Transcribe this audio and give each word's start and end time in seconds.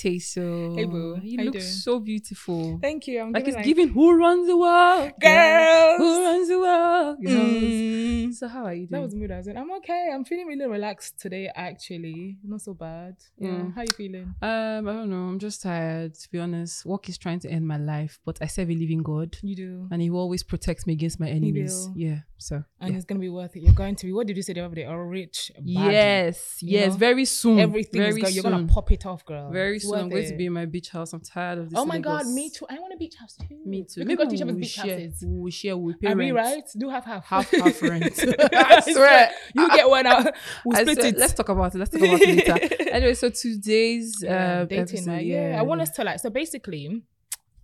Teso. 0.00 0.74
Hey, 0.76 0.86
boo. 0.86 1.18
You 1.22 1.38
How 1.38 1.44
look 1.44 1.60
so 1.60 2.00
beautiful. 2.00 2.78
Thank 2.80 3.06
you. 3.06 3.20
I'm 3.20 3.32
like 3.32 3.44
giving, 3.44 3.58
it's 3.58 3.66
giving 3.66 3.88
who 3.88 4.16
runs 4.16 4.46
the 4.46 4.56
world? 4.56 5.12
girls. 5.20 5.98
Who 5.98 6.24
runs 6.24 6.48
the 6.48 6.58
world? 6.58 7.16
Girls. 7.22 7.36
Mm. 7.36 8.34
So 8.34 8.48
how 8.48 8.64
are 8.64 8.72
you 8.72 8.86
doing? 8.86 8.90
That 8.92 9.02
was 9.02 9.12
the 9.12 9.18
mood 9.18 9.30
I 9.30 9.36
was 9.36 9.46
in. 9.48 9.58
I'm 9.58 9.70
okay. 9.72 10.08
I'm 10.14 10.24
feeling 10.24 10.46
really 10.46 10.66
relaxed 10.66 11.20
today. 11.20 11.50
Actually, 11.54 12.38
not 12.42 12.62
so 12.62 12.72
bad. 12.72 13.16
Yeah. 13.38 13.50
Mm. 13.50 13.74
How 13.74 13.82
you 13.82 13.94
feeling? 13.94 14.34
um, 14.40 14.88
I 14.88 14.92
don't 14.92 15.10
know. 15.10 15.24
I'm 15.28 15.38
just 15.38 15.62
tired, 15.62 16.14
to 16.14 16.30
be 16.30 16.38
honest. 16.38 16.86
Work 16.86 17.08
is 17.10 17.18
trying 17.18 17.40
to 17.40 17.50
end 17.50 17.68
my 17.68 17.76
life, 17.76 18.18
but 18.24 18.38
I 18.40 18.46
serve 18.46 18.70
a 18.70 18.74
living 18.74 19.02
God. 19.02 19.36
You 19.42 19.54
do. 19.54 19.88
And 19.90 20.00
he 20.00 20.08
always 20.10 20.42
protects 20.42 20.86
me 20.86 20.94
against 20.94 21.20
my 21.20 21.28
enemies. 21.28 21.88
Yeah. 21.94 22.20
So 22.38 22.64
And 22.80 22.92
yeah. 22.92 22.96
it's 22.96 23.04
gonna 23.04 23.20
be 23.20 23.28
worth 23.28 23.54
it. 23.54 23.62
You're 23.62 23.74
going 23.74 23.96
to 23.96 24.06
be. 24.06 24.12
What 24.12 24.26
did 24.26 24.36
you 24.36 24.42
say 24.42 24.54
the 24.54 24.60
other 24.60 24.74
day? 24.74 24.84
A 24.84 24.96
rich. 24.96 25.52
baddie. 25.58 25.92
Yes, 25.92 26.56
yes, 26.62 26.92
know? 26.92 26.96
very 26.96 27.26
soon. 27.26 27.58
Everything 27.58 28.00
very 28.00 28.12
is 28.12 28.22
going. 28.22 28.34
You're 28.34 28.42
gonna 28.44 28.66
pop 28.66 28.90
it 28.90 29.04
off, 29.04 29.26
girl. 29.26 29.50
Very 29.50 29.78
Soon. 29.90 29.98
I'm 30.00 30.08
going 30.08 30.28
to 30.28 30.36
be 30.36 30.46
in 30.46 30.52
my 30.52 30.64
beach 30.66 30.90
house. 30.90 31.12
I'm 31.12 31.20
tired 31.20 31.58
of 31.58 31.70
this. 31.70 31.78
Oh 31.78 31.84
my 31.84 31.98
god, 31.98 32.26
me 32.26 32.50
too. 32.50 32.66
I 32.70 32.78
want 32.78 32.92
a 32.92 32.96
beach 32.96 33.14
house 33.16 33.36
too. 33.36 33.56
Me 33.64 33.84
too. 33.84 34.00
We 34.00 34.04
Maybe 34.06 34.16
can 34.16 34.24
go 34.24 34.30
to 34.30 34.34
each 34.36 34.42
other's 34.42 34.56
beach 34.56 34.68
share. 34.70 34.98
houses. 35.00 35.24
We'll 35.26 35.50
share. 35.50 35.76
We'll 35.76 35.94
pay 36.00 36.08
Are 36.12 36.16
we 36.16 36.30
right? 36.32 36.62
Do 36.78 36.88
have 36.90 37.04
half. 37.04 37.24
Half 37.26 37.50
half 37.50 37.82
rent. 37.82 38.04
I 38.54 38.80
swear. 38.80 39.30
You 39.54 39.68
get 39.70 39.88
one 39.88 40.06
out. 40.06 40.26
We'll 40.64 40.76
split 40.80 40.98
swear. 40.98 41.06
it. 41.08 41.16
Let's 41.18 41.32
talk 41.34 41.48
about 41.48 41.74
it. 41.74 41.78
Let's 41.78 41.90
talk 41.90 42.00
about 42.02 42.20
it 42.20 42.48
later. 42.48 42.90
Anyway, 42.90 43.14
so 43.14 43.28
today's 43.30 44.16
yeah, 44.22 44.60
uh, 44.60 44.64
dating, 44.64 44.80
episode, 44.80 45.10
right? 45.10 45.24
Yeah. 45.26 45.56
I 45.58 45.62
want 45.62 45.80
us 45.80 45.90
to 45.90 46.04
like. 46.04 46.18
So 46.20 46.30
basically, 46.30 47.02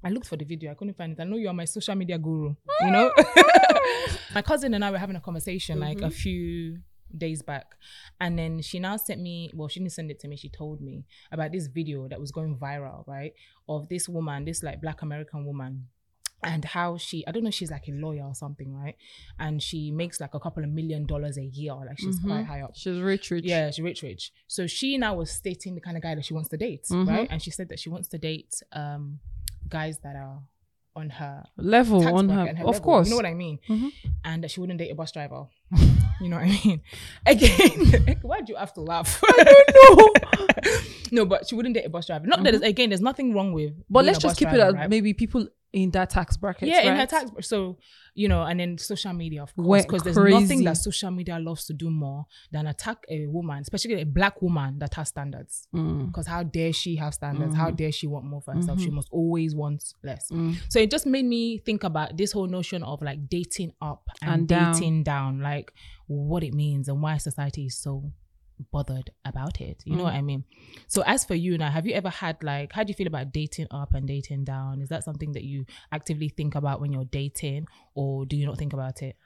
I 0.05 0.11
looked 0.11 0.29
for 0.29 0.37
the 0.37 0.45
video. 0.45 0.71
I 0.71 0.75
couldn't 0.75 0.97
find 0.97 1.13
it. 1.13 1.21
I 1.21 1.25
know 1.25 1.37
you're 1.37 1.53
my 1.53 1.65
social 1.65 1.95
media 1.95 2.19
guru. 2.19 2.55
You 2.83 2.91
know, 2.91 3.11
my 4.35 4.43
cousin 4.43 4.75
and 4.75 4.85
I 4.85 4.91
were 4.91 4.99
having 4.99 5.17
a 5.17 5.21
conversation 5.21 5.81
like 5.81 5.97
Mm-hmm. 5.99 6.07
a 6.07 6.11
few 6.11 6.79
days 7.19 7.43
back, 7.43 7.75
and 8.21 8.39
then 8.39 8.61
she 8.63 8.79
now 8.79 8.97
sent 8.97 9.21
me. 9.21 9.51
Well, 9.55 9.69
she 9.69 9.81
didn't 9.81 9.93
send 9.93 10.11
it 10.11 10.19
to 10.21 10.29
me. 10.29 10.37
She 10.37 10.49
told 10.49 10.81
me 10.81 11.05
about 11.33 11.53
this 11.53 11.67
video 11.67 12.09
that 12.09 12.21
was 12.21 12.31
going 12.33 12.57
viral, 12.57 13.07
right? 13.07 13.33
Of 13.69 13.89
this 13.89 14.09
woman, 14.09 14.45
this 14.45 14.63
like 14.63 14.81
Black 14.81 15.03
American 15.03 15.45
woman. 15.45 15.89
And 16.43 16.65
how 16.67 16.99
she, 16.99 17.27
I 17.27 17.33
don't 17.33 17.43
know, 17.45 17.51
she's 17.51 17.71
like 17.71 17.89
a 17.89 17.93
lawyer 17.93 18.23
or 18.25 18.35
something, 18.35 18.73
right? 18.75 18.95
And 19.39 19.61
she 19.61 19.91
makes 19.91 20.21
like 20.21 20.35
a 20.35 20.39
couple 20.39 20.63
of 20.63 20.71
million 20.71 21.07
dollars 21.07 21.39
a 21.39 21.45
year, 21.45 21.73
like 21.75 21.99
she's 21.99 22.21
Mhm. 22.21 22.27
quite 22.27 22.45
high 22.45 22.61
up. 22.61 22.73
She's 22.77 23.01
rich, 23.01 23.31
rich. 23.31 23.45
Yeah, 23.47 23.71
she's 23.71 23.83
rich, 23.83 24.03
rich. 24.03 24.33
So 24.47 24.67
she 24.67 24.99
now 24.99 25.15
was 25.15 25.31
stating 25.31 25.75
the 25.75 25.81
kind 25.81 25.97
of 25.97 26.03
guy 26.03 26.15
that 26.15 26.25
she 26.25 26.35
wants 26.35 26.51
to 26.51 26.57
date, 26.59 26.85
Mhm. 26.91 27.09
right? 27.09 27.27
And 27.31 27.43
she 27.43 27.51
said 27.51 27.71
that 27.71 27.81
she 27.81 27.89
wants 27.89 28.07
to 28.09 28.19
date 28.19 28.63
um 28.73 29.19
guys 29.69 29.99
that 30.01 30.15
are 30.15 30.43
on 30.95 31.11
her 31.11 31.45
Level 31.57 32.07
on 32.07 32.29
her, 32.29 32.45
her 32.47 32.51
of 32.51 32.59
level. 32.59 32.81
course. 32.81 33.07
You 33.09 33.13
know 33.13 33.17
what 33.17 33.27
I 33.27 33.35
mean? 33.35 33.59
Mhm. 33.69 33.91
And 34.25 34.45
that 34.45 34.51
she 34.51 34.61
wouldn't 34.61 34.79
date 34.79 34.91
a 34.91 34.95
bus 34.95 35.13
driver. 35.13 35.47
you 36.21 36.29
know 36.29 36.37
what 36.37 36.47
I 36.47 36.61
mean? 36.65 36.81
Again, 37.27 38.19
why 38.23 38.41
do 38.41 38.53
you 38.53 38.59
have 38.59 38.73
to 38.75 38.81
laugh? 38.81 39.21
I 39.25 39.45
don't 39.45 39.99
know. 39.99 40.79
no, 41.13 41.25
but 41.27 41.49
she 41.49 41.55
wouldn't 41.55 41.75
date 41.75 41.87
a 41.87 41.91
bus 41.91 42.07
driver. 42.07 42.27
Not 42.27 42.43
that 42.43 42.53
there's, 42.53 42.63
again, 42.63 42.91
there's 42.91 43.01
nothing 43.01 43.35
wrong 43.35 43.53
with. 43.53 43.73
Mm-hmm. 43.73 43.81
But 43.91 44.01
being 44.01 44.07
let's 44.07 44.19
a 44.19 44.23
just 44.23 44.33
bus 44.33 44.39
keep 44.39 44.49
it 44.49 44.57
driver, 44.57 44.77
at 44.77 44.81
right? 44.81 44.91
maybe 44.91 45.13
people 45.13 45.47
in 45.77 45.91
that 45.91 46.09
tax 46.11 46.37
bracket. 46.39 46.69
Yeah, 46.69 46.81
in 46.81 46.93
her 46.95 47.01
right? 47.01 47.09
tax. 47.09 47.31
So 47.47 47.77
you 48.15 48.29
know, 48.29 48.45
and 48.45 48.59
then 48.59 48.79
social 48.79 49.13
media, 49.13 49.43
of 49.43 49.55
course, 49.55 49.85
because 49.85 50.03
there's 50.03 50.17
nothing 50.17 50.65
that 50.65 50.79
social 50.79 51.11
media 51.11 51.39
loves 51.39 51.67
to 51.67 51.75
do 51.75 51.91
more 51.91 52.25
than 52.51 52.67
attack 52.67 53.05
a 53.11 53.27
woman, 53.27 53.59
especially 53.61 54.01
a 54.01 54.07
black 54.07 54.41
woman 54.41 54.79
that 54.79 54.95
has 54.95 55.09
standards. 55.09 55.69
Mm. 55.75 56.07
Because 56.07 56.27
how 56.27 56.43
dare 56.43 56.73
she 56.73 56.97
have 56.97 57.13
standards? 57.13 57.55
How 57.55 57.71
dare 57.71 57.93
she 57.93 58.07
want 58.07 58.25
more 58.25 58.41
for 58.41 58.55
herself? 58.55 58.81
She 58.81 58.89
Mhm. 58.89 58.93
must 58.95 59.09
always 59.13 59.55
want 59.55 59.85
less. 60.03 60.31
Mm. 60.31 60.57
So 60.71 60.79
it 60.81 60.91
just 60.91 61.05
made 61.05 61.27
me 61.27 61.59
think 61.59 61.85
about 61.85 62.17
this 62.17 62.33
whole 62.33 62.47
notion 62.49 62.83
of 62.83 63.03
like 63.03 63.29
dating 63.29 63.73
up 63.83 64.09
and, 64.23 64.31
And 64.33 64.49
down. 64.49 64.73
dating 64.73 65.03
down, 65.03 65.41
like 65.41 65.75
what 66.07 66.43
it 66.43 66.55
means 66.55 66.89
and 66.89 67.03
why 67.03 67.19
society 67.19 67.67
is 67.67 67.77
so 67.77 68.11
bothered 68.73 69.11
about 69.25 69.61
it. 69.61 69.83
You 69.85 69.97
know 69.97 70.03
Mm. 70.03 70.05
what 70.05 70.15
I 70.15 70.23
mean? 70.23 70.45
So 70.89 71.03
as 71.07 71.25
for 71.25 71.35
you 71.35 71.59
now, 71.59 71.71
have 71.71 71.87
you 71.87 71.95
ever 71.95 72.09
had 72.09 72.43
like 72.43 72.73
how 72.73 72.83
do 72.85 72.91
you 72.91 72.95
feel 72.95 73.07
about 73.07 73.33
dating 73.33 73.67
up 73.71 73.95
and 73.95 74.07
dating 74.07 74.45
down? 74.45 74.81
Is 74.81 74.89
that 74.89 75.05
something 75.05 75.33
that 75.33 75.45
you 75.45 75.67
actively 75.93 76.29
think 76.29 76.55
about 76.55 76.81
when 76.81 76.93
you're 76.93 77.05
dating 77.05 77.67
or 77.95 78.25
do 78.27 78.37
you 78.37 78.47
not 78.47 78.59
think 78.59 78.73
about 78.73 79.03
it? 79.03 79.17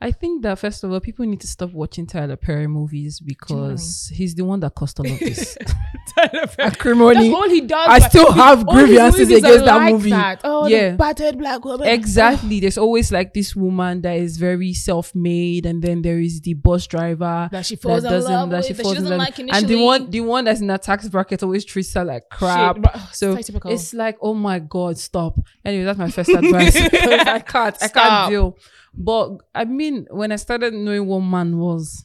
I 0.00 0.12
think 0.12 0.42
that 0.44 0.60
first 0.60 0.84
of 0.84 0.92
all, 0.92 1.00
people 1.00 1.26
need 1.26 1.40
to 1.40 1.48
stop 1.48 1.72
watching 1.72 2.06
Tyler 2.06 2.36
Perry 2.36 2.68
movies 2.68 3.20
you 3.20 3.34
know 3.50 3.56
what 3.56 3.64
I 3.64 3.66
mean? 3.66 3.70
because 3.74 4.12
he's 4.14 4.34
the 4.36 4.44
one 4.44 4.60
that 4.60 4.72
caused 4.74 5.00
all 5.00 5.10
of 5.10 5.18
this. 5.18 5.58
That's 6.16 6.56
acrimony. 6.58 7.32
all 7.32 7.48
he 7.48 7.60
does. 7.62 7.88
I 7.88 7.98
still 8.08 8.30
have 8.32 8.64
grievances 8.66 9.28
against 9.30 9.64
that 9.64 9.76
like 9.76 9.92
movie. 9.92 10.10
That. 10.10 10.40
Oh, 10.44 10.66
Yeah. 10.68 10.90
the 10.92 10.96
battered 10.96 11.38
black 11.38 11.64
woman. 11.64 11.88
Exactly. 11.88 12.58
Oh. 12.58 12.60
There's 12.60 12.78
always 12.78 13.10
like 13.12 13.34
this 13.34 13.56
woman 13.56 14.02
that 14.02 14.16
is 14.18 14.36
very 14.36 14.72
self-made, 14.72 15.66
and 15.66 15.82
then 15.82 16.02
there 16.02 16.18
is 16.20 16.40
the 16.42 16.54
bus 16.54 16.86
driver 16.86 17.48
That 17.52 17.66
she 17.66 17.76
falls 17.76 18.04
in 18.04 18.10
love 18.22 18.50
that 18.50 18.56
with, 18.58 18.66
she 18.66 18.72
that 18.74 18.86
she 18.86 18.94
doesn't 18.94 19.08
love- 19.10 19.18
like 19.18 19.38
and 19.38 19.66
the 19.68 19.76
one, 19.82 20.10
the 20.10 20.20
one 20.20 20.44
that's 20.44 20.60
in 20.60 20.70
a 20.70 20.78
tax 20.78 21.08
bracket 21.08 21.42
always 21.42 21.64
treats 21.64 21.92
her 21.94 22.04
like 22.04 22.28
crap. 22.30 22.76
Shit, 22.76 22.82
bro- 22.82 23.00
So 23.12 23.40
so 23.40 23.58
it's 23.68 23.92
like, 23.94 24.16
oh 24.22 24.34
my 24.34 24.58
god, 24.60 24.96
stop. 24.98 25.38
Anyway, 25.64 25.84
that's 25.84 25.98
my 25.98 26.10
first 26.10 26.30
advice. 26.30 26.76
I 26.92 27.40
can't, 27.40 27.76
I 27.82 27.86
Stop. 27.86 27.92
can't 27.92 28.30
deal. 28.30 28.56
But 29.00 29.38
I 29.54 29.64
mean, 29.64 30.06
when 30.10 30.32
I 30.32 30.36
started 30.36 30.74
knowing 30.74 31.06
what 31.06 31.20
man 31.20 31.56
was, 31.58 32.04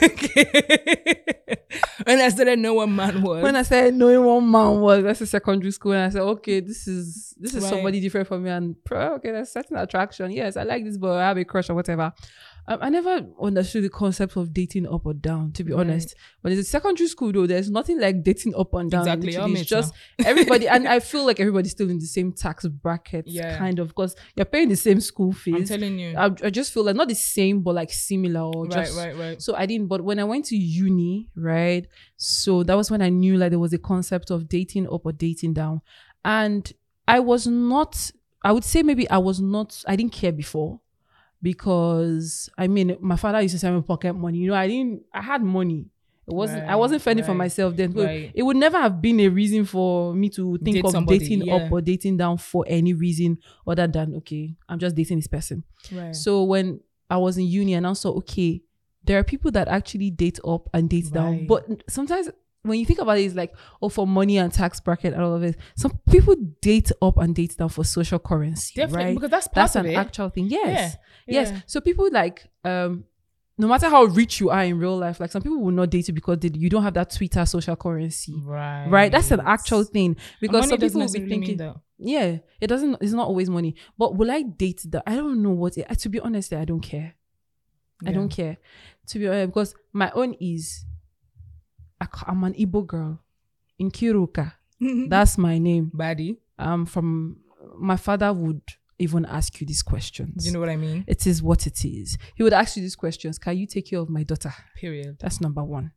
when 2.04 2.20
I 2.20 2.28
started 2.28 2.58
know 2.58 2.74
what 2.74 2.88
man 2.88 3.22
was. 3.22 3.42
when 3.42 3.56
I 3.56 3.62
started 3.62 3.94
knowing 3.94 4.24
what 4.24 4.40
man 4.40 4.80
was, 4.80 5.02
that's 5.04 5.20
a 5.20 5.26
secondary 5.26 5.70
school, 5.72 5.92
and 5.92 6.02
I 6.04 6.08
said, 6.10 6.22
okay, 6.22 6.60
this 6.60 6.86
is 6.86 7.34
this 7.38 7.54
is 7.54 7.62
Right. 7.62 7.70
somebody 7.70 8.00
different 8.00 8.26
from 8.28 8.42
me, 8.44 8.50
and 8.50 8.76
okay, 8.90 9.30
there's 9.32 9.50
certain 9.52 9.76
attraction. 9.76 10.30
Yes, 10.30 10.56
I 10.56 10.62
like 10.64 10.84
this 10.84 10.96
boy. 10.98 11.12
I 11.12 11.22
have 11.28 11.38
a 11.38 11.44
crush 11.44 11.70
or 11.70 11.74
whatever. 11.74 12.12
Um, 12.66 12.78
I 12.80 12.88
never 12.88 13.26
understood 13.40 13.84
the 13.84 13.90
concept 13.90 14.36
of 14.36 14.52
dating 14.54 14.86
up 14.86 15.04
or 15.04 15.12
down. 15.12 15.52
To 15.52 15.64
be 15.64 15.72
Right. 15.72 15.80
honest, 15.80 16.14
when 16.40 16.52
it's 16.52 16.62
a 16.62 16.70
secondary 16.70 17.08
school 17.08 17.30
though, 17.30 17.46
there's 17.46 17.70
nothing 17.70 18.00
like 18.00 18.22
dating 18.24 18.54
up 18.56 18.72
and 18.74 18.90
down. 18.90 19.02
Exactly, 19.02 19.28
It's 19.34 19.36
it 19.36 19.48
now. 19.74 19.80
just 19.80 19.94
everybody, 20.24 20.66
and 20.68 20.88
I 20.88 21.00
feel 21.00 21.26
like 21.26 21.40
everybody's 21.40 21.72
still 21.72 21.90
in 21.90 21.98
the 21.98 22.06
same 22.06 22.32
tax 22.32 22.66
bracket, 22.66 23.26
Yeah. 23.28 23.58
kind 23.58 23.78
of, 23.78 23.88
because 23.88 24.16
you're 24.34 24.46
paying 24.46 24.70
the 24.70 24.76
same 24.76 25.00
school 25.00 25.32
fees. 25.32 25.54
I'm 25.54 25.64
telling 25.66 25.98
you. 25.98 26.16
I, 26.16 26.26
I 26.42 26.50
just 26.50 26.72
feel 26.72 26.84
like 26.84 26.96
not 26.96 27.08
the 27.08 27.14
same, 27.14 27.60
but 27.60 27.74
like 27.74 27.90
similar 27.92 28.40
or 28.40 28.64
right, 28.64 28.72
just 28.86 28.96
right, 28.96 29.16
right. 29.18 29.42
so 29.42 29.54
I 29.54 29.66
didn't. 29.66 29.88
But 29.88 30.02
when 30.02 30.18
I 30.18 30.24
went 30.24 30.46
to 30.46 30.56
uni, 30.56 31.28
right? 31.36 31.86
So 32.16 32.62
that 32.62 32.76
was 32.76 32.90
when 32.90 33.02
I 33.02 33.10
knew 33.10 33.36
like 33.36 33.50
there 33.50 33.58
was 33.58 33.72
a 33.74 33.78
concept 33.78 34.30
of 34.30 34.48
dating 34.48 34.86
up 34.90 35.04
or 35.04 35.12
dating 35.12 35.52
down, 35.52 35.82
and 36.24 36.72
I 37.06 37.20
was 37.20 37.46
not. 37.46 38.10
I 38.42 38.52
would 38.52 38.64
say 38.64 38.82
maybe 38.82 39.08
I 39.10 39.18
was 39.18 39.40
not. 39.40 39.82
I 39.86 39.96
didn't 39.96 40.12
care 40.12 40.32
before 40.32 40.80
because 41.44 42.48
I 42.56 42.66
mean 42.66 42.96
my 43.00 43.16
father 43.16 43.40
used 43.42 43.54
to 43.54 43.58
send 43.58 43.76
me 43.76 43.82
pocket 43.82 44.14
money. 44.14 44.38
You 44.38 44.48
know, 44.48 44.54
I 44.54 44.66
didn't. 44.66 45.02
I 45.12 45.20
had 45.20 45.42
money. 45.42 45.84
It 46.26 46.32
wasn't. 46.32 46.66
I 46.66 46.74
wasn't 46.74 47.02
fending 47.02 47.24
for 47.24 47.34
myself 47.34 47.76
then. 47.76 47.92
Right. 47.92 48.32
It 48.34 48.42
would 48.42 48.56
never 48.56 48.78
have 48.78 49.02
been 49.02 49.20
a 49.20 49.28
reason 49.28 49.66
for 49.66 50.14
me 50.14 50.30
to 50.30 50.56
think 50.64 50.76
Date 50.76 50.86
of 50.86 50.90
somebody, 50.92 51.18
dating 51.18 51.42
yeah. 51.42 51.56
up 51.56 51.70
or 51.70 51.82
dating 51.82 52.16
down 52.16 52.38
for 52.38 52.64
any 52.66 52.94
reason 52.94 53.36
other 53.66 53.86
than 53.86 54.14
okay, 54.16 54.56
I'm 54.68 54.78
just 54.78 54.96
dating 54.96 55.18
this 55.18 55.26
person. 55.26 55.64
right. 55.92 56.16
So 56.16 56.44
when 56.44 56.80
I 57.10 57.18
was 57.18 57.36
in 57.36 57.44
uni 57.44 57.74
and 57.74 57.86
I 57.86 57.92
saw, 57.92 58.12
okay, 58.18 58.62
there 59.04 59.18
are 59.18 59.24
people 59.24 59.50
that 59.50 59.68
actually 59.68 60.10
date 60.10 60.40
up 60.46 60.70
and 60.72 60.88
date 60.88 61.12
down. 61.12 61.46
But 61.46 61.66
sometimes 61.90 62.30
when 62.64 62.78
you 62.80 62.86
think 62.86 62.98
about 62.98 63.18
it, 63.18 63.22
it's 63.24 63.34
like, 63.34 63.54
oh, 63.80 63.88
for 63.88 64.06
money 64.06 64.38
and 64.38 64.52
tax 64.52 64.80
bracket 64.80 65.12
and 65.14 65.22
all 65.22 65.34
of 65.34 65.42
it. 65.42 65.56
Some 65.76 66.00
people 66.10 66.34
date 66.60 66.90
up 67.00 67.18
and 67.18 67.34
date 67.34 67.56
down 67.56 67.68
for 67.68 67.84
social 67.84 68.18
currency, 68.18 68.72
Definitely, 68.74 69.04
right? 69.04 69.14
because 69.14 69.30
that's 69.30 69.46
part 69.48 69.54
That's 69.54 69.76
of 69.76 69.84
an 69.84 69.92
it. 69.92 69.94
actual 69.96 70.30
thing. 70.30 70.46
Yes. 70.48 70.96
Yeah, 71.26 71.40
Yes. 71.40 71.50
yeah. 71.52 71.60
So 71.66 71.80
people 71.80 72.08
like, 72.10 72.46
um, 72.64 73.04
no 73.56 73.68
matter 73.68 73.88
how 73.88 74.04
rich 74.04 74.40
you 74.40 74.50
are 74.50 74.64
in 74.64 74.78
real 74.78 74.96
life, 74.96 75.20
like 75.20 75.30
some 75.30 75.40
people 75.42 75.60
will 75.60 75.70
not 75.70 75.90
date 75.90 76.08
you 76.08 76.14
because 76.14 76.38
they, 76.38 76.50
you 76.54 76.68
don't 76.68 76.82
have 76.82 76.94
that 76.94 77.10
Twitter 77.14 77.46
social 77.46 77.76
currency. 77.76 78.34
Right. 78.44 78.86
Right, 78.88 79.12
that's 79.12 79.30
an 79.30 79.40
actual 79.40 79.84
thing 79.84 80.16
because 80.40 80.68
some 80.68 80.78
people 80.78 81.00
will 81.00 81.12
be 81.12 81.28
thinking, 81.28 81.74
yeah, 81.98 82.38
it 82.60 82.66
doesn't. 82.66 82.96
It's 83.00 83.12
not 83.12 83.28
always 83.28 83.48
money. 83.48 83.76
But 83.96 84.16
will 84.16 84.30
I 84.30 84.42
date 84.42 84.84
that? 84.90 85.04
I 85.06 85.14
don't 85.14 85.40
know 85.42 85.50
what. 85.50 85.78
It, 85.78 85.86
to 86.00 86.08
be 86.08 86.18
honest, 86.18 86.52
I 86.52 86.64
don't 86.64 86.80
care. 86.80 87.14
I 88.04 88.10
don't 88.12 88.28
care. 88.28 88.56
To 89.08 89.18
be 89.18 89.28
honest, 89.28 89.46
because 89.48 89.74
my 89.92 90.10
own 90.14 90.34
is, 90.40 90.84
I 92.04 92.24
I'm 92.30 92.44
an 92.44 92.54
Igbo 92.54 92.86
girl 92.86 93.20
Nkiruka. 93.80 94.52
That's 95.08 95.38
my 95.38 95.58
name. 95.58 95.90
Baddie. 95.94 96.36
Um, 96.58 96.86
from 96.86 97.38
my 97.78 97.96
father 97.96 98.32
would 98.32 98.60
even 98.98 99.24
ask 99.26 99.60
you 99.60 99.66
these 99.66 99.82
questions. 99.82 100.44
Do 100.44 100.46
you 100.48 100.52
know 100.52 100.60
what 100.60 100.68
I 100.68 100.76
mean? 100.76 101.04
it 101.06 101.26
is 101.26 101.42
what 101.42 101.66
it 101.66 101.84
is. 101.84 102.16
He 102.36 102.42
would 102.42 102.52
ask 102.52 102.76
you 102.76 102.82
these 102.82 102.96
questions. 102.96 103.38
Can 103.38 103.56
you 103.56 103.66
take 103.66 103.90
care 103.90 103.98
of 103.98 104.08
my 104.08 104.22
daughter? 104.22 104.52
Period. 104.76 105.16
That's 105.20 105.40
number 105.40 105.64
one. 105.64 105.92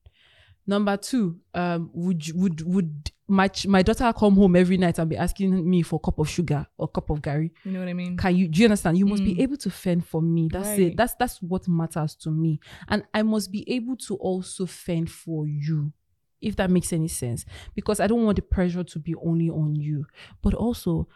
Number 0.70 0.98
two, 0.98 1.40
um, 1.54 1.90
would 1.94 2.24
would 2.34 2.62
would 2.68 3.12
my 3.30 3.50
my 3.68 3.82
daughter 3.84 4.12
come 4.12 4.36
home 4.36 4.56
every 4.58 4.76
night 4.78 5.00
and 5.00 5.10
be 5.10 5.16
asking 5.16 5.70
me 5.70 5.82
for 5.82 5.96
a 5.96 6.00
cup 6.06 6.20
of 6.20 6.28
sugar 6.28 6.66
or 6.78 6.86
a 6.86 6.88
cup 6.90 7.10
of 7.10 7.22
gari? 7.22 7.52
You 7.64 7.72
know 7.72 7.80
what 7.80 7.88
I 7.88 7.94
mean? 7.94 8.18
Can 8.18 8.36
you 8.36 8.50
do 8.50 8.60
you 8.62 8.66
understand? 8.66 8.98
You 8.98 9.06
must 9.06 9.24
be 9.24 9.36
Mm. 9.36 9.40
able 9.44 9.58
to 9.58 9.70
fend 9.70 10.06
for 10.06 10.22
me. 10.22 10.50
That's 10.52 10.68
Right. 10.68 10.80
it. 10.82 10.98
That's 10.98 11.14
that's 11.16 11.42
what 11.42 11.68
matters 11.70 12.16
to 12.16 12.32
me. 12.32 12.60
And 12.90 13.04
I 13.14 13.22
must 13.24 13.50
be 13.50 13.64
able 13.72 13.96
to 14.08 14.16
also 14.16 14.66
fend 14.66 15.10
for 15.10 15.48
you. 15.48 15.94
If 16.42 16.56
that 16.58 16.70
makes 16.70 16.94
any 16.94 17.08
sense. 17.08 17.46
Because 17.76 18.00
I 18.00 18.08
don't 18.08 18.24
want 18.24 18.36
the 18.36 18.42
pressure 18.44 18.84
to 18.84 19.00
be 19.00 19.16
only 19.16 19.50
on 19.50 19.76
you. 19.76 20.06
But 20.42 20.54
also 20.54 21.08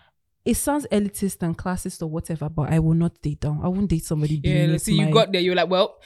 it 0.43 0.55
sounds 0.55 0.87
elitist 0.91 1.43
and 1.43 1.55
classist 1.55 2.01
or 2.01 2.07
whatever, 2.07 2.49
but 2.49 2.71
I 2.73 2.79
will 2.79 2.95
not 2.95 3.21
date 3.21 3.41
down. 3.41 3.61
I 3.63 3.67
won't 3.67 3.89
date 3.89 4.03
somebody 4.03 4.41
Yeah, 4.43 4.65
let's 4.69 4.85
see, 4.85 4.95
you 4.95 5.11
got 5.11 5.31
there. 5.31 5.41
You're 5.41 5.55
like, 5.55 5.69
well, 5.69 5.99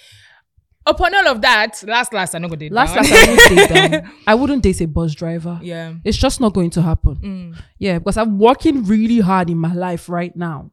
Upon 0.88 1.16
all 1.16 1.28
of 1.30 1.42
that, 1.42 1.84
last 1.88 2.14
last 2.14 2.36
I 2.36 2.38
not 2.38 2.50
gonna 2.50 2.58
date 2.60 2.72
Last 2.72 2.94
down. 2.94 3.04
last 3.06 3.12
I 3.12 3.32
wouldn't 3.32 3.58
date 3.58 3.70
down. 4.02 4.12
I 4.28 4.36
wouldn't 4.36 4.62
date 4.64 4.82
a 4.82 4.88
bus 4.88 5.16
driver. 5.16 5.60
yeah. 5.64 5.96
It's 6.04 6.16
just 6.18 6.40
not 6.40 6.54
going 6.54 6.70
to 6.72 6.82
happen. 6.84 7.16
Mm. 7.16 7.58
Yeah, 7.80 7.98
because 7.98 8.18
I'm 8.18 8.38
working 8.38 8.84
really 8.86 9.20
hard 9.20 9.50
in 9.50 9.58
my 9.58 9.74
life 9.74 10.10
right 10.10 10.36
now. 10.36 10.70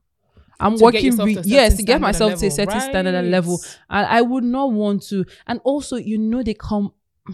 I'm 0.61 0.77
To 0.77 0.85
working, 0.85 1.17
re- 1.17 1.37
to 1.37 1.43
yes, 1.47 1.77
to 1.79 1.83
get 1.83 2.01
myself 2.01 2.33
to 2.41 2.47
a 2.47 2.51
level, 2.51 2.57
certain 2.57 2.81
standard 2.83 3.15
and 3.15 3.31
level. 3.31 3.57
right. 3.57 3.77
And 3.89 4.07
I 4.07 4.21
would 4.21 4.45
not 4.45 4.71
want 4.73 5.03
to. 5.05 5.25
And 5.47 5.61
also, 5.65 5.97
you 5.97 6.19
know, 6.19 6.43
they 6.43 6.55
come. 6.55 6.93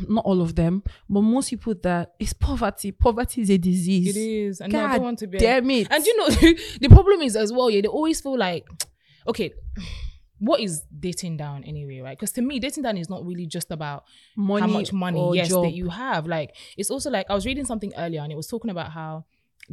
Not 0.08 0.24
all 0.26 0.42
of 0.42 0.54
them, 0.54 0.82
but 1.08 1.22
most 1.22 1.48
people 1.50 1.74
that 1.82 2.12
it's 2.18 2.34
poverty. 2.34 2.92
Poverty 2.92 3.40
is 3.40 3.50
a 3.50 3.56
disease. 3.56 4.14
It 4.14 4.20
is. 4.20 4.60
And 4.60 4.72
no, 4.72 4.80
I 4.80 4.82
God 4.82 4.92
don't 4.96 5.02
want 5.02 5.18
to 5.20 5.26
be. 5.26 5.38
a- 5.38 5.40
Damn 5.40 5.70
it! 5.70 5.88
And 5.90 6.04
you 6.04 6.16
know, 6.18 6.28
the 6.80 6.88
problem 6.90 7.22
is 7.22 7.36
as 7.36 7.52
well, 7.52 7.70
yeah, 7.70 7.80
they 7.80 7.88
always 7.88 8.20
feel 8.20 8.36
like, 8.36 8.66
okay, 9.26 9.50
what 10.40 10.60
is 10.60 10.82
dating 11.00 11.36
down 11.38 11.64
anyway, 11.64 12.00
right? 12.00 12.18
Because 12.18 12.32
to 12.32 12.42
me, 12.42 12.58
dating 12.60 12.82
down 12.82 12.96
is 12.98 13.08
not 13.08 13.24
really 13.24 13.46
just 13.46 13.70
about 13.70 14.04
money, 14.36 14.60
how 14.60 14.66
much 14.68 14.92
money, 14.92 15.30
yes, 15.34 15.48
job. 15.48 15.64
that 15.64 15.72
you 15.72 15.88
have. 15.88 16.26
Like, 16.26 16.54
it's 16.76 16.90
also 16.90 17.10
like 17.10 17.26
I 17.30 17.34
was 17.34 17.46
reading 17.46 17.64
something 17.64 17.92
earlier 17.96 18.20
and 18.20 18.30
it 18.30 18.36
was 18.36 18.46
talking 18.46 18.70
about 18.70 18.92
how 18.92 19.24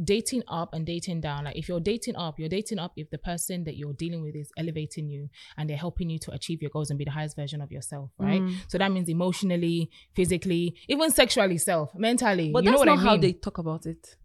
dating 0.02 0.42
up 0.48 0.74
and 0.74 0.84
dating 0.86 1.20
down, 1.20 1.44
like 1.44 1.56
if 1.56 1.68
you're 1.68 1.80
dating 1.80 2.16
up, 2.16 2.38
you're 2.38 2.48
dating 2.48 2.78
up 2.78 2.92
if 2.96 3.08
the 3.10 3.18
person 3.18 3.64
that 3.64 3.76
you're 3.76 3.92
dealing 3.94 4.22
with 4.22 4.34
is 4.36 4.50
elevating 4.58 5.08
you 5.08 5.28
and 5.56 5.68
they're 5.70 5.76
helping 5.76 6.10
you 6.10 6.18
to 6.18 6.30
achieve 6.32 6.60
your 6.60 6.70
goals 6.70 6.90
and 6.90 6.98
be 6.98 7.04
the 7.04 7.10
highest 7.10 7.36
version 7.36 7.60
of 7.60 7.70
yourself, 7.72 8.10
right? 8.18 8.40
Mm. 8.42 8.54
So 8.68 8.78
that 8.78 8.92
means 8.92 9.08
emotionally, 9.08 9.90
physically, 10.14 10.76
even 10.88 11.10
sexually, 11.10 11.58
self, 11.58 11.94
mentally. 11.94 12.50
But 12.52 12.64
you 12.64 12.70
that's 12.70 12.74
know 12.84 12.92
what 12.92 12.96
not 12.96 12.98
I 13.06 13.10
how 13.10 13.16
they 13.16 13.32
talk 13.32 13.58
about 13.58 13.86
it. 13.86 14.16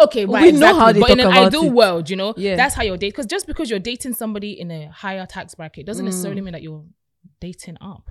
Okay, 0.00 0.24
right. 0.24 0.42
We 0.44 0.52
know 0.52 0.56
exactly. 0.70 0.80
how 0.80 0.92
they 0.92 1.00
but 1.00 1.10
in 1.10 1.20
an 1.20 1.26
about 1.26 1.46
ideal 1.48 1.64
it. 1.64 1.72
world, 1.72 2.10
you 2.10 2.16
know, 2.16 2.34
Yeah. 2.36 2.56
that's 2.56 2.74
how 2.74 2.82
you're 2.82 2.96
dating. 2.96 3.10
Because 3.10 3.26
just 3.26 3.46
because 3.46 3.70
you're 3.70 3.78
dating 3.78 4.14
somebody 4.14 4.58
in 4.58 4.70
a 4.70 4.86
higher 4.90 5.26
tax 5.26 5.54
bracket 5.54 5.86
doesn't 5.86 6.04
necessarily 6.04 6.40
Mm. 6.40 6.44
mean 6.44 6.52
that 6.52 6.62
you're 6.62 6.84
dating 7.40 7.76
up. 7.80 8.10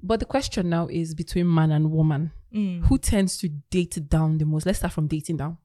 But 0.00 0.20
the 0.20 0.26
question 0.26 0.68
now 0.68 0.86
is 0.86 1.14
between 1.14 1.52
man 1.52 1.72
and 1.72 1.90
woman, 1.90 2.30
Mm. 2.54 2.84
who 2.86 2.98
tends 2.98 3.36
to 3.38 3.48
date 3.48 3.98
down 4.08 4.38
the 4.38 4.44
most? 4.44 4.64
Let's 4.66 4.78
start 4.78 4.92
from 4.92 5.08
dating 5.08 5.38
down. 5.38 5.56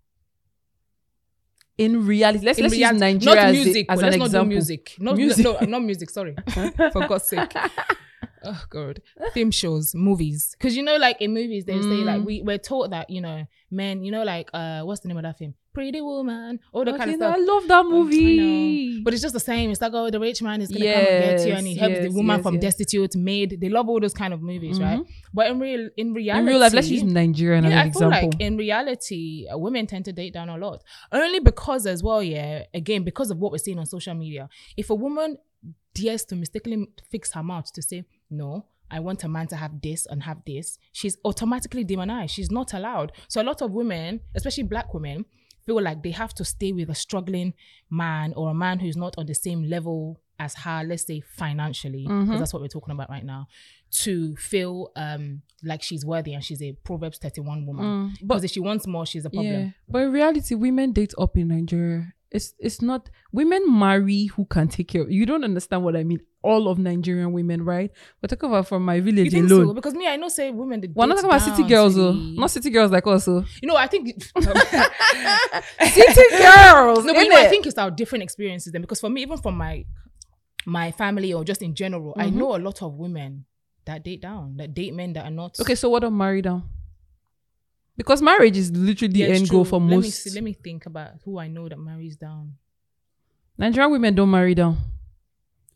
In 1.77 2.05
reality, 2.05 2.45
let's 2.45 2.59
In 2.59 2.63
let's 2.65 2.75
reality- 2.75 2.95
use 2.95 3.01
Nigeria 3.01 3.35
not 3.35 3.45
as, 3.45 3.53
music. 3.65 3.87
a, 3.87 3.91
as 3.91 3.99
but 3.99 4.05
an 4.05 4.09
let's 4.11 4.19
not 4.19 4.25
example. 4.25 4.45
do 4.45 4.49
music. 4.55 4.95
Not 4.99 5.15
Music. 5.17 5.43
No, 5.45 5.57
not 5.61 5.81
music. 5.83 6.09
Sorry, 6.11 6.35
for 6.93 7.07
God's 7.07 7.23
sake. 7.25 7.51
Oh 8.45 8.63
God, 8.69 9.01
film 9.33 9.51
shows, 9.51 9.95
movies. 9.95 10.53
Because 10.57 10.75
you 10.75 10.83
know, 10.83 10.97
like 10.97 11.19
in 11.21 11.33
movies, 11.33 11.65
they 11.65 11.81
say 11.81 11.87
like 12.03 12.21
Mm. 12.21 12.25
we 12.25 12.41
we're 12.41 12.57
taught 12.57 12.89
that 12.91 13.09
you 13.09 13.21
know 13.21 13.45
men. 13.71 14.03
You 14.03 14.11
know, 14.11 14.23
like 14.23 14.49
uh, 14.53 14.81
what's 14.81 15.01
the 15.01 15.07
name 15.07 15.17
of 15.17 15.23
that 15.23 15.37
film? 15.37 15.55
Pretty 15.73 16.01
Woman. 16.01 16.59
All 16.71 16.85
that 16.85 16.97
kind 16.97 17.09
of 17.09 17.15
stuff. 17.17 17.35
I 17.35 17.39
love 17.39 17.67
that 17.67 17.85
movie. 17.85 19.01
But 19.01 19.13
it's 19.13 19.21
just 19.21 19.33
the 19.33 19.39
same. 19.39 19.69
It's 19.71 19.81
like, 19.81 19.91
oh, 19.93 20.09
the 20.09 20.19
rich 20.19 20.41
man 20.41 20.61
is 20.61 20.69
gonna 20.71 20.85
come 20.85 21.03
and 21.03 21.37
get 21.37 21.47
you, 21.47 21.53
and 21.53 21.67
he 21.67 21.73
Yes, 21.73 21.79
helps 21.81 21.99
the 21.99 22.09
woman 22.09 22.35
yes, 22.37 22.43
from 22.43 22.53
yes. 22.55 22.61
destitute 22.63 23.15
made. 23.15 23.59
They 23.59 23.69
love 23.69 23.89
all 23.89 23.99
those 23.99 24.13
kind 24.13 24.33
of 24.33 24.41
movies, 24.41 24.79
right? 24.79 24.99
Mhm. 24.99 25.07
But 25.33 25.47
in 25.51 25.59
real, 25.59 25.89
in 25.97 26.13
reality, 26.13 26.39
in 26.41 26.45
real 26.47 26.59
life, 26.59 26.73
let's 26.73 26.89
use 26.89 27.03
Nigeria 27.03 27.59
as 27.59 27.63
yeah, 27.65 27.69
an 27.71 27.77
I 27.77 27.91
feel 27.91 28.03
example. 28.07 28.29
like 28.31 28.41
in 28.41 28.57
reality, 28.57 29.47
uh, 29.51 29.57
women 29.57 29.87
tend 29.87 30.05
to 30.05 30.13
date 30.13 30.33
down 30.33 30.49
a 30.49 30.57
lot. 30.57 30.83
Only 31.11 31.39
because, 31.39 31.85
as 31.85 32.03
well, 32.03 32.21
yeah, 32.21 32.63
again, 32.73 33.03
because 33.03 33.31
of 33.31 33.39
what 33.39 33.51
we're 33.51 33.57
seeing 33.57 33.79
on 33.79 33.85
social 33.85 34.13
media. 34.13 34.49
If 34.77 34.89
a 34.89 34.95
woman 34.95 35.37
dares 35.95 36.25
to 36.25 36.35
mistakenly 36.35 36.87
fix 37.09 37.31
her 37.33 37.43
mouth 37.43 37.71
to 37.73 37.81
say, 37.81 38.03
no, 38.29 38.65
I 38.91 38.99
want 38.99 39.23
a 39.23 39.27
man 39.27 39.47
to 39.47 39.55
have 39.55 39.81
this 39.81 40.05
and 40.05 40.23
have 40.23 40.39
this, 40.45 40.77
she's 40.91 41.17
automatically 41.25 41.83
demonized. 41.83 42.33
She's 42.35 42.51
not 42.51 42.73
allowed. 42.73 43.11
So 43.27 43.41
a 43.41 43.43
lot 43.43 43.61
of 43.61 43.71
women, 43.71 44.19
especially 44.35 44.63
black 44.63 44.93
women, 44.93 45.25
feel 45.65 45.81
like 45.81 46.03
they 46.03 46.11
have 46.11 46.33
to 46.35 46.45
stay 46.45 46.71
with 46.71 46.89
a 46.89 46.95
struggling 46.95 47.53
man 47.89 48.33
or 48.35 48.49
a 48.49 48.53
man 48.53 48.79
who's 48.79 48.97
not 48.97 49.15
on 49.17 49.25
the 49.25 49.35
same 49.35 49.63
level 49.63 50.19
as 50.39 50.55
her, 50.55 50.83
let's 50.85 51.05
say 51.05 51.21
financially, 51.21 52.03
because 52.07 52.27
Mhm. 52.27 52.39
that's 52.39 52.53
what 52.53 52.61
we're 52.61 52.67
talking 52.67 52.91
about 52.93 53.09
right 53.09 53.23
now, 53.23 53.47
to 53.91 54.35
feel 54.35 54.91
um 54.95 55.41
like 55.63 55.81
she's 55.81 56.03
worthy 56.05 56.33
and 56.33 56.43
she's 56.43 56.61
a 56.61 56.73
Proverbs 56.83 57.17
31 57.19 57.65
woman. 57.65 57.85
Mm, 57.85 58.11
Because 58.13 58.27
but 58.27 58.43
if 58.43 58.51
she 58.51 58.59
wants 58.59 58.85
more, 58.87 59.05
she's 59.05 59.25
a 59.25 59.29
problem. 59.29 59.53
yeah, 59.53 59.69
but 59.87 60.01
in 60.03 60.11
reality, 60.11 60.55
women 60.55 60.91
date 60.91 61.13
up 61.17 61.37
in 61.37 61.47
Nigeria. 61.49 62.13
It's 62.31 62.55
it's 62.59 62.81
not 62.81 63.09
women 63.31 63.61
marry 63.77 64.25
who 64.25 64.45
can 64.45 64.67
take 64.67 64.87
care. 64.89 65.07
You 65.09 65.25
don't 65.25 65.43
understand 65.43 65.83
what 65.83 65.95
I 65.95 66.03
mean. 66.03 66.19
All 66.43 66.67
of 66.67 66.77
Nigerian 66.77 67.31
women, 67.31 67.63
right? 67.63 67.89
We're 68.21 68.27
talking 68.27 68.49
about 68.49 68.67
from 68.67 68.83
my 68.83 68.95
You 68.95 69.01
village 69.01 69.31
think 69.31 69.49
alone. 69.49 69.67
so? 69.67 69.73
Because 69.73 69.93
me, 69.93 70.07
I 70.07 70.17
know 70.17 70.27
say 70.27 70.51
women. 70.51 70.81
They 70.81 70.89
We're 70.93 71.05
not 71.05 71.15
talking 71.15 71.29
about 71.29 71.41
city 71.41 71.63
girls, 71.67 71.95
though. 71.95 72.11
Not 72.11 72.51
city 72.51 72.69
girls 72.69 72.91
like 72.91 73.07
us, 73.07 73.25
though. 73.25 73.45
You 73.61 73.67
know, 73.69 73.77
I 73.77 73.87
think 73.87 74.21
City 74.33 74.43
girls, 76.37 77.05
No, 77.05 77.13
but 77.13 77.23
you 77.23 77.29
know, 77.29 77.39
I 77.39 77.47
think 77.49 77.65
it's 77.65 77.77
our 77.77 77.91
different 77.91 78.23
experiences 78.23 78.73
then. 78.73 78.81
Because 78.81 78.99
for 78.99 79.09
me, 79.09 79.21
even 79.21 79.37
from 79.37 79.57
my 79.57 79.85
my 80.65 80.91
family 80.91 81.33
or 81.33 81.43
just 81.43 81.61
in 81.61 81.75
general, 81.75 82.13
I 82.17 82.29
Mhm. 82.29 82.35
know 82.35 82.55
a 82.55 82.59
lot 82.59 82.81
of 82.81 82.93
women 82.95 83.45
that 83.85 84.03
date 84.03 84.21
down, 84.21 84.55
that 84.57 84.73
date 84.73 84.93
men 84.93 85.13
that 85.13 85.25
are 85.25 85.31
not. 85.31 85.59
Okay, 85.59 85.75
so 85.75 85.89
what 85.89 86.01
don't 86.01 86.17
marry 86.17 86.41
down? 86.41 86.63
Because 87.97 88.21
marriage 88.21 88.57
is 88.57 88.71
literally 88.71 89.13
the 89.13 89.19
Yeah, 89.19 89.25
it's 89.27 89.39
end 89.41 89.49
goal 89.49 89.65
for 89.65 89.79
let 89.79 89.89
Me 89.89 89.95
most 89.97 90.23
see, 90.23 90.29
let 90.31 90.43
me 90.43 90.53
think 90.53 90.85
about 90.85 91.11
who 91.25 91.37
I 91.37 91.47
know 91.47 91.67
that 91.69 91.77
marries 91.77 92.15
down. 92.15 92.53
Nigerian 93.57 93.91
women. 93.91 94.15
Don't 94.15 94.31
marry 94.31 94.55
down. 94.55 94.77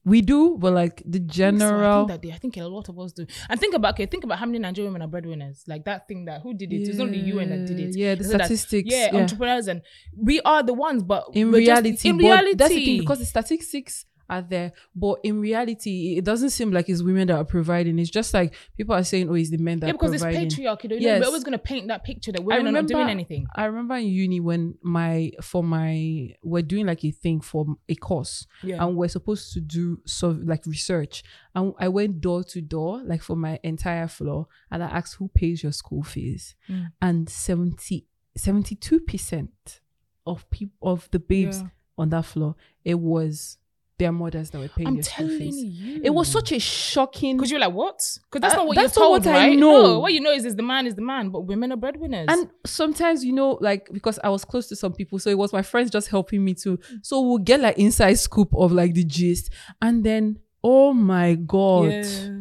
We 0.08 0.22
do, 0.22 0.58
but 0.58 0.72
like 0.74 1.04
the 1.06 1.18
I 1.18 1.22
think 1.22 1.32
so. 1.32 1.38
general. 1.38 1.92
I 1.92 2.08
think 2.08 2.08
that 2.14 2.22
they, 2.22 2.32
I 2.34 2.38
think 2.38 2.58
a 2.58 2.64
lot 2.64 2.88
of 2.88 2.98
us 2.98 3.12
do. 3.12 3.26
And 3.50 3.60
think 3.60 3.76
about 3.76 3.94
okay, 3.96 4.06
think 4.06 4.24
about 4.24 4.40
how 4.40 4.46
many 4.46 4.60
Nigerian 4.60 4.94
women 4.94 5.06
are 5.06 5.12
breadwinners. 5.12 5.64
Like 5.68 5.84
that 5.86 6.08
thing 6.08 6.26
that 6.26 6.42
who 6.44 6.54
did 6.54 6.72
it? 6.72 6.88
It's 6.88 7.00
only 7.00 7.20
the 7.22 7.28
UN 7.36 7.50
that 7.50 7.68
did 7.68 7.80
it. 7.80 7.96
Yeah, 7.98 8.16
the 8.16 8.22
Is 8.22 8.30
it 8.30 8.38
that- 8.38 8.46
statistics. 8.46 8.90
yeah, 8.90 9.10
yeah. 9.12 9.20
entrepreneurs 9.20 9.68
and 9.68 9.82
we 10.16 10.40
are 10.42 10.64
the 10.64 10.74
ones, 10.74 11.04
but 11.04 11.26
in 11.34 11.52
we're 11.52 11.60
just- 11.60 11.84
reality, 11.84 12.10
in 12.10 12.18
reality, 12.18 12.56
that's 12.56 12.74
the 12.74 12.86
thing 12.86 13.00
because 13.00 13.20
the 13.20 13.26
statistics 13.26 14.06
are 14.30 14.42
there, 14.42 14.74
but 14.96 15.20
in 15.24 15.40
reality, 15.40 16.16
it 16.18 16.26
doesn't 16.26 16.50
seem 16.52 16.72
like 16.72 16.90
it's 16.90 17.02
women 17.02 17.28
that 17.28 17.38
are 17.38 17.46
providing. 17.46 17.98
It's 18.00 18.10
just 18.10 18.34
like 18.34 18.54
people 18.76 18.94
are 18.96 19.04
saying, 19.04 19.30
"Oh, 19.30 19.34
it's 19.36 19.50
the 19.50 19.58
men 19.58 19.80
that 19.80 19.88
yeah, 19.88 19.92
because 19.94 20.14
it's 20.14 20.24
providing." 20.24 20.50
patriarchy. 20.50 20.90
Yes. 20.92 21.02
Yes. 21.02 21.20
We're 21.22 21.28
always 21.28 21.44
gonna 21.44 21.58
paint 21.58 21.88
that 21.88 22.04
picture 22.04 22.32
that 22.32 22.44
women 22.44 22.68
are 22.68 22.72
not 22.72 22.88
doing 22.88 23.10
anything. 23.10 23.48
I 23.56 23.66
remember 23.66 23.96
in 23.96 24.08
uni 24.08 24.40
when 24.40 24.76
my 24.82 25.32
for 25.42 25.64
my 25.64 26.30
we're 26.44 26.62
doing 26.62 26.86
like 26.86 27.04
a 27.06 27.12
thing 27.12 27.42
for 27.42 27.66
a 27.88 27.96
course, 27.96 28.46
Yeah. 28.64 28.84
and 28.86 28.96
we're 28.98 29.08
supposed 29.08 29.54
to 29.54 29.62
do 29.62 30.02
so 30.06 30.30
like 30.44 30.66
research, 30.66 31.24
and 31.56 31.74
I 31.80 31.88
went 31.88 32.22
door 32.22 32.44
to 32.46 32.62
door 32.62 33.02
like 33.04 33.22
for 33.22 33.36
my 33.36 33.60
entire 33.64 34.08
floor, 34.08 34.48
and 34.72 34.84
I 34.84 34.88
asked 34.88 35.16
who 35.16 35.30
pays 35.30 35.64
your 35.64 35.72
school 35.72 36.04
fees, 36.04 36.56
Mm. 36.70 36.88
and 37.02 37.30
72 37.30 39.00
percent 39.00 39.82
of 40.26 40.50
people 40.50 40.76
of 40.82 41.10
the 41.12 41.20
babes 41.20 41.60
Yeah. 41.62 41.70
on 41.98 42.10
that 42.10 42.26
floor, 42.26 42.56
it 42.84 43.00
was 43.00 43.58
their 44.00 44.12
mothers 44.12 44.52
that 44.52 44.60
were 44.60 44.68
paying 44.68 44.88
I'm 44.88 45.02
telling 45.02 45.38
fees. 45.40 45.56
you. 45.64 46.02
It 46.04 46.12
was 46.12 46.28
such 46.28 46.52
a 46.52 46.60
shocking. 46.60 47.36
Because 47.36 47.50
you're 47.50 47.60
like, 47.60 47.74
what? 47.74 47.98
Because 48.30 48.42
that's 48.42 48.54
Uh, 48.54 48.58
not 48.58 48.68
what 48.68 48.76
that's 48.76 48.96
you're 48.96 49.04
not 49.06 49.10
told, 49.24 49.26
what 49.26 49.36
I 49.36 49.48
right? 49.48 49.58
know. 49.58 49.82
No, 49.82 50.00
what 50.00 50.14
you 50.14 50.22
know 50.22 50.32
is, 50.32 50.46
is 50.46 50.56
the 50.56 50.62
man 50.64 50.86
is 50.86 50.94
the 50.96 51.02
man, 51.02 51.30
but 51.30 51.42
women 51.42 51.72
are 51.72 51.78
breadwinners. 51.78 52.28
And 52.30 52.50
sometimes, 52.66 53.26
you 53.26 53.34
know, 53.34 53.58
like 53.60 53.90
because 53.92 54.20
I 54.24 54.30
was 54.30 54.46
close 54.46 54.68
to 54.70 54.76
some 54.76 54.94
people, 54.94 55.18
so 55.20 55.30
it 55.32 55.38
was 55.38 55.52
my 55.52 55.64
friends 55.64 55.90
just 55.90 56.10
helping 56.10 56.46
me 56.46 56.54
too. 56.54 56.78
So 57.02 57.22
we'll 57.22 57.40
get 57.40 57.60
like 57.60 57.78
inside 57.80 58.14
scoop 58.20 58.50
of 58.54 58.72
like 58.72 58.94
the 58.94 59.04
gist, 59.04 59.50
and 59.82 60.04
then 60.04 60.40
oh 60.64 60.94
my 60.94 61.34
god, 61.36 61.92
Yeah. 61.92 62.37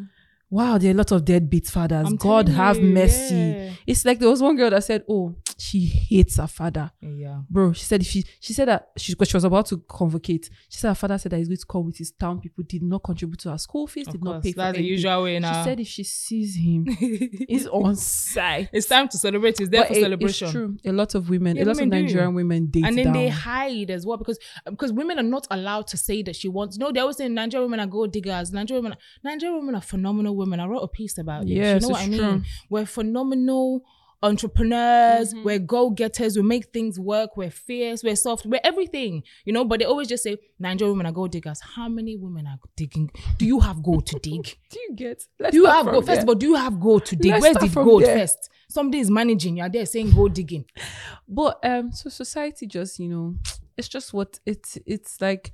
Wow, 0.57 0.79
there 0.79 0.91
are 0.91 0.95
a 0.95 0.97
lot 0.97 1.13
of 1.13 1.25
deadbeat 1.25 1.67
fathers. 1.67 2.07
I'm 2.07 2.17
God 2.17 2.49
have 2.49 2.77
you, 2.79 2.89
mercy. 2.89 3.35
yeah. 3.35 3.73
It's 3.87 4.05
like 4.05 4.19
there 4.19 4.29
was 4.31 4.43
one 4.43 4.57
girl 4.57 4.71
that 4.71 4.83
said, 4.85 5.05
"Oh, 5.09 5.35
she 5.59 5.81
hates 5.87 6.37
her 6.39 6.47
father." 6.47 6.91
Yeah. 7.01 7.43
Bro, 7.49 7.75
she 7.75 7.85
said 7.85 8.01
if 8.01 8.07
she 8.09 8.25
she 8.41 8.53
said 8.53 8.69
that 8.69 8.89
she 8.97 9.15
she 9.25 9.37
was 9.37 9.45
about 9.45 9.67
to 9.67 9.79
convocate. 9.89 10.49
She 10.69 10.79
said 10.79 10.89
her 10.89 10.95
father 10.95 11.19
said 11.19 11.33
that 11.33 11.39
he's 11.39 11.49
going 11.49 11.59
to 11.59 11.67
come 11.67 11.87
with 11.87 11.99
his 11.99 12.11
town 12.13 12.41
people, 12.41 12.65
did 12.67 12.83
not 12.83 13.03
contribute 13.05 13.39
to 13.41 13.51
her 13.51 13.59
school 13.59 13.87
fees, 13.87 14.09
Of 14.09 14.15
did 14.15 14.23
course. 14.23 14.35
not 14.35 14.43
pay 14.43 14.53
for 14.53 14.57
That's 14.59 14.79
the 14.79 14.85
usual 14.85 15.23
way 15.25 15.39
now. 15.39 15.63
She 15.63 15.69
said 15.69 15.81
if 15.81 15.87
she 15.89 16.05
sees 16.05 16.57
him, 16.57 16.87
he's 17.49 17.67
on 17.69 17.95
site. 17.97 18.69
it's 18.73 18.87
time 18.87 19.09
to 19.09 19.19
celebrate. 19.19 19.61
It's 19.61 19.69
there 19.71 19.83
But 19.83 19.89
for 19.89 19.95
it- 19.95 20.01
celebration. 20.03 20.47
It's 20.47 20.53
true. 20.53 20.77
A 20.85 20.93
lot 20.93 21.15
of 21.15 21.29
women, 21.31 21.57
Yeah, 21.57 21.65
a 21.65 21.67
lot 21.67 21.73
of 21.73 21.79
women 21.81 21.91
do. 22.01 22.03
Nigerian 22.07 22.35
women 22.35 22.67
date 22.67 22.85
and 22.85 22.97
then 22.99 23.05
down. 23.07 23.13
they 23.15 23.29
hide 23.29 23.91
as 23.91 24.05
well 24.07 24.17
because 24.17 24.39
because 24.69 24.93
women 24.93 25.19
are 25.19 25.23
not 25.37 25.47
allowed 25.51 25.87
to 25.89 25.97
say 25.97 26.23
that 26.23 26.35
she 26.37 26.49
wants. 26.49 26.77
No, 26.79 26.91
they 26.93 27.01
always 27.01 27.17
say 27.19 27.29
Nigerian 27.29 27.71
women 27.71 27.81
are 27.87 27.91
gold 27.91 28.13
diggers. 28.13 28.53
Nigerian 28.53 28.83
women, 28.85 28.99
Nigerian 29.23 29.59
women 29.59 29.75
are 29.75 29.81
phenomenal 29.83 30.35
women. 30.37 30.46
I 30.61 30.67
wrote 30.67 30.81
a 30.81 30.89
piece 30.89 31.19
about 31.19 31.43
this. 31.47 31.53
Yes, 31.57 31.83
you 31.83 31.89
know 31.89 31.93
what 31.93 32.01
I 32.01 32.05
it's 32.05 32.11
mean? 32.11 32.21
true. 32.21 32.43
We're 32.71 32.87
phenomenal 32.87 33.83
entrepreneurs. 34.23 35.35
Mhm. 35.35 35.45
We're 35.45 35.59
go 35.59 35.91
getters. 35.91 36.37
We 36.37 36.43
make 36.43 36.73
things 36.73 36.99
work. 36.99 37.37
We're 37.37 37.51
fierce. 37.51 38.03
We're 38.03 38.17
soft. 38.17 38.47
We're 38.47 38.61
everything. 38.65 39.23
You 39.45 39.53
know. 39.53 39.65
But 39.65 39.81
they 39.81 39.85
always 39.85 40.09
just 40.09 40.23
say 40.23 40.39
Nigerian 40.59 40.93
women 40.97 41.07
are 41.07 41.13
gold 41.13 41.33
diggers. 41.33 41.61
How 41.61 41.89
many 41.89 42.17
women 42.17 42.47
are 42.47 42.59
digging? 42.77 43.11
Do 43.39 43.47
you 43.47 43.61
have 43.61 43.83
gold 43.83 44.07
to 44.07 44.19
dig? 44.19 44.43
do 44.71 44.81
you 44.81 44.95
get? 44.95 45.25
Let's 45.39 45.53
Do 45.53 45.59
you 45.63 45.67
have 45.67 45.85
from 45.85 45.95
gold? 45.95 46.07
First 46.07 46.23
of 46.23 46.29
all, 46.29 46.35
do 46.35 46.47
you 46.49 46.55
have 46.55 46.81
gold 46.81 47.05
to 47.07 47.17
dig? 47.17 47.33
Let's 47.33 47.43
Where's 47.43 47.73
the 47.73 47.85
gold 47.85 48.03
there. 48.05 48.19
first? 48.19 48.51
Somebody 48.69 49.01
is 49.01 49.11
managing. 49.11 49.59
You 49.59 49.63
are 49.65 49.69
there 49.69 49.87
saying 49.87 50.11
gold 50.13 50.35
digging. 50.35 50.65
But 51.29 51.59
um, 51.65 51.93
so 51.93 52.09
society 52.09 52.67
just 52.67 52.99
you 53.01 53.09
know, 53.09 53.35
it's 53.77 53.89
just 53.89 54.13
what 54.13 54.39
it's 54.47 54.79
it's 54.87 55.21
like. 55.21 55.53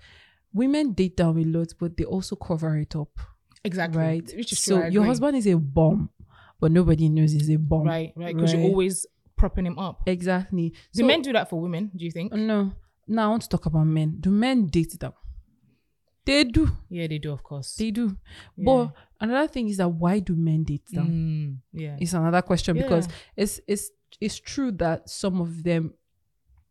Women 0.55 0.93
date 0.93 1.17
down 1.17 1.39
a 1.39 1.45
lot, 1.45 1.73
but 1.81 1.97
they 1.97 2.05
also 2.05 2.37
cover 2.37 2.77
it 2.77 2.95
up, 2.95 3.09
Exactly. 3.65 3.99
right? 4.01 4.33
Which 4.37 4.53
is 4.53 4.59
so 4.61 4.81
true. 4.81 4.91
Your 4.91 5.05
husband 5.05 5.37
is 5.37 5.47
a 5.47 5.55
bomb, 5.57 6.11
but 6.61 6.73
nobody 6.73 7.09
knows 7.09 7.33
he's 7.33 7.51
a 7.51 7.57
bomb. 7.57 7.85
Right, 7.87 8.13
right. 8.17 8.35
Because 8.35 8.53
you're 8.53 8.63
always 8.63 9.07
propping 9.37 9.67
him 9.67 9.79
up. 9.79 10.03
Exactly. 10.07 10.71
Do 10.93 11.01
So- 11.01 11.07
men 11.07 11.23
do 11.23 11.33
that 11.33 11.49
for 11.51 11.61
women? 11.61 11.91
Do 11.95 12.05
you 12.05 12.11
think? 12.11 12.33
No. 12.33 12.73
Now 13.07 13.27
I 13.27 13.29
want 13.31 13.43
to 13.43 13.49
talk 13.49 13.67
about 13.67 13.85
men. 13.87 14.17
Do 14.21 14.31
men 14.31 14.67
date 14.67 14.99
down? 14.99 15.13
They 16.25 16.45
do. 16.45 16.69
Yeah, 16.89 17.09
they 17.09 17.19
do, 17.19 17.33
of 17.33 17.43
course. 17.43 17.75
They 17.75 17.91
do. 17.91 18.17
Yeah. 18.57 18.65
But 18.65 18.93
another 19.21 19.49
thing 19.49 19.69
is 19.69 19.79
that 19.79 19.89
why 19.89 20.21
do 20.21 20.37
men 20.37 20.63
date 20.63 20.85
down? 20.93 21.09
Mm, 21.09 21.57
yeah. 21.81 21.97
It's 22.01 22.13
another 22.13 22.43
question 22.43 22.77
because 22.77 23.09
it's 23.37 23.61
it's 23.67 23.91
it's 24.21 24.39
true 24.39 24.71
that 24.73 25.09
some 25.11 25.41
of 25.41 25.65
them 25.65 25.95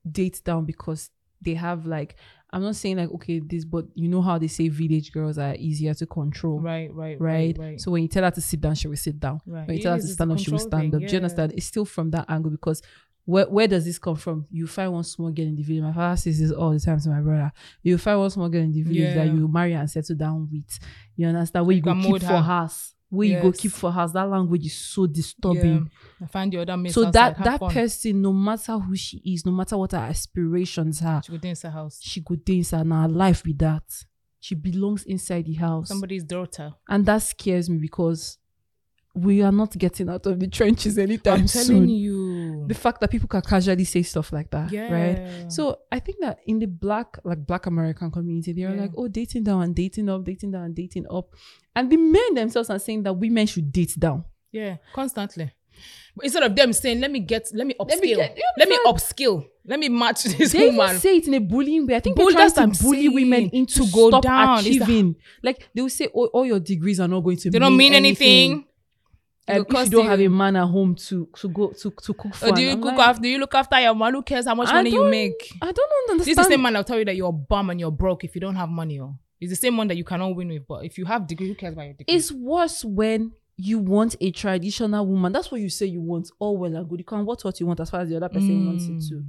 date 0.09 0.41
down 0.45 0.63
because 0.65 1.09
they 1.41 1.53
have 1.55 1.85
like 1.85 2.15
I'm 2.53 2.61
not 2.63 2.75
saying 2.75 2.97
like 2.97 3.09
okay 3.11 3.39
this 3.39 3.63
but 3.65 3.85
you 3.95 4.09
know 4.09 4.21
how 4.21 4.37
they 4.37 4.47
say 4.47 4.67
village 4.67 5.11
girls 5.13 5.37
are 5.37 5.55
easier 5.55 5.93
to 5.93 6.05
control. 6.05 6.59
right, 6.59 6.93
right, 6.93 7.19
Right? 7.19 7.57
right, 7.57 7.65
right. 7.71 7.81
So 7.81 7.91
when 7.91 8.01
you 8.03 8.09
tell 8.09 8.23
her 8.23 8.31
to 8.31 8.41
sit 8.41 8.59
down, 8.61 8.75
she 8.75 8.87
will 8.87 8.97
sit 8.97 9.19
down. 9.19 9.39
right. 9.45 9.67
When 9.67 9.75
you 9.77 9.79
It 9.79 9.83
tell 9.83 9.93
her 9.93 9.99
to 10.01 10.07
stand 10.07 10.31
up, 10.31 10.39
she 10.39 10.51
will 10.51 10.59
stand 10.59 10.91
thing, 10.91 10.95
up. 11.03 11.07
Do 11.07 11.11
you 11.13 11.17
understand? 11.17 11.53
It's 11.53 11.65
still 11.65 11.85
from 11.85 12.11
that 12.11 12.25
angle 12.29 12.51
because 12.51 12.81
where 13.25 13.45
where 13.49 13.67
does 13.67 13.85
this 13.85 13.99
come 13.99 14.15
from? 14.15 14.47
You 14.51 14.67
find 14.67 14.91
one 14.91 15.03
small 15.03 15.31
girl 15.31 15.45
in 15.45 15.55
the 15.55 15.61
village. 15.63 15.83
My 15.83 15.93
father 15.93 16.17
says 16.17 16.39
this 16.39 16.51
all 16.51 16.71
the 16.71 16.79
time 16.79 16.99
to 16.99 17.09
my 17.09 17.21
brother. 17.21 17.51
You 17.83 17.97
find 17.97 18.19
one 18.19 18.29
small 18.31 18.49
girl 18.49 18.63
in 18.63 18.71
the 18.73 18.81
village 18.81 19.13
that 19.15 19.27
you 19.27 19.47
marry 19.47 19.73
and 19.73 19.89
settle 19.89 20.15
down 20.17 20.49
with. 20.51 20.79
You 21.15 21.27
understand? 21.27 21.65
Where 21.67 21.73
you, 21.73 21.77
You 21.77 21.83
go 21.83 21.93
keep 21.95 22.03
mold 22.03 22.21
for 22.21 22.27
her. 22.27 22.41
house. 22.41 22.95
Where 23.11 23.27
you 23.27 23.41
go 23.41 23.51
keep 23.51 23.71
for 23.73 23.91
house. 23.91 24.13
That 24.13 24.29
language 24.29 24.65
is 24.65 24.73
so 24.73 25.05
disturbing. 25.05 25.89
Yeah. 26.19 26.25
I 26.25 26.27
find 26.27 26.51
the 26.53 26.59
other 26.59 26.77
mates 26.77 26.95
So 26.95 27.05
outside, 27.05 27.35
that 27.35 27.43
that 27.43 27.59
fun. 27.59 27.73
person, 27.73 28.21
no 28.21 28.31
matter 28.31 28.79
who 28.79 28.95
she 28.95 29.17
is, 29.25 29.45
no 29.45 29.51
matter 29.51 29.77
what 29.77 29.91
her 29.91 29.97
aspirations 29.97 31.01
are, 31.03 31.21
She 31.21 31.31
go 31.33 31.37
dance 31.37 31.61
the 31.61 31.71
house. 31.71 31.99
she 32.01 32.21
go 32.21 32.35
dance 32.35 32.71
and 32.73 32.91
her 32.93 33.07
life 33.09 33.43
with 33.45 33.57
that. 33.59 33.83
She 34.39 34.55
belongs 34.55 35.03
inside 35.03 35.45
the 35.45 35.53
house. 35.55 35.89
Somebody's 35.89 36.23
daughter. 36.23 36.73
and 36.87 37.05
that 37.05 37.21
scares 37.21 37.69
me 37.69 37.77
because 37.79 38.37
we 39.13 39.41
are 39.43 39.51
not 39.51 39.77
getting 39.77 40.07
out 40.09 40.25
of 40.25 40.39
the 40.39 40.47
trenches 40.47 40.97
anytime 40.97 41.41
I'm 41.41 41.47
soon. 41.47 41.75
telling 41.75 41.89
you. 41.89 42.30
The 42.67 42.73
fact 42.73 43.01
that 43.01 43.09
people 43.11 43.27
can 43.27 43.41
casually 43.41 43.83
say 43.85 44.03
stuff 44.03 44.31
like 44.33 44.49
that, 44.51 44.71
yeah. 44.71 44.91
right? 44.91 45.51
So 45.51 45.79
I 45.91 45.99
think 45.99 46.19
that 46.21 46.39
in 46.45 46.59
the 46.59 46.67
black, 46.67 47.17
like 47.23 47.45
black 47.45 47.65
American 47.65 48.11
community, 48.11 48.53
they 48.53 48.63
are 48.63 48.75
Yeah. 48.75 48.81
like, 48.81 48.91
oh, 48.97 49.07
dating 49.07 49.43
down 49.43 49.61
and 49.63 49.75
dating 49.75 50.09
up, 50.09 50.23
dating 50.23 50.51
down 50.51 50.63
and 50.65 50.75
dating 50.75 51.05
up. 51.09 51.33
And 51.75 51.89
the 51.91 51.97
men 51.97 52.33
themselves 52.35 52.69
are 52.69 52.79
saying 52.79 53.03
that 53.03 53.13
women 53.13 53.47
should 53.47 53.71
date 53.71 53.95
down. 53.97 54.25
yeah, 54.51 54.77
constantly. 54.93 55.51
But 56.15 56.25
instead 56.25 56.43
of 56.43 56.53
them 56.55 56.73
saying, 56.73 56.99
"Let 56.99 57.09
me 57.09 57.19
get, 57.21 57.47
let 57.53 57.65
me 57.65 57.73
upskill, 57.79 57.89
Let 57.89 58.01
me 58.01 58.15
get- 58.15 58.37
let 58.57 58.69
me 58.69 58.77
upskill, 58.85 59.45
let 59.65 59.79
me 59.79 59.87
match 59.89 60.23
this 60.25 60.51
They 60.51 60.69
woman." 60.69 60.97
say 60.99 61.17
it 61.17 61.27
in 61.27 61.33
a 61.35 61.39
bullying 61.39 61.87
way. 61.87 61.95
I 61.95 62.01
think 62.01 62.17
Bull- 62.17 62.31
they're 62.33 62.49
trying 62.49 62.73
to 62.73 62.83
bully 62.83 63.07
women 63.07 63.49
into 63.51 63.85
To 63.85 63.91
go 63.91 64.09
stop 64.09 64.21
down. 64.23 64.59
Achieving. 64.59 65.15
Like 65.41 65.69
they 65.73 65.81
will 65.81 65.89
say, 65.89 66.09
oh, 66.13 66.25
all 66.27 66.45
your 66.45 66.59
degrees 66.59 66.99
are 66.99 67.07
not 67.07 67.21
going 67.21 67.37
to 67.37 67.49
They 67.49 67.57
don't 67.59 67.77
mean 67.77 67.93
anything. 67.93 68.65
Um, 69.51 69.65
if 69.69 69.85
you 69.85 69.89
don't 69.91 70.05
have 70.07 70.19
a 70.21 70.27
man 70.27 70.55
at 70.55 70.65
home 70.67 70.95
to 70.95 71.27
to 71.37 71.49
go 71.49 71.71
to 71.71 71.91
to 71.91 72.13
cook 72.13 72.33
for, 72.35 72.47
Or 72.49 72.51
do 72.53 72.61
you 72.61 72.71
I'm 72.71 72.81
cook 72.81 72.97
like, 72.97 73.07
after? 73.09 73.21
Do 73.21 73.27
you 73.29 73.37
look 73.39 73.53
after 73.55 73.79
your 73.79 73.95
man? 73.95 74.13
Who 74.13 74.23
cares 74.23 74.45
how 74.45 74.55
much 74.55 74.69
I 74.69 74.73
money 74.73 74.91
you 74.91 75.09
make? 75.09 75.51
I 75.61 75.71
don't 75.71 75.89
understand. 76.09 76.19
This 76.21 76.27
is 76.29 76.35
the 76.35 76.43
same 76.43 76.61
man 76.61 76.73
that'll 76.73 76.83
tell 76.83 76.99
you 76.99 77.05
that 77.05 77.15
you're 77.15 77.29
a 77.29 77.31
bum 77.31 77.69
and 77.69 77.79
you're 77.79 77.91
broke 77.91 78.23
if 78.23 78.35
you 78.35 78.41
don't 78.41 78.55
have 78.55 78.69
money. 78.69 78.99
Oh, 78.99 79.15
it's 79.39 79.51
the 79.51 79.55
same 79.55 79.77
one 79.77 79.87
that 79.89 79.95
you 79.97 80.03
cannot 80.03 80.35
win 80.35 80.49
with. 80.49 80.67
But 80.67 80.85
if 80.85 80.97
you 80.97 81.05
have 81.05 81.27
degree, 81.27 81.47
who 81.47 81.55
cares 81.55 81.73
about 81.73 81.83
your 81.85 81.93
degree? 81.93 82.15
It's 82.15 82.31
worse 82.31 82.83
when 82.85 83.31
you 83.57 83.77
want 83.79 84.15
a 84.21 84.31
traditional 84.31 85.05
woman. 85.05 85.31
That's 85.31 85.51
what 85.51 85.61
you 85.61 85.69
say 85.69 85.85
you 85.85 86.01
want. 86.01 86.31
All 86.39 86.57
well 86.57 86.75
and 86.75 86.87
good. 86.89 86.99
You 86.99 87.05
can 87.05 87.25
what 87.25 87.43
what 87.43 87.59
you 87.59 87.65
want 87.67 87.79
as 87.79 87.89
far 87.89 88.01
as 88.01 88.09
the 88.09 88.15
other 88.17 88.29
person 88.29 88.65
wants 88.65 88.85
it 88.85 88.91
Mm. 88.97 89.09
to. 89.09 89.23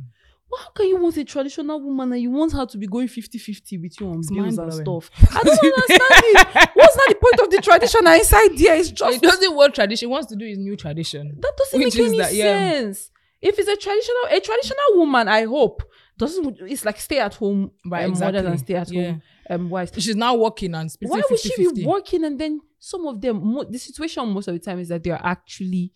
But 0.52 0.61
how 0.64 0.71
can 0.73 0.87
you 0.88 0.99
want 0.99 1.16
a 1.16 1.25
traditional 1.25 1.80
woman 1.80 2.12
and 2.12 2.21
you 2.21 2.30
want 2.30 2.52
her 2.52 2.66
to 2.66 2.76
be 2.78 2.87
going 2.87 3.09
50-50 3.09 3.80
with 3.80 3.99
you 3.99 4.09
on 4.09 4.18
It's 4.18 4.30
bills 4.30 4.59
and 4.59 4.73
stuff? 4.73 5.11
I 5.30 5.42
don't 5.42 5.49
understand 5.64 6.25
it. 6.25 6.71
What's 6.75 6.97
not 6.97 7.09
the 7.09 7.14
point 7.21 7.40
of 7.40 7.50
the 7.50 7.61
traditional 7.62 8.12
inside 8.12 8.59
there? 8.59 8.76
It's 8.76 8.90
just 8.90 9.16
it 9.16 9.23
doesn't 9.23 9.56
want 9.56 9.75
tradition. 9.75 10.09
It 10.09 10.12
wants 10.12 10.26
to 10.28 10.37
do 10.37 10.44
his 10.47 10.59
new 10.59 10.76
tradition. 10.76 11.38
that 11.40 11.52
doesn't 11.56 11.78
Which 11.80 11.97
make 11.97 12.06
any 12.09 12.18
that, 12.18 12.35
yeah. 12.35 12.71
sense. 12.71 13.11
If 13.40 13.59
it's 13.59 13.68
a 13.68 13.76
traditional, 13.76 14.25
a 14.30 14.40
traditional 14.40 14.85
woman, 14.99 15.26
I 15.26 15.44
hope 15.47 15.82
doesn't. 16.18 16.59
It's 16.61 16.85
like 16.85 17.00
stay 17.00 17.18
at 17.18 17.35
home, 17.35 17.71
Right, 17.87 18.04
um, 18.04 18.11
mothers 18.12 18.44
and 18.44 18.52
exactly. 18.54 18.59
stay 18.59 18.75
at 18.75 18.90
Yeah. 18.92 19.11
home 19.12 19.23
um, 19.50 19.71
wives. 19.71 19.92
She's 19.99 20.14
now 20.16 20.35
working 20.37 20.75
and 20.75 20.88
Why 21.00 21.23
would 21.30 21.40
she 21.40 21.49
50-50. 21.50 21.75
be 21.75 21.87
working 21.87 22.25
and 22.25 22.38
then 22.38 22.61
some 22.78 23.06
of 23.06 23.21
them? 23.23 23.40
Mo- 23.42 23.64
the 23.64 23.78
situation 23.78 24.28
most 24.28 24.49
of 24.49 24.54
the 24.54 24.61
time 24.61 24.78
is 24.80 24.88
that 24.88 25.02
they 25.02 25.11
are 25.11 25.21
actually 25.25 25.92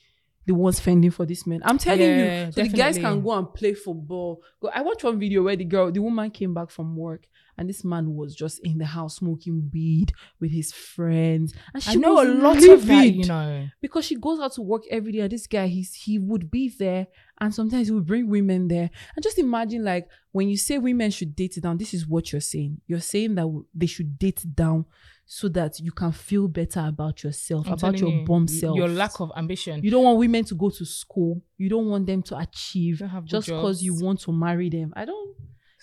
the 0.47 0.55
ones 0.55 0.79
fending 0.81 1.11
for 1.11 1.27
these 1.27 1.47
men. 1.47 1.61
I'm 1.65 1.77
telling 1.79 2.01
Yeah, 2.01 2.47
you, 2.47 2.53
so 2.53 2.63
the 2.63 2.69
guys 2.69 2.97
can 2.99 3.21
go 3.23 3.33
and 3.33 3.53
play 3.53 3.75
football. 3.75 4.43
Go- 4.61 4.71
I 4.73 4.81
watched 4.83 5.05
one 5.05 5.19
video 5.19 5.43
where 5.43 5.57
the 5.57 5.65
girl, 5.65 5.91
the 5.91 6.01
woman 6.01 6.31
came 6.31 6.55
back 6.55 6.71
from 6.71 6.97
work. 6.97 7.27
And 7.59 7.69
this 7.69 7.85
man 7.85 8.15
was 8.15 8.35
just 8.35 8.61
in 8.65 8.79
the 8.79 8.85
house 8.85 9.17
smoking 9.17 9.71
weed 9.73 10.13
with 10.41 10.51
his 10.51 10.73
friends. 10.73 11.55
And 11.73 11.83
she 11.83 11.93
I 11.93 11.95
know 11.95 12.23
a 12.23 12.29
lot 12.29 12.63
of 12.69 12.87
that, 12.87 13.13
you 13.13 13.27
know. 13.27 13.69
because 13.81 14.05
she 14.05 14.17
goes 14.17 14.41
out 14.41 14.53
to 14.55 14.63
work 14.63 14.83
every 14.91 15.13
day 15.13 15.21
and 15.21 15.33
this 15.33 15.47
guy 15.47 15.67
he's 15.67 15.95
he 15.95 16.19
would 16.19 16.51
be 16.51 16.73
there 16.79 17.07
and 17.41 17.55
sometimes 17.55 17.89
he 17.89 17.95
would 17.95 18.07
bring 18.07 18.29
women 18.29 18.69
there. 18.69 18.91
And 19.15 19.23
just 19.23 19.39
imagine 19.39 19.85
like 19.85 20.09
when 20.33 20.49
you 20.49 20.57
say 20.57 20.79
women 20.79 21.11
should 21.11 21.35
date 21.35 21.59
down 21.61 21.79
this 21.79 21.95
is 21.95 22.07
what 22.07 22.33
you're 22.33 22.41
saying. 22.41 22.81
You're 22.87 23.01
saying 23.01 23.35
that 23.37 23.65
they 23.75 23.87
should 23.87 24.19
date 24.19 24.45
down 24.55 24.87
so 25.27 25.49
that 25.49 25.81
you 25.81 25.91
can 25.91 26.13
feel 26.13 26.47
better 26.47 26.85
about 26.87 27.25
yourself 27.25 27.67
I'm 27.67 27.73
about 27.75 27.99
your 27.99 28.11
you, 28.11 28.25
y- 28.27 28.47
self. 28.47 28.77
Your 28.77 28.89
lack 28.89 29.19
of 29.21 29.33
ambition. 29.37 29.83
you 29.83 29.91
don't 29.91 30.05
want 30.05 30.19
women 30.19 30.45
to 30.45 30.55
go 30.55 30.71
to 30.71 30.85
school. 30.85 31.43
You 31.59 31.69
don't 31.69 31.87
want 31.87 32.07
them 32.07 32.23
to 32.25 32.39
achieve 32.39 33.01
Don't 33.01 33.09
have 33.09 33.25
good 33.25 33.31
just 33.31 33.49
because 33.49 33.83
you 33.83 33.95
want 33.95 34.21
to 34.21 34.33
marry 34.33 34.71
them. 34.71 34.93
I 34.95 35.05
don't 35.05 35.37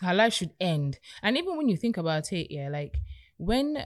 her 0.04 0.14
life 0.14 0.34
should 0.34 0.52
end. 0.60 1.00
And 1.22 1.38
even 1.38 1.58
when 1.58 1.70
you 1.70 1.78
think 1.78 1.98
about 1.98 2.32
it, 2.34 2.54
yeah, 2.54 2.70
like 2.70 2.98
when 3.38 3.78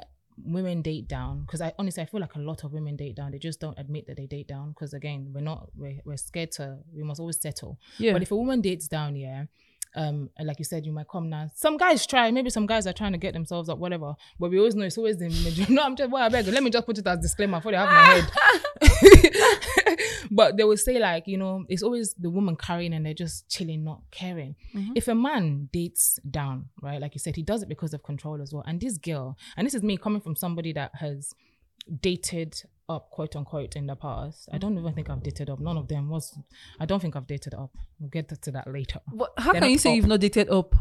women 0.44 0.82
date 0.82 1.08
down, 1.08 1.42
because 1.42 1.62
I 1.62 1.74
honestly 1.80 2.04
I 2.04 2.06
feel 2.06 2.22
like 2.22 2.36
a 2.36 2.40
lot 2.40 2.64
of 2.64 2.74
women 2.74 2.96
date 2.96 3.16
down. 3.16 3.32
They 3.32 3.40
just 3.40 3.60
don't 3.60 3.78
admit 3.80 4.08
that 4.08 4.18
they 4.18 4.26
date 4.26 4.48
down 4.48 4.70
because 4.70 4.94
again, 4.94 5.32
we're 5.34 5.42
not 5.42 5.70
we're, 5.76 6.00
we're 6.06 6.18
scared 6.18 6.52
to. 6.54 6.80
We 6.94 7.04
must 7.04 7.20
always 7.20 7.42
settle. 7.42 7.80
yeah 7.98 8.14
But 8.14 8.22
if 8.22 8.32
a 8.32 8.36
woman 8.36 8.62
dates 8.62 8.88
down, 8.88 9.16
yeah. 9.16 9.46
Um, 9.96 10.30
and 10.38 10.48
like 10.48 10.60
you 10.60 10.66
said, 10.66 10.86
you 10.86 10.92
might 10.92 11.08
come 11.08 11.30
now. 11.30 11.50
Some 11.56 11.78
guys 11.78 12.06
try, 12.06 12.30
maybe 12.32 12.50
some 12.50 12.66
guys 12.68 12.86
are 12.88 12.94
trying 12.94 13.14
to 13.14 13.18
get 13.18 13.34
themselves 13.34 13.70
up, 13.70 13.78
whatever. 13.80 14.16
But 14.40 14.52
we 14.52 14.58
always 14.60 14.76
know 14.76 14.86
it's 14.86 14.98
always 14.98 15.18
the 15.18 15.26
majority. 15.44 15.74
No, 15.74 15.84
I'm 15.84 15.96
just, 15.96 16.12
well, 16.12 16.24
I 16.24 16.30
beg, 16.30 16.46
you, 16.46 16.52
let 16.52 16.64
me 16.64 16.70
just 16.70 16.86
put 16.86 16.98
it 16.98 17.08
as 17.08 17.20
disclaimer 17.20 17.58
before 17.58 17.72
they 17.72 17.78
have 17.78 17.90
my 17.90 18.04
head. 18.04 18.30
but 20.32 20.58
they 20.58 20.64
will 20.64 20.78
say 20.78 21.00
like, 21.00 21.28
you 21.28 21.38
know, 21.38 21.66
it's 21.70 21.84
always 21.84 22.14
the 22.14 22.30
woman 22.30 22.56
carrying 22.56 22.94
and 22.94 23.06
they're 23.06 23.14
just 23.14 23.50
chilling, 23.50 23.84
not 23.84 24.02
caring. 24.12 24.56
Mhm. 24.74 24.92
If 24.96 25.08
a 25.08 25.16
man 25.16 25.70
dates 25.72 26.20
down, 26.30 26.70
right, 26.82 27.02
like 27.02 27.16
you 27.16 27.20
said, 27.20 27.36
he 27.36 27.44
does 27.44 27.64
it 27.64 27.70
because 27.70 27.94
of 27.94 28.04
control 28.04 28.42
as 28.42 28.54
well. 28.54 28.64
And 28.68 28.80
this 28.80 28.98
girl, 28.98 29.38
and 29.56 29.66
this 29.66 29.74
is 29.74 29.84
me 29.84 29.98
coming 29.98 30.22
from 30.22 30.36
somebody 30.36 30.74
that 30.74 30.92
has 30.96 31.34
dated 32.02 32.62
up, 32.90 33.10
quote 33.10 33.36
unquote, 33.36 33.76
in 33.76 33.86
the 33.88 33.96
past. 33.96 34.48
I 34.52 34.58
don't 34.58 34.78
even 34.78 34.94
think 34.94 35.10
I've 35.10 35.22
dated 35.24 35.50
up. 35.50 35.60
None 35.60 35.78
of 35.78 35.88
them 35.88 36.10
was. 36.10 36.38
I 36.80 36.86
don't 36.86 37.02
think 37.02 37.16
I've 37.16 37.28
dated 37.28 37.54
up. 37.54 37.72
We'll 38.00 38.10
get 38.10 38.30
to 38.42 38.52
that 38.52 38.72
later. 38.72 39.00
but 39.14 39.34
how 39.38 39.52
They're 39.52 39.62
can 39.62 39.72
you 39.72 39.78
say 39.78 39.90
up. 39.92 39.96
you've 39.98 40.08
not 40.08 40.20
dated 40.20 40.50
up 40.50 40.74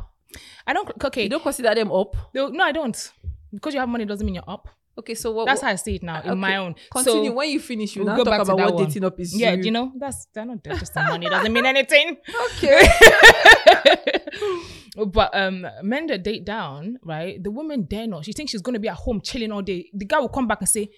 I 0.67 0.73
don't. 0.73 0.91
Okay, 1.05 1.25
you 1.25 1.29
don't 1.29 1.43
consider 1.43 1.75
them 1.75 1.91
up 1.93 2.15
no, 2.35 2.49
no, 2.49 2.65
I 2.65 2.73
don't. 2.73 3.13
Because 3.53 3.75
you 3.75 3.81
have 3.81 3.89
money 3.89 4.05
doesn't 4.05 4.25
mean 4.27 4.35
you're 4.37 4.45
up. 4.49 4.69
okay 4.99 5.15
so 5.15 5.31
what 5.31 5.47
That's 5.47 5.61
how 5.63 5.69
I 5.69 5.77
see 5.77 5.97
it 5.97 6.03
now 6.03 6.21
in 6.23 6.39
my 6.39 6.57
own. 6.57 6.75
continue 6.93 7.31
So, 7.31 7.33
when 7.35 7.49
you 7.51 7.61
finish 7.61 7.97
you 7.97 8.05
we'll 8.05 8.13
now 8.13 8.17
go 8.19 8.25
talk 8.25 8.33
back 8.33 8.41
about 8.43 8.59
what 8.59 8.75
one. 8.75 8.85
dating 8.87 9.05
up 9.05 9.19
is 9.21 9.35
yeah, 9.39 9.53
you. 9.53 9.65
you 9.65 9.71
know, 9.71 9.93
that's 9.97 10.27
they're 10.35 10.45
not 10.45 10.63
just 10.65 10.95
the 10.95 11.03
money 11.03 11.29
doesn't 11.29 11.53
mean 11.53 11.67
anything. 11.75 12.17
okay 12.57 12.89
but 15.07 15.31
um 15.35 15.67
men 15.83 16.07
that 16.07 16.23
date 16.23 16.45
down, 16.45 16.99
right? 17.03 17.43
The 17.43 17.51
woman 17.51 17.83
dare 17.83 18.07
not. 18.07 18.25
She 18.25 18.33
thinks 18.33 18.53
she's 18.53 18.63
gonna 18.63 18.79
be 18.79 18.89
at 18.89 18.97
home 18.97 19.21
chilling 19.21 19.53
all 19.53 19.63
day. 19.63 19.91
The 19.93 20.05
guy 20.05 20.19
will 20.21 20.29
come 20.29 20.47
back 20.49 20.61
and 20.61 20.69
say, 20.69 20.91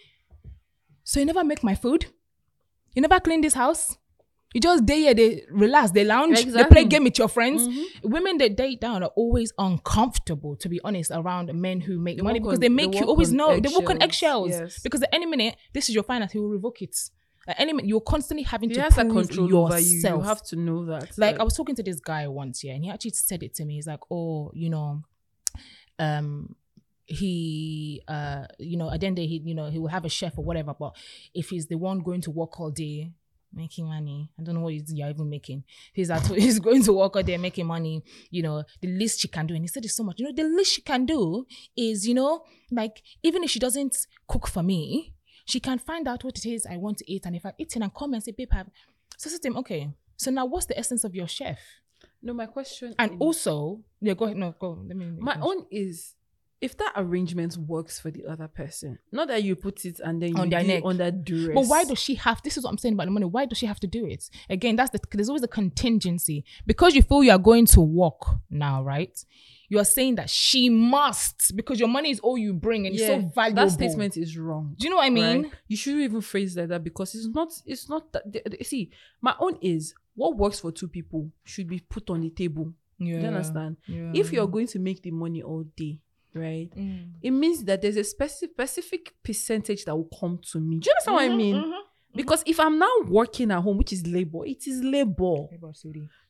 So 1.05 1.21
you 1.21 1.27
never 1.27 1.45
make 1.45 1.63
my 1.65 1.75
food? 1.75 2.07
You 2.95 3.03
never 3.03 3.21
clean 3.21 3.41
this 3.41 3.55
house? 3.55 3.97
You 4.55 4.63
just 4.63 4.87
day 4.87 5.01
here, 5.01 5.13
they 5.15 5.45
relax, 5.51 5.91
they 5.91 6.05
lounge, 6.05 6.43
they 6.47 6.65
play 6.65 6.85
game 6.87 7.05
with 7.05 7.19
your 7.19 7.29
friends. 7.29 7.69
Mhm. 7.69 7.85
Women 8.05 8.39
that 8.39 8.57
date 8.57 8.81
down 8.81 9.03
are 9.03 9.11
always 9.15 9.53
uncomfortable, 9.59 10.57
to 10.57 10.69
be 10.71 10.81
honest, 10.85 11.11
around 11.15 11.53
men 11.53 11.83
who 11.83 11.99
make 11.99 12.17
They 12.17 12.23
money 12.23 12.39
because 12.39 12.55
on- 12.55 12.61
they 12.61 12.69
they 12.69 12.75
make 12.75 12.95
you 12.95 13.05
always 13.05 13.31
know 13.31 13.61
they 13.61 13.69
walk 13.69 13.91
on 13.91 14.03
eggshells, 14.03 14.49
eggshells. 14.49 14.73
yes. 14.73 14.83
Because 14.83 15.03
at 15.03 15.11
any 15.13 15.27
minute, 15.27 15.55
this 15.75 15.91
is 15.91 15.95
your 15.95 16.03
finance, 16.03 16.33
he 16.33 16.39
will 16.39 16.49
revoke 16.49 16.81
it. 16.81 16.97
Any 17.57 17.73
minute, 17.73 17.89
you're 17.89 18.01
constantly 18.01 18.43
having 18.45 18.69
He 18.69 18.75
to 18.75 18.83
prove 18.91 19.29
control 19.29 19.49
yourself. 19.49 19.73
over 19.73 19.81
you. 19.81 20.01
You 20.01 20.21
have 20.21 20.43
to 20.45 20.57
know 20.57 20.85
that. 20.87 21.17
Like 21.17 21.41
I 21.41 21.43
was 21.45 21.55
talking 21.55 21.75
to 21.77 21.83
this 21.83 22.01
guy 22.01 22.27
once, 22.29 22.63
yeah, 22.63 22.75
and 22.75 22.85
he 22.85 22.91
actually 22.91 23.13
said 23.13 23.43
it 23.43 23.55
to 23.55 23.65
me. 23.65 23.75
He's 23.77 23.87
like, 23.87 24.01
"Oh, 24.11 24.51
you 24.55 24.69
know, 24.69 25.03
um, 25.99 26.55
he, 27.07 28.03
uh, 28.07 28.45
you 28.59 28.77
know, 28.77 28.91
at 28.91 29.01
the 29.01 29.07
end 29.07 29.19
of 29.19 29.23
the 29.23 29.27
day, 29.27 29.29
he, 29.29 29.43
you 29.49 29.55
know, 29.55 29.71
he 29.71 29.79
will 29.79 29.89
have 29.89 30.05
a 30.05 30.09
chef 30.11 30.37
or 30.37 30.45
whatever. 30.45 30.75
But 30.79 30.95
if 31.35 31.49
he's 31.51 31.67
the 31.67 31.77
one 31.77 32.01
going 32.01 32.21
to 32.23 32.31
work 32.31 32.61
all 32.61 32.71
day 32.71 33.13
making 33.53 33.87
money, 33.87 34.31
I 34.39 34.43
don't 34.43 34.55
know 34.57 34.61
what 34.61 34.75
you're 34.75 35.09
even 35.09 35.31
making. 35.31 35.65
He's 35.95 36.11
at, 36.11 36.27
he's 36.27 36.59
going 36.59 36.83
to 36.83 36.93
work 36.93 37.17
all 37.17 37.23
day 37.23 37.39
making 37.39 37.67
money. 37.67 38.03
You 38.31 38.43
know, 38.43 38.65
the 38.83 38.89
least 38.89 39.21
she 39.21 39.29
can 39.29 39.47
do, 39.47 39.55
and 39.55 39.65
he 39.65 39.69
said 39.69 39.85
it 39.87 39.91
so 39.91 40.05
much. 40.05 40.19
You 40.19 40.27
know, 40.27 40.33
the 40.35 40.45
least 40.45 40.75
she 40.75 40.83
can 40.83 41.07
do 41.07 41.47
is, 41.77 42.07
you 42.07 42.15
know, 42.15 42.45
like 42.71 43.03
even 43.23 43.43
if 43.43 43.51
she 43.51 43.59
doesn't 43.59 43.97
cook 44.29 44.47
for 44.47 44.63
me, 44.63 45.15
she 45.49 45.61
can 45.61 45.79
find 45.79 46.07
out 46.07 46.25
what 46.25 46.37
it 46.39 46.47
is 46.47 46.67
I 46.67 46.77
want 46.77 46.99
to 46.99 47.11
eat, 47.11 47.25
and 47.27 47.35
if 47.35 47.47
I've 47.47 47.55
eaten, 47.59 47.83
and 47.83 47.93
come 47.95 48.13
and 48.13 48.23
say, 48.23 48.33
babe, 48.33 48.51
I've. 48.53 48.69
So 49.17 49.29
I 49.29 49.33
said 49.33 49.43
to 49.43 49.49
him, 49.49 49.57
okay. 49.59 49.89
So 50.17 50.31
now, 50.31 50.45
what's 50.47 50.67
the 50.67 50.79
essence 50.79 51.05
of 51.05 51.15
your 51.15 51.27
chef? 51.29 51.59
no, 52.23 52.33
my 52.35 52.47
question. 52.47 52.95
And 52.99 53.13
is- 53.13 53.19
also, 53.21 53.81
yeah, 54.01 54.15
go 54.15 54.27
ahead. 54.27 54.37
No, 54.37 54.55
go. 54.59 54.79
Let 54.87 54.97
me. 54.97 55.07
my 55.19 55.37
own 55.41 55.67
is 55.71 56.15
if 56.61 56.77
that 56.77 56.93
arrangement 56.97 57.57
works 57.57 58.01
for 58.01 58.11
the 58.11 58.27
other 58.27 58.49
person, 58.49 58.99
not 59.13 59.29
that 59.29 59.43
you 59.45 59.55
put 59.55 59.85
it 59.85 60.01
and 60.01 60.21
then 60.21 60.31
you 60.31 60.43
On 60.43 60.51
their 60.51 60.65
neck. 60.65 60.83
it 60.83 60.85
under 60.85 61.11
duress. 61.13 61.55
But 61.55 61.67
why 61.67 61.85
does 61.85 62.01
she 62.01 62.17
have? 62.17 62.43
This 62.43 62.57
is 62.57 62.65
what 62.65 62.71
I'm 62.71 62.79
saying 62.79 62.95
about 62.95 63.07
the 63.07 63.13
money. 63.13 63.27
Why 63.27 63.47
does 63.47 63.59
she 63.59 63.67
have 63.67 63.81
to 63.81 63.87
do 63.87 64.05
it? 64.07 64.29
Again, 64.51 64.77
that's 64.77 64.91
the. 64.91 65.01
There's 65.13 65.29
always 65.29 65.45
a 65.45 65.49
contingency 65.49 66.45
because 66.67 66.95
you 66.95 67.03
feel 67.03 67.23
you 67.23 67.31
are 67.31 67.39
going 67.39 67.67
to 67.67 67.81
work 67.81 68.23
now, 68.51 68.83
right? 68.83 69.25
You 69.69 69.79
are 69.79 69.85
saying 69.85 70.15
that 70.17 70.31
she 70.31 70.69
must 70.71 71.55
because 71.55 71.79
your 71.79 71.89
money 71.89 72.11
is 72.11 72.21
all 72.21 72.39
you 72.39 72.55
bring 72.55 72.87
and 72.87 72.95
it's 72.95 73.07
so 73.07 73.19
valuable. 73.35 73.65
That 73.67 73.71
statement 73.73 74.17
is 74.17 74.37
wrong. 74.39 74.75
Do 74.79 74.85
you 74.85 74.91
know 74.91 74.97
what 74.97 75.07
I 75.07 75.11
mean? 75.11 75.43
right? 75.43 75.53
You 75.69 75.77
shouldn't 75.77 76.03
even 76.05 76.21
phrase 76.21 76.57
like 76.57 76.69
that 76.69 76.83
because 76.83 77.15
it's 77.15 77.27
not. 77.29 77.53
It's 77.67 77.89
not. 77.89 78.13
That, 78.13 78.67
see, 78.67 78.91
my 79.21 79.35
own 79.39 79.59
is 79.61 79.95
what 80.15 80.37
works 80.37 80.61
for 80.61 80.73
two 80.73 80.89
people 80.89 81.31
should 81.45 81.69
be 81.69 81.81
put 81.81 82.09
on 82.11 82.21
the 82.23 82.31
table. 82.31 82.73
Yeah. 82.99 83.15
Do 83.17 83.21
you 83.21 83.27
understand? 83.29 83.77
Yeah. 83.87 84.11
If 84.15 84.33
you're 84.33 84.49
going 84.49 84.67
to 84.69 84.79
make 84.79 85.03
the 85.03 85.11
money 85.13 85.43
all 85.43 85.65
day, 85.77 86.01
right? 86.35 86.71
Mm. 86.77 87.11
It 87.23 87.31
means 87.31 87.63
that 87.65 87.83
there's 87.83 87.97
a 87.97 88.05
specific 88.05 88.55
specific 88.55 89.15
percentage 89.23 89.85
that 89.85 89.95
will 89.95 90.09
come 90.19 90.41
to 90.53 90.59
me. 90.61 90.79
Do 90.79 90.89
you 90.91 90.95
understand 90.95 91.15
what 91.15 91.25
I 91.25 91.29
Mhm, 91.29 91.37
mean? 91.37 91.55
mhm. 91.57 91.81
Because 92.15 92.43
if 92.47 92.59
I'm 92.59 92.79
now 92.79 92.91
working 93.07 93.51
at 93.51 93.61
home, 93.61 93.79
which 93.79 93.93
is 93.93 94.07
labor, 94.07 94.45
it 94.47 94.67
is 94.67 94.83
labor. 94.83 95.47
Labor. 95.53 95.73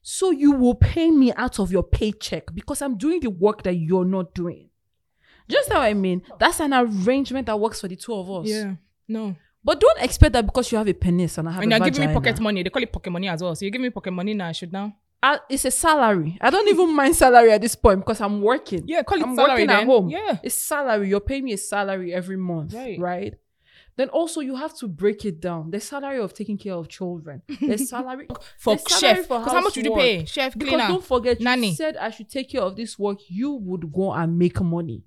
So 0.02 0.30
you 0.30 0.52
will 0.52 0.75
pay 0.75 1.11
me 1.11 1.32
out 1.35 1.58
of 1.58 1.73
your 1.73 1.82
paycheck 1.82 2.52
because 2.54 2.82
I'm 2.82 2.99
doing 2.99 3.20
the 3.20 3.30
work 3.30 3.62
that 3.62 3.75
you're 3.75 4.04
not 4.04 4.35
doing. 4.35 4.70
Just 5.49 5.73
how 5.73 5.80
I 5.80 5.94
mean. 5.94 6.23
That's 6.38 6.61
an 6.61 6.75
arrangement 6.75 7.47
that 7.47 7.58
works 7.58 7.80
for 7.80 7.88
the 7.88 7.97
two 7.97 8.14
of 8.14 8.30
us. 8.30 8.49
Yeah. 8.49 8.75
No. 9.06 9.35
But 9.64 9.80
don't 9.80 10.00
expect 10.00 10.32
that 10.35 10.47
because 10.47 10.70
you 10.70 10.78
have 10.78 10.88
a 10.88 10.92
penis 10.92 11.38
and 11.38 11.49
I 11.49 11.52
have 11.52 11.61
a. 11.61 11.62
And 11.62 11.73
a 11.73 11.76
you're 11.78 11.90
giving 11.90 12.08
me 12.08 12.14
pocket 12.14 12.40
money. 12.40 12.62
They 12.62 12.70
call 12.70 12.82
it 12.82 12.92
pocket 12.92 13.11
money 13.11 13.28
as 13.28 13.42
well. 13.42 13.54
So 13.54 13.64
you 13.64 13.70
give 13.70 13.80
me 13.80 13.90
pocket 13.90 14.12
money 14.12 14.35
now, 14.35 14.49
I 14.49 14.52
should 14.52 14.73
now. 14.73 14.94
Uh, 15.23 15.38
it's 15.49 15.64
a 15.64 15.70
salary. 15.70 16.38
I 16.40 16.50
don't 16.50 16.68
even 16.68 16.94
mind 16.94 17.16
salary 17.16 17.50
at 17.50 17.61
this 17.61 17.75
point 17.75 18.00
because 18.00 18.20
I'm 18.20 18.40
working. 18.40 18.85
Yeah, 18.87 19.02
call 19.02 19.18
it 19.18 19.25
I'm 19.25 19.35
salary 19.35 19.52
working 19.52 19.66
then. 19.66 19.80
at 19.80 19.87
home. 19.87 20.08
Yeah. 20.11 20.38
It's 20.42 20.54
salary. 20.54 21.08
You're 21.08 21.20
paying 21.20 21.44
me 21.44 21.54
a 21.54 21.58
salary 21.58 22.14
every 22.14 22.37
month. 22.37 22.73
Right. 22.73 23.00
Right. 23.00 23.35
Then 23.99 24.09
also 24.11 24.40
you 24.40 24.55
have 24.57 24.75
to 24.78 24.87
break 24.88 25.25
it 25.25 25.40
down. 25.40 25.71
The 25.73 25.81
salary 25.81 26.21
of 26.21 26.33
taking 26.33 26.57
care 26.57 26.75
of 26.75 26.88
children. 26.88 27.43
The 27.61 27.76
salary 27.95 28.28
For 28.57 28.76
the 28.76 28.83
salary 28.88 29.17
chef. 29.17 29.26
for 29.26 29.38
Because 29.40 29.52
how 29.52 29.61
much 29.61 29.76
would 29.76 29.85
you 29.85 29.95
pay? 29.95 30.25
Chef, 30.25 30.52
Because 30.55 30.69
cleaner. 30.69 30.88
don't 30.88 31.05
forget, 31.05 31.40
nanny. 31.40 31.71
you 31.71 31.75
said 31.75 31.97
I 31.97 32.11
should 32.11 32.31
take 32.31 32.49
care 32.52 32.62
of 32.62 32.76
this 32.76 32.97
work. 32.99 33.19
You 33.28 33.50
would 33.55 33.93
go 33.93 34.12
and 34.12 34.38
make 34.38 34.61
money. 34.62 35.02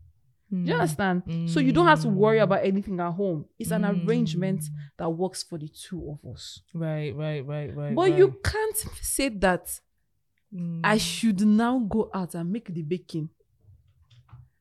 Do 0.52 0.58
Mm. 0.58 0.68
you 0.68 0.74
understand? 0.74 1.24
So 1.50 1.62
you 1.62 1.72
don't 1.72 1.88
have 1.88 2.02
to 2.02 2.10
worry 2.10 2.40
about 2.40 2.66
anything 2.66 3.00
at 3.00 3.14
home. 3.14 3.46
It's 3.58 3.72
an 3.72 3.84
Mm. 3.84 4.06
arrangement 4.06 4.66
that 4.98 5.10
works 5.10 5.42
for 5.44 5.58
the 5.58 5.70
two 5.70 6.02
of 6.12 6.30
us. 6.34 6.60
Right, 6.74 7.16
right, 7.16 7.46
right, 7.48 7.74
right. 7.74 7.96
But 7.96 8.18
you 8.18 8.36
can't 8.44 8.76
say 9.02 9.30
that 9.30 9.80
Mm. 10.54 10.82
I 10.84 10.98
should 10.98 11.40
now 11.48 11.80
go 11.80 12.10
out 12.14 12.36
and 12.36 12.52
make 12.52 12.68
the 12.74 12.82
baking. 12.82 13.30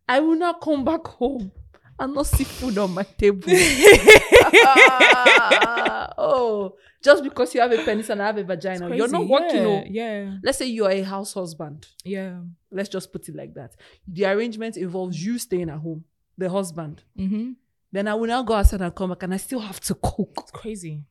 I 0.09 0.21
will 0.21 0.37
not 0.37 0.61
come 0.61 0.85
back 0.85 1.05
home 1.05 1.51
and 1.99 2.15
not 2.15 2.27
see 2.29 2.45
food 2.45 2.79
on 2.79 2.95
my 2.95 3.03
table. 3.03 3.43
Oh, 6.23 6.77
just 7.03 7.25
because 7.25 7.55
you 7.55 7.61
have 7.61 7.73
a 7.73 7.79
penis 7.85 8.11
and 8.11 8.21
I 8.23 8.27
have 8.27 8.39
a 8.39 8.45
vagina, 8.45 8.95
you're 8.95 9.09
not 9.09 9.27
working. 9.27 9.63
Yeah, 9.63 9.69
oh. 9.69 9.85
yeah, 9.89 10.37
Let's 10.43 10.59
say 10.59 10.67
you're 10.67 10.91
a 10.91 11.03
house 11.03 11.33
husband. 11.35 11.87
yeah. 12.05 12.41
Let's 12.71 12.89
just 12.89 13.13
put 13.13 13.29
it 13.29 13.35
like 13.35 13.55
that. 13.55 13.75
The 14.07 14.27
arrangement 14.27 14.77
involves 14.77 15.25
you 15.25 15.39
staying 15.39 15.71
at 15.71 15.79
home, 15.79 16.05
the 16.39 16.49
husband. 16.49 17.03
Mm-hmm. 17.19 17.53
Then 17.91 18.07
I 18.07 18.15
will 18.15 18.29
now 18.29 18.43
go 18.45 18.55
outside 18.55 18.81
and 18.81 18.95
come 18.95 19.09
back, 19.11 19.25
and 19.25 19.35
I 19.35 19.39
still 19.39 19.59
have 19.59 19.81
to 19.81 19.95
cook. 19.95 20.33
It's 20.39 20.51
crazy. 20.53 21.03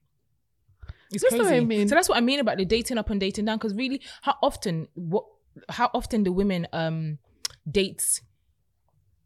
It's 1.11 1.23
That's 1.23 1.33
what 1.33 1.47
crazy. 1.47 1.55
I 1.57 1.65
mean. 1.65 1.87
So 1.89 1.95
that's 1.95 2.07
what 2.07 2.17
I 2.17 2.21
mean 2.21 2.39
about 2.39 2.57
the 2.57 2.65
dating 2.65 2.97
up 2.97 3.09
and 3.09 3.19
dating 3.19 3.45
down. 3.45 3.57
Because 3.57 3.73
really, 3.73 4.01
how 4.21 4.35
often 4.41 4.87
what 4.93 5.25
how 5.67 5.89
often 5.93 6.23
the 6.23 6.31
women 6.31 6.67
um 6.71 7.17
dates 7.69 8.21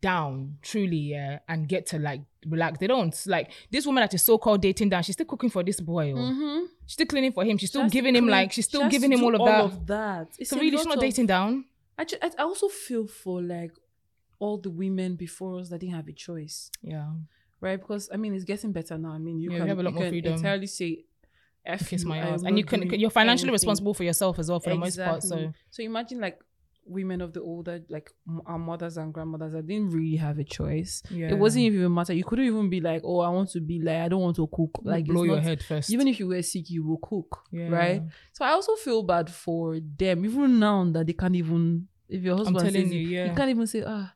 down 0.10 0.58
truly 0.62 1.04
yeah 1.16 1.40
and 1.48 1.68
get 1.68 1.86
to 1.92 1.98
like 1.98 2.22
relax 2.46 2.78
they 2.80 2.88
don't 2.88 3.16
like 3.28 3.48
this 3.72 3.86
woman 3.88 4.02
that 4.04 4.14
is 4.14 4.22
so-called 4.22 4.62
dating 4.62 4.90
down 4.90 5.02
she's 5.02 5.16
still 5.16 5.26
cooking 5.34 5.50
for 5.50 5.64
this 5.64 5.80
boy 5.80 6.12
oh. 6.12 6.18
Mm-hmm. 6.18 6.66
she's 6.86 6.94
still 6.94 7.08
cleaning 7.08 7.32
for 7.32 7.44
him 7.46 7.58
she's 7.58 7.70
still 7.70 7.84
She 7.86 7.90
giving 7.98 8.16
him 8.16 8.26
clean- 8.26 8.32
like 8.32 8.52
she's 8.52 8.66
still 8.66 8.84
has 8.84 8.92
giving 8.92 9.12
him 9.14 9.24
all 9.24 9.34
of 9.34 9.42
all 9.42 9.48
that 9.48 9.64
of 9.64 9.88
that. 9.88 10.28
It's 10.38 10.50
so 10.50 10.58
really 10.58 10.78
she's 10.78 10.86
not 10.86 10.98
of- 10.98 11.02
dating 11.08 11.28
down 11.28 11.66
I, 11.98 12.06
I 12.38 12.44
also 12.44 12.68
feel 12.68 13.08
for 13.08 13.42
like 13.42 13.72
all 14.40 14.58
the 14.58 14.70
women 14.70 15.16
before 15.16 15.60
us 15.60 15.70
that 15.70 15.80
didn't 15.80 15.96
have 15.96 16.08
a 16.10 16.14
choice, 16.28 16.70
yeah 16.82 17.12
right? 17.62 17.80
Because 17.80 18.10
I 18.14 18.18
mean, 18.18 18.34
it's 18.36 18.44
getting 18.44 18.74
better 18.74 18.98
now. 18.98 19.12
I 19.12 19.20
mean, 19.20 19.40
you 19.40 19.50
Yeah, 19.52 19.60
can 19.60 19.68
have 19.70 19.80
a 19.80 19.84
lot 19.84 19.94
you 19.94 20.00
more 20.00 20.10
freedom. 20.10 20.34
entirely 20.34 20.68
say, 20.68 21.06
"F 21.66 21.88
kiss 21.90 22.04
my 22.04 22.18
ass 22.18 22.44
and 22.44 22.58
you 22.58 22.66
can 22.66 22.80
you're 23.00 23.10
financially 23.10 23.48
anything." 23.48 23.54
responsible 23.54 23.94
for 23.94 24.04
yourself 24.04 24.38
as 24.40 24.50
well 24.50 24.60
for 24.60 24.72
the 24.72 24.76
most 24.76 24.98
part 25.00 25.24
so 25.24 25.54
so 25.70 25.82
imagine 25.82 26.20
like 26.20 26.38
women 26.86 27.22
of 27.22 27.34
the 27.34 27.42
older, 27.42 27.82
like 27.90 28.12
our 28.46 28.60
mothers 28.60 28.98
and 28.98 29.14
grandmothers, 29.14 29.54
that 29.54 29.66
didn't 29.68 29.92
really 29.92 30.16
have 30.18 30.38
a 30.40 30.44
choice. 30.44 31.02
yeah 31.10 31.30
It 31.30 31.38
wasn't 31.38 31.66
even 31.66 31.94
matter. 31.94 32.14
You 32.14 32.24
couldn't 32.24 32.46
even 32.46 32.70
be 32.70 32.82
like, 32.82 33.02
"Oh, 33.04 33.20
I 33.20 33.30
want 33.30 33.50
to 33.52 33.62
be 33.62 33.80
like, 33.82 33.98
I 34.02 34.08
don't 34.10 34.22
want 34.22 34.36
to 34.38 34.48
cook." 34.48 34.80
Like, 34.84 35.06
blow 35.06 35.24
your 35.24 35.36
not- 35.36 35.44
head 35.44 35.64
first 35.64 35.92
Even 35.92 36.08
if 36.08 36.20
you 36.20 36.28
were 36.28 36.42
sick, 36.42 36.70
you 36.70 36.86
will 36.86 36.98
cook, 36.98 37.44
yeah. 37.52 37.70
right? 37.70 38.02
So 38.34 38.46
I 38.46 38.50
also 38.50 38.76
feel 38.76 39.04
bad 39.04 39.30
for 39.30 39.80
them, 39.80 40.26
even 40.26 40.60
now 40.60 40.84
that 40.92 41.08
they 41.08 41.14
can't 41.14 41.36
even. 41.36 41.88
If 42.10 42.22
your 42.22 42.38
husband 42.38 42.60
says 42.60 42.76
you 42.94 43.00
yeah 43.08 43.26
you 43.30 43.36
can't 43.36 43.50
even 43.50 43.66
say, 43.66 43.84
"Ah, 43.86 44.14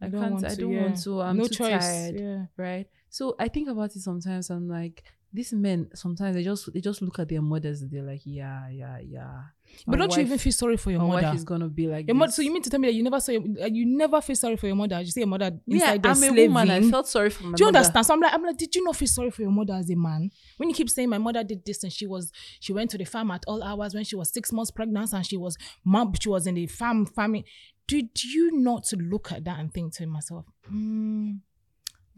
I, 0.00 0.06
I 0.06 0.08
don't 0.08 0.20
can't. 0.20 0.32
want 0.34 0.44
I 0.44 0.48
to, 0.54 0.60
don't 0.60 0.72
yeah. 0.72 0.82
want 0.82 1.02
to. 1.02 1.20
I'm 1.22 1.36
no 1.38 1.44
too 1.46 1.54
choice 1.54 1.86
tired." 1.86 2.14
yeah 2.18 2.44
Right. 2.56 2.86
So 3.10 3.36
I 3.38 3.48
think 3.48 3.68
about 3.68 3.94
it 3.96 4.00
sometimes. 4.00 4.50
I'm 4.50 4.68
like, 4.68 5.02
these 5.32 5.52
men 5.52 5.88
sometimes 5.94 6.34
they 6.36 6.42
just 6.42 6.72
they 6.74 6.80
just 6.80 7.00
look 7.00 7.18
at 7.20 7.28
their 7.28 7.40
mothers. 7.42 7.80
and 7.82 7.90
They're 7.90 8.02
like, 8.02 8.22
yeah, 8.24 8.68
yeah, 8.68 8.98
yeah. 8.98 9.42
But 9.86 9.98
don't 9.98 10.14
you 10.16 10.22
even 10.22 10.38
feel 10.38 10.52
sorry 10.52 10.76
for 10.76 10.90
your 10.90 11.00
mother 11.00 11.22
wife 11.26 11.34
is 11.34 11.44
gonna 11.44 11.68
be 11.68 11.86
like 11.86 12.06
Your 12.06 12.14
mother, 12.14 12.32
so 12.32 12.42
you 12.42 12.52
mean 12.52 12.62
to 12.62 12.70
tell 12.70 12.80
me 12.80 12.88
that 12.88 12.94
you 12.94 13.02
never 13.02 13.20
saw 13.20 13.32
your, 13.32 13.42
you 13.68 13.86
never 13.86 14.20
feel 14.20 14.36
sorry 14.36 14.56
for 14.56 14.66
your 14.66 14.76
mother? 14.76 15.00
You 15.00 15.06
see 15.10 15.20
your 15.20 15.28
mother 15.28 15.52
yeah, 15.66 15.96
I'm 16.04 16.22
a 16.22 16.30
woman. 16.46 16.70
I 16.70 16.90
felt 16.90 17.08
sorry 17.08 17.30
for 17.30 17.44
my 17.44 17.56
Do 17.56 17.64
you 17.64 17.66
mother. 17.66 17.78
understand? 17.78 18.06
So 18.06 18.14
I'm 18.14 18.20
like, 18.20 18.34
I'm 18.34 18.42
like, 18.42 18.56
did 18.56 18.74
you 18.74 18.84
not 18.84 18.96
feel 18.96 19.08
sorry 19.08 19.30
for 19.30 19.42
your 19.42 19.50
mother 19.50 19.74
as 19.74 19.90
a 19.90 19.96
man? 19.96 20.30
When 20.56 20.68
you 20.68 20.74
keep 20.74 20.90
saying 20.90 21.08
my 21.08 21.18
mother 21.18 21.44
did 21.44 21.64
this 21.64 21.82
and 21.82 21.92
she 21.92 22.06
was, 22.06 22.32
she 22.60 22.72
went 22.72 22.90
to 22.90 22.98
the 22.98 23.04
farm 23.04 23.30
at 23.30 23.44
all 23.46 23.62
hours 23.62 23.94
when 23.94 24.04
she 24.04 24.16
was 24.16 24.32
six 24.32 24.52
months 24.52 24.70
pregnant 24.70 25.12
and 25.12 25.24
she 25.24 25.36
was 25.36 25.56
mom, 25.84 26.12
she 26.20 26.28
was 26.28 26.46
in 26.46 26.54
the 26.54 26.66
farm 26.66 27.06
farming. 27.06 27.44
Did 27.86 28.22
you 28.22 28.50
not 28.52 28.92
look 28.92 29.32
at 29.32 29.44
that 29.44 29.58
and 29.60 29.72
think 29.72 29.94
to 29.94 30.06
myself, 30.06 30.44
hmm, 30.68 31.32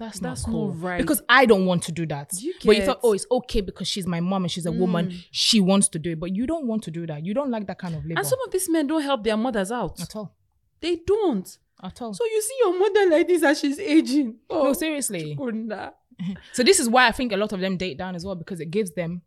that's 0.00 0.18
That's 0.18 0.46
not 0.48 0.52
not 0.56 0.82
right. 0.82 1.00
Because 1.00 1.22
I 1.28 1.46
don't 1.46 1.66
want 1.66 1.82
to 1.84 1.92
do 1.92 2.06
that. 2.06 2.32
You 2.40 2.54
but 2.64 2.76
you 2.76 2.84
thought, 2.84 3.00
oh, 3.04 3.12
it's 3.12 3.26
okay 3.30 3.60
because 3.60 3.86
she's 3.86 4.06
my 4.06 4.18
mom 4.20 4.42
and 4.44 4.50
she's 4.50 4.66
a 4.66 4.72
woman. 4.72 5.10
Mm. 5.10 5.24
She 5.30 5.60
wants 5.60 5.88
to 5.90 5.98
do 6.00 6.10
it, 6.12 6.18
but 6.20 6.34
you 6.34 6.46
don't 6.46 6.66
want 6.66 6.82
to 6.84 6.90
do 6.90 7.06
that. 7.06 7.24
You 7.24 7.34
don't 7.34 7.50
like 7.50 7.66
that 7.68 7.78
kind 7.78 7.94
of 7.94 8.04
labor 8.04 8.18
And 8.18 8.26
some 8.26 8.40
of 8.44 8.50
these 8.50 8.68
men 8.68 8.86
don't 8.88 9.02
help 9.02 9.22
their 9.22 9.36
mothers 9.36 9.70
out. 9.70 10.00
at 10.00 10.16
all. 10.16 10.34
They 10.80 10.96
don't. 11.06 11.58
At 11.82 12.02
all. 12.02 12.12
So 12.14 12.24
you 12.24 12.42
see 12.42 12.56
your 12.60 12.78
mother 12.78 13.10
like 13.10 13.26
this 13.28 13.42
as 13.42 13.60
she's 13.60 13.78
aging. 13.78 14.36
Oh, 14.50 14.64
no, 14.64 14.72
seriously. 14.72 15.38
So 16.52 16.62
this 16.62 16.78
is 16.80 16.88
why 16.88 17.06
I 17.08 17.12
think 17.12 17.32
a 17.32 17.36
lot 17.38 17.52
of 17.52 17.60
them 17.60 17.78
date 17.78 17.96
down 17.96 18.14
as 18.14 18.26
well 18.26 18.34
because 18.34 18.60
it 18.60 18.70
gives 18.70 18.90
them 18.92 19.22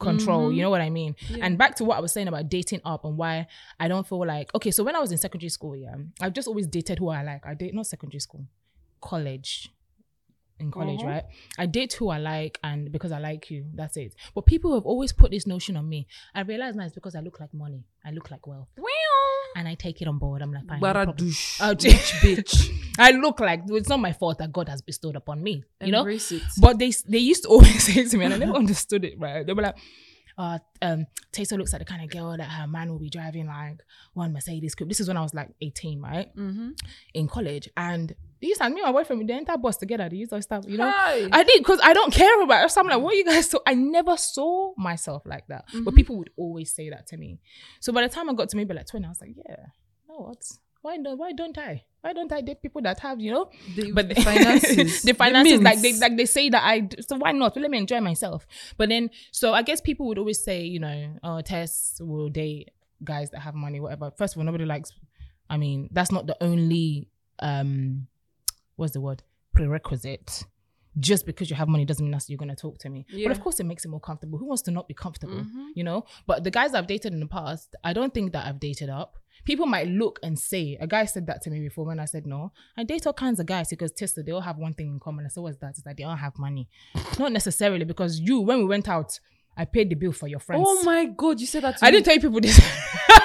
control. 0.00 0.50
Mhm. 0.50 0.56
You 0.56 0.62
know 0.62 0.70
what 0.70 0.80
I 0.80 0.90
mean? 0.90 1.14
Yeah. 1.28 1.44
And 1.46 1.56
back 1.56 1.76
to 1.76 1.84
what 1.84 1.96
I 1.96 2.00
was 2.00 2.12
saying 2.12 2.26
about 2.26 2.48
dating 2.48 2.80
up 2.84 3.04
and 3.04 3.16
why 3.16 3.46
I 3.78 3.86
don't 3.86 4.04
feel 4.06 4.26
like 4.26 4.52
okay. 4.54 4.72
So 4.72 4.82
when 4.82 4.96
I 4.96 4.98
was 4.98 5.12
in 5.12 5.18
secondary 5.18 5.50
school, 5.50 5.76
yeah, 5.76 5.94
I've 6.20 6.32
just 6.32 6.48
always 6.48 6.66
dated 6.66 6.98
who 6.98 7.08
I 7.10 7.22
like. 7.22 7.46
I 7.46 7.54
date 7.54 7.74
not 7.74 7.86
secondary 7.86 8.18
school, 8.20 8.44
college. 9.00 9.70
In 10.58 10.70
college, 10.70 11.00
Mhm. 11.00 11.06
right? 11.06 11.24
I 11.58 11.66
date 11.66 11.92
who 11.94 12.08
I 12.08 12.16
like, 12.18 12.58
and 12.64 12.90
because 12.90 13.12
I 13.12 13.18
like 13.18 13.50
you, 13.50 13.66
that's 13.74 13.96
it. 13.98 14.14
But 14.34 14.46
people 14.46 14.72
have 14.74 14.86
always 14.86 15.12
put 15.12 15.30
this 15.30 15.46
notion 15.46 15.76
on 15.76 15.86
me. 15.88 16.06
I 16.34 16.40
realize 16.42 16.74
now 16.74 16.84
it's 16.84 16.94
because 16.94 17.14
I 17.14 17.20
look 17.20 17.38
like 17.40 17.52
money, 17.52 17.84
I 18.04 18.10
look 18.10 18.30
like 18.30 18.46
wealth, 18.46 18.68
and 19.54 19.68
I 19.68 19.74
take 19.74 20.00
it 20.00 20.08
on 20.08 20.18
board. 20.18 20.40
I'm 20.42 20.52
like, 20.52 20.66
fine, 20.66 20.80
no 20.80 20.92
problem. 20.92 21.16
Baradouche. 21.16 21.58
Oh, 21.60 21.74
bitch. 21.74 22.70
I 22.98 23.10
look 23.10 23.40
like 23.40 23.62
it's 23.68 23.88
not 23.90 24.00
my 24.00 24.12
fault 24.14 24.38
that 24.38 24.50
God 24.52 24.68
has 24.70 24.80
bestowed 24.80 25.16
upon 25.16 25.42
me. 25.42 25.62
You 25.82 25.92
know, 25.92 25.98
Embrace 26.00 26.32
it. 26.32 26.42
but 26.58 26.78
they 26.78 26.90
they 27.06 27.18
used 27.18 27.42
to 27.42 27.48
always 27.54 27.82
say 27.84 28.06
to 28.08 28.16
me, 28.16 28.24
and 28.24 28.34
I 28.34 28.38
never 28.38 28.52
understood 28.64 29.04
it, 29.04 29.18
right? 29.18 29.46
They 29.46 29.52
were 29.52 29.62
like, 29.62 29.76
uh, 30.38 30.58
um, 30.82 31.06
Teso 31.32 31.56
looks 31.58 31.72
like 31.72 31.80
the 31.80 31.86
kind 31.86 32.02
of 32.02 32.10
girl 32.10 32.36
that 32.36 32.44
her 32.48 32.66
man 32.66 32.90
will 32.90 32.98
be 32.98 33.08
driving 33.10 33.46
like 33.46 33.82
one 34.14 34.32
Mercedes 34.32 34.74
coupe. 34.74 34.88
This 34.88 35.00
is 35.00 35.08
when 35.08 35.16
I 35.18 35.22
was 35.22 35.32
like 35.34 35.50
18, 35.60 36.00
right? 36.00 36.34
mm-hmm. 36.36 36.70
In 37.14 37.26
college. 37.28 37.68
And 37.76 38.14
they 38.40 38.48
used 38.48 38.60
to, 38.60 38.68
me 38.68 38.80
and 38.82 38.86
my 38.86 38.92
boyfriend, 38.92 39.20
we 39.20 39.26
the 39.26 39.32
entire 39.36 39.56
bus 39.56 39.76
together. 39.76 40.08
They 40.08 40.16
used 40.16 40.32
to 40.32 40.42
start, 40.42 40.68
you 40.68 40.76
know. 40.76 40.90
Hi. 40.94 41.28
I 41.32 41.42
did 41.42 41.58
because 41.58 41.80
I 41.82 41.92
don't 41.92 42.12
care 42.12 42.42
about 42.42 42.64
it. 42.66 42.70
So 42.70 42.80
I'm 42.80 42.86
like, 42.88 43.00
what 43.00 43.14
are 43.14 43.16
you 43.16 43.24
guys 43.24 43.48
so 43.50 43.62
I 43.66 43.74
never 43.74 44.16
saw 44.16 44.74
myself 44.76 45.22
like 45.26 45.46
that. 45.48 45.64
But 45.72 45.94
Mhm. 45.94 45.96
people 45.96 46.16
would 46.18 46.30
always 46.36 46.74
say 46.74 46.90
that 46.90 47.06
to 47.08 47.16
me. 47.16 47.40
So 47.80 47.92
by 47.92 48.02
the 48.02 48.08
time 48.08 48.28
I 48.28 48.34
got 48.34 48.48
to 48.50 48.56
maybe 48.56 48.74
like 48.74 48.86
20, 48.86 49.06
I 49.06 49.08
was 49.08 49.20
like, 49.20 49.34
yeah, 49.36 49.66
no, 50.08 50.16
what? 50.16 50.44
Why 50.82 50.98
don't 50.98 51.18
why 51.18 51.32
don't 51.32 51.56
I? 51.58 51.82
Why 52.02 52.12
don't 52.12 52.30
I 52.32 52.40
date 52.42 52.62
people 52.62 52.80
that 52.82 53.00
have, 53.00 53.20
you 53.20 53.32
know, 53.32 53.50
the, 53.74 53.90
but 53.90 54.08
the 54.08 54.14
finances. 54.22 55.02
the 55.08 55.14
finances 55.14 55.60
like 55.60 55.80
they 55.80 55.94
like 55.94 56.16
they 56.16 56.26
say 56.26 56.48
that 56.50 56.62
I 56.64 56.88
so 57.00 57.16
why 57.16 57.32
not 57.32 57.56
let 57.56 57.70
me 57.70 57.78
enjoy 57.78 58.00
myself 58.00 58.46
but 58.76 58.88
then 58.88 59.10
so 59.32 59.52
I 59.52 59.62
guess 59.62 59.80
people 59.80 60.06
would 60.06 60.18
always 60.18 60.44
say 60.44 60.62
you 60.62 60.78
know 60.78 61.16
oh 61.24 61.40
Tess 61.40 61.96
will 62.00 62.28
date 62.28 62.70
guys 63.02 63.30
that 63.30 63.40
have 63.40 63.54
money 63.56 63.80
whatever 63.80 64.12
first 64.16 64.34
of 64.34 64.38
all 64.38 64.44
nobody 64.44 64.64
likes 64.64 64.92
I 65.50 65.56
mean 65.56 65.88
that's 65.90 66.12
not 66.12 66.28
the 66.28 66.36
only 66.40 67.08
um 67.40 68.06
what's 68.76 68.92
the 68.92 69.00
word? 69.00 69.22
Prerequisite. 69.54 70.44
Just 70.98 71.26
because 71.26 71.50
you 71.50 71.56
have 71.56 71.68
money 71.68 71.84
doesn't 71.84 72.04
mean 72.04 72.12
that's 72.12 72.30
you're 72.30 72.38
going 72.38 72.48
to 72.48 72.56
talk 72.56 72.78
to 72.78 72.88
me. 72.88 73.04
Yeah. 73.10 73.28
but 73.28 73.36
of 73.36 73.42
course 73.42 73.60
it 73.60 73.64
makes 73.64 73.84
it 73.84 73.88
more 73.88 74.00
comfortable. 74.00 74.38
Who 74.38 74.46
wants 74.46 74.62
to 74.62 74.70
not 74.70 74.88
be 74.88 74.94
comfortable 74.94 75.34
Mhm. 75.44 75.68
you 75.74 75.84
know? 75.84 76.04
But 76.26 76.44
the 76.44 76.50
guys 76.50 76.74
I've 76.74 76.86
dated 76.86 77.12
in 77.12 77.20
the 77.20 77.26
past 77.26 77.74
I 77.84 77.92
don't 77.92 78.14
think 78.14 78.32
that 78.32 78.46
I've 78.46 78.60
dated 78.60 78.88
up. 78.88 79.16
People 79.44 79.66
might 79.66 79.86
look 79.88 80.18
and 80.22 80.38
say 80.38 80.76
a 80.80 80.86
guy 80.86 81.04
said 81.04 81.26
that 81.26 81.42
to 81.42 81.50
me 81.50 81.60
before 81.60 81.84
when 81.84 82.00
I 82.00 82.06
said 82.06 82.26
no. 82.26 82.52
I 82.76 82.84
date 82.84 83.06
all 83.06 83.12
kinds 83.12 83.38
of 83.40 83.46
guys 83.46 83.68
because 83.68 83.92
Tessa 83.92 84.22
they 84.22 84.32
all 84.32 84.40
have 84.40 84.56
one 84.58 84.72
thing 84.74 84.88
in 84.88 84.98
common. 85.00 85.26
I 85.26 85.28
said 85.28 85.42
what's 85.42 85.58
that 85.58 85.70
it's 85.76 85.84
like 85.86 85.98
they 85.98 86.04
all 86.04 86.16
have 86.16 86.38
money. 86.38 86.68
Not 87.18 87.32
necessarily 87.32 87.84
because 87.84 88.18
you 88.18 88.40
when 88.40 88.58
we 88.58 88.64
went 88.64 88.88
out 88.88 89.20
I 89.56 89.64
paid 89.64 89.88
the 89.88 89.94
bill 89.94 90.12
for 90.12 90.28
your 90.28 90.38
friends. 90.38 90.64
Oh 90.66 90.82
my 90.82 91.06
god, 91.06 91.40
you 91.40 91.46
said 91.46 91.64
that 91.64 91.78
to 91.78 91.84
me. 91.84 91.88
I 91.88 91.90
me. 91.90 91.96
didn't 91.96 92.04
tell 92.04 92.14
you 92.14 92.20
people 92.20 92.40
this. 92.40 92.60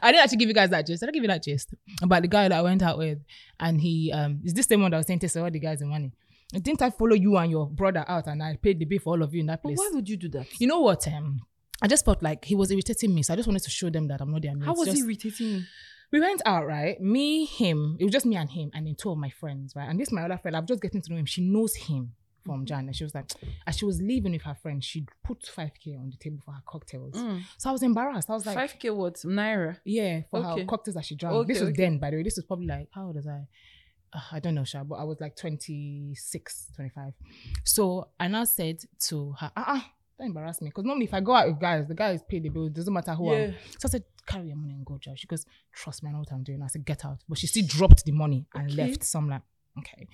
I 0.00 0.10
didn't 0.10 0.22
actually 0.22 0.38
give 0.38 0.48
you 0.48 0.54
guys 0.54 0.70
that 0.70 0.86
gist. 0.86 1.02
I 1.02 1.06
didn't 1.06 1.14
give 1.14 1.24
you 1.24 1.28
that 1.28 1.42
gist 1.42 1.74
about 2.02 2.22
the 2.22 2.28
guy 2.28 2.48
that 2.48 2.58
I 2.58 2.62
went 2.62 2.82
out 2.82 2.96
with, 2.98 3.18
and 3.60 3.80
he 3.80 4.10
um 4.12 4.40
is 4.44 4.54
this 4.54 4.66
same 4.66 4.80
one 4.80 4.90
that 4.90 4.96
was 4.96 5.06
saying 5.06 5.18
to 5.20 5.42
all 5.42 5.50
the 5.50 5.58
guys 5.58 5.80
the 5.80 5.86
money. 5.86 6.12
Didn't 6.52 6.80
I 6.80 6.88
follow 6.90 7.14
you 7.14 7.36
and 7.36 7.50
your 7.50 7.68
brother 7.68 8.04
out, 8.08 8.26
and 8.26 8.42
I 8.42 8.56
paid 8.56 8.78
the 8.78 8.86
bill 8.86 9.00
for 9.00 9.14
all 9.14 9.22
of 9.22 9.34
you 9.34 9.40
in 9.40 9.46
that 9.46 9.62
place? 9.62 9.76
But 9.76 9.82
why 9.82 9.90
would 9.92 10.08
you 10.08 10.16
do 10.16 10.28
that? 10.30 10.46
You 10.58 10.66
know 10.66 10.80
what? 10.80 11.06
Um, 11.06 11.42
I 11.82 11.88
just 11.88 12.06
felt 12.06 12.22
like 12.22 12.46
he 12.46 12.54
was 12.54 12.70
irritating 12.70 13.14
me, 13.14 13.22
so 13.22 13.34
I 13.34 13.36
just 13.36 13.46
wanted 13.46 13.62
to 13.64 13.70
show 13.70 13.90
them 13.90 14.08
that 14.08 14.22
I'm 14.22 14.32
not 14.32 14.42
their 14.42 14.56
mate. 14.56 14.64
How 14.64 14.74
was 14.74 14.86
just, 14.86 14.96
he 14.96 15.04
irritating 15.04 15.46
you? 15.46 15.62
we 16.10 16.20
went 16.20 16.40
out, 16.46 16.66
right? 16.66 16.98
Me, 17.00 17.44
him. 17.44 17.96
It 18.00 18.04
was 18.04 18.12
just 18.12 18.24
me 18.24 18.36
and 18.36 18.48
him, 18.48 18.70
and 18.72 18.86
then 18.86 18.94
two 18.94 19.10
of 19.10 19.18
my 19.18 19.28
friends, 19.28 19.76
right? 19.76 19.88
And 19.88 20.00
this 20.00 20.10
my 20.10 20.22
other 20.22 20.38
friend. 20.38 20.56
I'm 20.56 20.66
just 20.66 20.80
getting 20.80 21.02
to 21.02 21.12
know 21.12 21.18
him. 21.18 21.26
She 21.26 21.42
knows 21.42 21.74
him 21.76 22.14
from 22.48 22.64
Jan, 22.66 22.86
and 22.86 22.96
she 22.96 23.04
was 23.04 23.14
like, 23.14 23.30
as 23.66 23.76
she 23.78 23.84
was 23.84 24.00
leaving 24.00 24.32
with 24.32 24.42
her 24.42 24.54
friend, 24.62 24.82
she 24.82 25.06
put 25.24 25.46
five 25.46 25.70
k 25.82 25.96
on 25.96 26.10
the 26.10 26.16
table 26.16 26.38
for 26.44 26.52
her 26.52 26.62
cocktails. 26.66 27.14
Mm. 27.14 27.42
So 27.58 27.68
I 27.70 27.72
was 27.72 27.82
embarrassed. 27.82 28.28
I 28.30 28.34
was 28.34 28.46
like, 28.46 28.56
Five 28.56 28.74
k 28.78 28.90
what 28.90 29.14
naira? 29.24 29.78
yeah, 29.84 30.22
for 30.30 30.40
Okay. 30.40 30.60
her 30.62 30.66
cocktails 30.66 30.94
that 30.96 31.04
she 31.04 31.14
drank. 31.14 31.34
Okay, 31.36 31.52
this 31.52 31.60
was 31.60 31.70
okay. 31.70 31.82
then, 31.82 31.98
by 31.98 32.10
the 32.10 32.16
way. 32.16 32.22
This 32.22 32.36
was 32.36 32.44
probably 32.46 32.66
like 32.66 32.88
how 32.92 33.06
old 33.06 33.16
was 33.16 33.26
I? 33.26 33.46
Uh, 34.12 34.20
I 34.32 34.40
don't 34.40 34.54
know, 34.54 34.64
Sha, 34.64 34.84
but 34.84 34.94
I 34.96 35.04
was 35.04 35.20
like 35.20 35.36
26, 35.36 36.72
25. 36.76 37.12
So 37.64 38.08
I 38.18 38.28
now 38.28 38.44
said 38.44 38.80
to 39.08 39.32
her, 39.38 39.50
uh 39.56 39.64
uh 39.66 39.80
don't 40.18 40.28
embarrass 40.28 40.60
me. 40.60 40.68
Because 40.70 40.84
normally 40.84 41.04
if 41.04 41.14
I 41.14 41.20
go 41.20 41.32
out 41.34 41.46
with 41.48 41.60
guys, 41.60 41.86
the 41.86 41.94
guys 41.94 42.20
pay 42.28 42.40
the 42.40 42.48
bill. 42.48 42.66
It 42.66 42.72
doesn't 42.74 42.92
matter 42.92 43.12
who 43.14 43.30
I'm 43.32 43.54
So 43.78 43.86
I 43.86 43.88
said, 43.88 44.04
carry 44.26 44.48
your 44.48 44.56
money 44.56 44.72
and 44.74 44.84
go, 44.84 44.98
Joe. 44.98 45.12
She 45.14 45.26
goes, 45.26 45.44
trust 45.72 46.02
me, 46.02 46.08
I 46.08 46.12
know 46.12 46.18
what 46.20 46.32
I'm 46.32 46.42
doing. 46.42 46.60
I 46.62 46.66
said, 46.66 46.84
get 46.84 47.04
out. 47.04 47.18
But 47.28 47.38
she 47.38 47.46
still 47.46 47.64
dropped 47.66 48.04
the 48.04 48.12
money 48.12 48.46
and 48.54 48.66
Okay. 48.72 48.82
left. 48.82 49.04
So 49.04 49.18
I'm 49.20 49.28
like, 49.28 49.42
okay. 49.78 50.06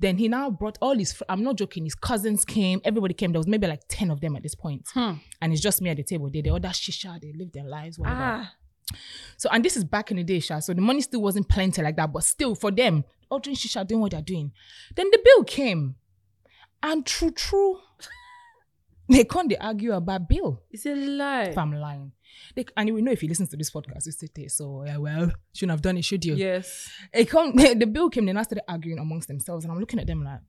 Then 0.00 0.18
he 0.18 0.28
now 0.28 0.50
brought 0.50 0.78
all 0.80 0.96
his, 0.96 1.12
fr- 1.12 1.24
I'm 1.28 1.42
not 1.42 1.56
joking, 1.56 1.84
his 1.84 1.94
cousins 1.94 2.44
came, 2.44 2.80
everybody 2.84 3.14
came. 3.14 3.32
There 3.32 3.38
was 3.40 3.46
maybe 3.46 3.66
like 3.66 3.82
10 3.88 4.10
of 4.10 4.20
them 4.20 4.34
at 4.36 4.42
this 4.42 4.54
point. 4.54 4.86
Hmm. 4.94 5.12
And 5.40 5.52
it's 5.52 5.62
just 5.62 5.80
me 5.80 5.90
at 5.90 5.96
the 5.96 6.02
table. 6.02 6.28
They, 6.30 6.40
they 6.40 6.50
order 6.50 6.68
shisha, 6.68 7.20
they 7.20 7.32
live 7.32 7.52
their 7.52 7.64
lives, 7.64 7.98
whatever. 7.98 8.20
Ah, 8.20 8.54
So, 9.36 9.48
and 9.52 9.64
this 9.64 9.76
is 9.76 9.84
back 9.84 10.10
in 10.10 10.16
the 10.16 10.24
day, 10.24 10.40
Sha. 10.40 10.58
So 10.60 10.74
the 10.74 10.80
money 10.80 11.00
still 11.02 11.22
wasn't 11.22 11.48
plenty 11.48 11.82
like 11.82 11.96
that, 11.96 12.12
but 12.12 12.24
still 12.24 12.54
for 12.54 12.70
them, 12.70 13.04
ordering 13.30 13.56
shisha, 13.56 13.86
doing 13.86 14.00
what 14.00 14.10
they're 14.10 14.22
doing. 14.22 14.52
Then 14.96 15.08
the 15.10 15.20
bill 15.24 15.44
came. 15.44 15.94
And 16.82 17.06
true, 17.06 17.30
true, 17.30 17.78
they 19.08 19.24
can't 19.24 19.48
they 19.48 19.56
argue 19.56 19.92
about 19.92 20.28
bill 20.28 20.62
it's 20.70 20.84
a 20.86 20.94
lie. 20.94 21.44
if 21.44 21.58
I'm 21.58 21.72
lying. 21.72 22.12
They, 22.54 22.64
and 22.76 22.88
you 22.88 22.94
will 22.94 23.02
know 23.02 23.12
if 23.12 23.22
you 23.22 23.28
listen 23.28 23.46
to 23.48 23.56
this 23.56 23.70
podcast, 23.70 24.06
you 24.06 24.12
say, 24.12 24.28
"Hey, 24.34 24.48
so 24.48 24.84
yeah, 24.86 24.96
well, 24.98 25.32
shouldn't 25.54 25.70
have 25.72 25.82
done 25.82 25.96
it, 25.98 26.04
should 26.04 26.24
you? 26.24 26.34
Yes. 26.34 26.90
It 27.12 27.28
come, 27.28 27.52
the 27.56 27.86
bill 27.86 28.10
came, 28.10 28.26
then 28.26 28.36
I 28.36 28.42
started 28.42 28.64
arguing 28.68 28.98
amongst 28.98 29.28
themselves, 29.28 29.64
and 29.64 29.72
I'm 29.72 29.80
looking 29.80 29.98
at 30.00 30.06
them 30.06 30.24
like 30.24 30.40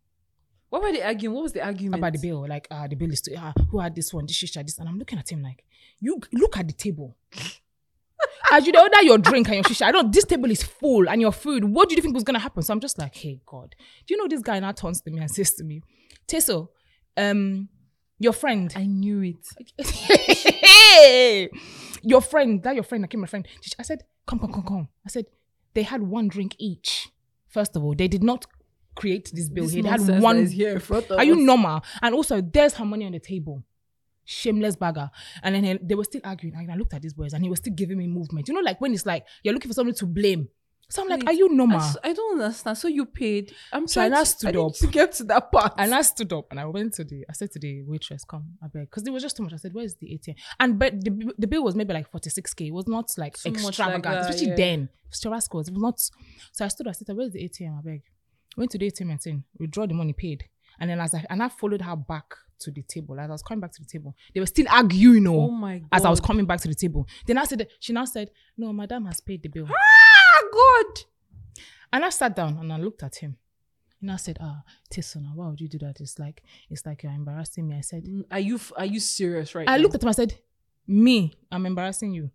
What 0.70 0.82
were 0.82 0.92
they 0.92 1.04
arguing? 1.04 1.36
What 1.36 1.44
was 1.44 1.54
the 1.54 1.64
argument 1.64 2.00
about 2.00 2.14
the 2.14 2.20
bill, 2.20 2.48
like 2.48 2.68
uh 2.72 2.88
the 2.88 2.96
bill 2.96 3.12
is 3.12 3.22
too, 3.22 3.36
uh, 3.36 3.54
who 3.70 3.80
had 3.80 3.96
this 3.96 4.14
one, 4.14 4.26
this 4.26 4.38
shisha, 4.38 4.64
this, 4.66 4.80
and 4.80 4.90
I'm 4.90 4.98
looking 4.98 5.20
at 5.20 5.32
him 5.32 5.42
like, 5.44 5.64
you 6.00 6.20
look 6.32 6.58
at 6.58 6.68
the 6.68 6.74
table. 6.74 7.16
As 8.52 8.66
you 8.68 8.74
order 8.80 9.02
your 9.02 9.18
drink 9.18 9.48
and 9.48 9.56
your 9.56 9.64
shisha, 9.64 9.86
I 9.86 9.92
don't. 9.92 10.12
This 10.12 10.26
table 10.26 10.50
is 10.50 10.64
full 10.64 11.10
and 11.10 11.20
your 11.22 11.32
food. 11.32 11.64
What 11.64 11.90
do 11.90 11.96
you 11.96 12.02
think 12.02 12.14
was 12.14 12.24
gonna 12.24 12.40
happen? 12.40 12.62
So 12.64 12.74
I'm 12.74 12.80
just 12.80 12.98
like, 12.98 13.16
hey 13.16 13.40
God, 13.46 13.76
do 14.06 14.14
you 14.14 14.18
know 14.18 14.28
this 14.28 14.42
guy 14.42 14.60
now 14.60 14.72
turns 14.72 15.02
to 15.02 15.12
me 15.12 15.20
and 15.20 15.30
says 15.38 15.54
to 15.56 15.64
me, 15.64 15.82
Teso, 16.28 16.70
um, 17.18 17.70
your 18.20 18.34
friend, 18.34 18.72
I 18.76 18.86
knew 18.86 19.22
it. 19.22 20.50
Your 22.04 22.22
friend, 22.22 22.62
that 22.64 22.76
your 22.76 22.84
friend, 22.84 23.04
I 23.04 23.08
came 23.08 23.22
my 23.22 23.28
friend. 23.28 23.48
I 23.80 23.84
said, 23.84 24.04
come, 24.28 24.40
come, 24.40 24.52
come, 24.54 24.64
come. 24.64 24.88
I 25.06 25.10
said, 25.10 25.26
they 25.74 25.84
had 25.84 26.02
one 26.04 26.28
drink 26.28 26.56
each. 26.60 27.10
First 27.48 27.76
of 27.76 27.84
all, 27.84 27.96
they 27.96 28.08
did 28.08 28.24
not 28.24 28.46
create 28.96 29.32
this 29.34 29.50
bill. 29.50 29.66
This 29.66 29.74
They 29.74 29.82
had 29.90 30.02
one 30.22 30.38
here 30.52 30.80
are 31.18 31.24
you 31.24 31.36
normal? 31.36 31.84
And 32.02 32.14
also, 32.14 32.42
there's 32.42 32.74
her 32.76 32.86
money 32.86 33.06
on 33.06 33.12
the 33.14 33.20
table. 33.20 33.64
Shameless 34.26 34.76
bagger. 34.76 35.10
And 35.42 35.56
then 35.56 35.64
he- 35.64 35.80
they 35.82 35.96
were 35.96 36.04
still 36.04 36.22
arguing. 36.24 36.56
And 36.56 36.72
I 36.72 36.76
looked 36.76 36.94
at 36.94 37.02
these 37.02 37.14
boys 37.14 37.34
and 37.34 37.44
he 37.44 37.50
was 37.50 37.60
still 37.60 37.74
giving 37.74 37.98
me 37.98 38.08
movement. 38.08 38.48
You 38.48 38.54
know, 38.54 38.62
like 38.62 38.80
when 38.80 38.94
it's 38.94 39.06
like 39.06 39.26
you're 39.44 39.54
looking 39.54 39.70
for 39.70 39.74
somebody 39.76 39.98
to 39.98 40.06
blame. 40.06 40.48
So 40.94 41.02
I'm 41.02 41.08
like, 41.08 41.22
Wait, 41.22 41.30
are 41.30 41.34
you 41.34 41.50
I, 41.52 41.56
normal? 41.56 41.80
s- 41.80 41.98
I 42.04 42.14
don't 42.14 42.40
understand. 42.40 42.78
So 42.78 42.88
you 42.88 43.08
paid. 43.08 43.52
I'm 43.72 43.88
So 43.88 44.00
I 44.00 44.10
now 44.10 44.20
to, 44.20 44.26
stood 44.28 44.50
I 44.50 44.52
need 44.52 44.66
up. 44.68 44.74
to 44.76 44.88
get 44.88 45.12
to 45.14 45.24
that 45.24 45.52
part. 45.52 45.74
And 45.80 45.92
I 45.92 46.04
stood 46.04 46.32
up 46.32 46.46
and 46.52 46.60
I 46.60 46.66
went 46.66 46.94
to 46.94 47.04
the, 47.04 47.26
I 47.28 47.34
said 47.34 47.50
to 47.54 47.60
the 47.60 47.82
waitress, 47.82 48.24
come, 48.24 48.46
I 48.64 48.68
beg. 48.68 48.92
Because 48.92 49.08
it 49.08 49.10
was 49.12 49.24
just 49.24 49.36
too 49.36 49.42
much. 49.42 49.54
I 49.54 49.56
said, 49.56 49.74
where's 49.74 49.96
the 49.96 50.06
ATM? 50.06 50.36
And 50.60 50.78
but 50.78 51.04
the, 51.04 51.34
the 51.40 51.48
bill 51.48 51.64
was 51.64 51.74
maybe 51.76 51.96
like 51.96 52.12
46K. 52.12 52.68
It 52.68 52.72
was 52.74 52.88
not 52.88 53.12
like 53.18 53.40
Too 53.40 53.50
much 53.50 53.62
like 53.64 53.70
extravagant, 53.70 54.04
that, 54.04 54.20
especially 54.30 54.50
yeah. 54.50 54.56
then. 54.56 54.80
It 54.84 54.90
was 55.10 55.20
Churrasco. 55.20 55.68
It 55.68 55.72
was 55.74 55.82
not. 55.82 56.00
So 56.52 56.64
I 56.64 56.68
stood, 56.68 56.86
up. 56.86 56.92
I 56.92 56.94
said, 56.94 57.16
where's 57.18 57.32
the 57.32 57.40
ATM? 57.50 57.80
I 57.80 57.82
beg. 57.82 58.04
Went 58.56 58.70
to 58.70 58.78
the 58.78 58.92
ATM 58.92 59.10
and 59.10 59.20
said, 59.20 59.44
withdraw 59.58 59.88
the 59.88 59.96
money 59.96 60.14
paid. 60.14 60.44
And 60.80 60.92
then 60.92 61.00
as 61.00 61.16
I, 61.16 61.26
and 61.28 61.42
I 61.42 61.50
followed 61.50 61.82
her 61.82 61.96
back 61.96 62.36
to 62.60 62.70
the 62.72 62.84
table. 62.84 63.20
As 63.20 63.30
I 63.30 63.34
was 63.34 63.42
coming 63.42 63.62
back 63.62 63.72
to 63.74 63.82
the 63.82 63.88
table, 63.88 64.16
they 64.34 64.40
were 64.40 64.46
still 64.46 64.68
arguing, 64.70 65.26
oh 65.28 65.48
oh, 65.48 65.50
my 65.50 65.80
god. 65.80 65.90
as 65.92 66.06
I 66.06 66.10
was 66.12 66.20
coming 66.20 66.46
back 66.46 66.62
to 66.62 66.68
the 66.68 66.76
table. 66.76 67.08
Then 67.26 67.40
I 67.40 67.46
said, 67.46 67.68
she 67.80 67.94
now 67.94 68.06
said, 68.06 68.30
no, 68.56 68.72
madam 68.72 69.06
has 69.06 69.22
paid 69.22 69.42
the 69.42 69.50
bill. 69.50 69.66
Ah! 69.70 70.03
God. 70.54 71.02
And 71.92 72.06
I 72.06 72.10
sat 72.10 72.36
down 72.36 72.58
and 72.58 72.72
I 72.72 72.78
looked 72.78 73.04
at 73.04 73.16
him. 73.18 73.38
And 74.02 74.12
I 74.12 74.18
said, 74.18 74.38
ah, 74.42 74.64
Tisona, 74.94 75.34
why 75.34 75.48
would 75.48 75.62
you 75.62 75.70
do 75.70 75.78
that? 75.80 76.02
It's 76.02 76.20
like, 76.20 76.44
it's 76.70 76.86
like 76.86 77.04
you're 77.04 77.12
embarrassing 77.14 77.66
me. 77.68 77.78
I 77.78 77.82
said, 77.82 78.04
Are 78.32 78.40
you 78.40 78.60
are 78.76 78.86
you 78.86 79.00
serious 79.00 79.56
right 79.56 79.70
I 79.70 79.78
now? 79.78 79.84
looked 79.84 79.96
at 79.96 80.04
him. 80.04 80.10
I 80.10 80.14
said, 80.14 80.34
me, 80.88 81.34
I'm 81.52 81.66
embarrassing 81.66 82.12
you. 82.14 82.30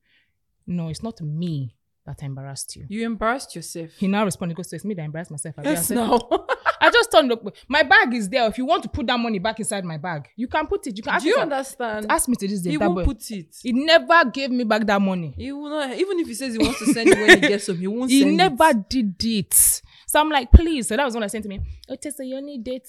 No, 0.66 0.88
it's 0.88 1.02
not 1.02 1.20
me 1.20 1.76
that 2.06 2.22
embarrassed 2.22 2.74
you. 2.76 2.86
You 2.88 3.04
embarrassed 3.04 3.54
yourself. 3.54 3.90
He 3.98 4.08
now 4.08 4.24
responded, 4.24 4.56
goes, 4.56 4.72
it's 4.72 4.84
me 4.84 4.94
that 4.94 5.02
embarrassed 5.04 5.30
myself. 5.30 5.56
I, 5.58 5.62
Yes, 5.64 5.88
said, 5.88 5.96
now. 5.96 6.18
I 6.80 6.90
just 6.90 7.10
turned 7.10 7.32
up. 7.32 7.42
My 7.68 7.82
bag 7.82 8.14
is 8.14 8.28
there. 8.28 8.46
If 8.46 8.58
you 8.58 8.64
want 8.66 8.82
to 8.84 8.88
put 8.88 9.06
that 9.06 9.18
money 9.18 9.38
back 9.38 9.58
inside 9.58 9.84
my 9.84 9.96
bag, 9.96 10.28
you 10.36 10.48
can 10.48 10.66
put 10.66 10.86
it. 10.86 10.96
You 10.96 11.02
can 11.02 11.14
ask 11.14 11.22
Do 11.24 11.28
you 11.30 11.36
me, 11.36 11.42
understand? 11.42 12.06
ask 12.08 12.28
me 12.28 12.36
to 12.36 12.48
this 12.48 12.60
day. 12.62 12.70
he 12.70 12.78
won't 12.78 12.94
boy- 12.94 13.04
put 13.04 13.30
it. 13.30 13.54
he 13.62 13.72
never 13.72 14.24
gave 14.30 14.50
me 14.50 14.64
back 14.64 14.86
that 14.86 15.00
money. 15.00 15.34
He 15.36 15.50
will 15.52 15.70
not. 15.70 15.92
Even 15.96 16.18
if 16.20 16.26
he 16.28 16.34
says 16.34 16.52
he 16.54 16.58
wants 16.58 16.78
to 16.80 16.92
send 16.92 17.08
you 17.08 17.16
when 17.16 17.42
he 17.42 17.48
gets 17.48 17.66
home, 17.66 17.78
he 17.78 17.86
won't 17.86 18.10
He 18.18 18.24
never 18.24 18.68
it. 18.70 18.88
did 18.88 19.24
it. 19.24 19.82
So 20.06 20.20
I'm 20.20 20.30
like, 20.30 20.50
please. 20.52 20.88
So 20.88 20.96
that 20.96 21.04
was 21.04 21.14
when 21.14 21.22
I 21.22 21.26
sent 21.26 21.42
to 21.44 21.48
me, 21.48 21.60
oh, 21.88 21.96
Tessa, 21.96 22.24
you 22.24 22.36
only 22.36 22.58
date 22.58 22.88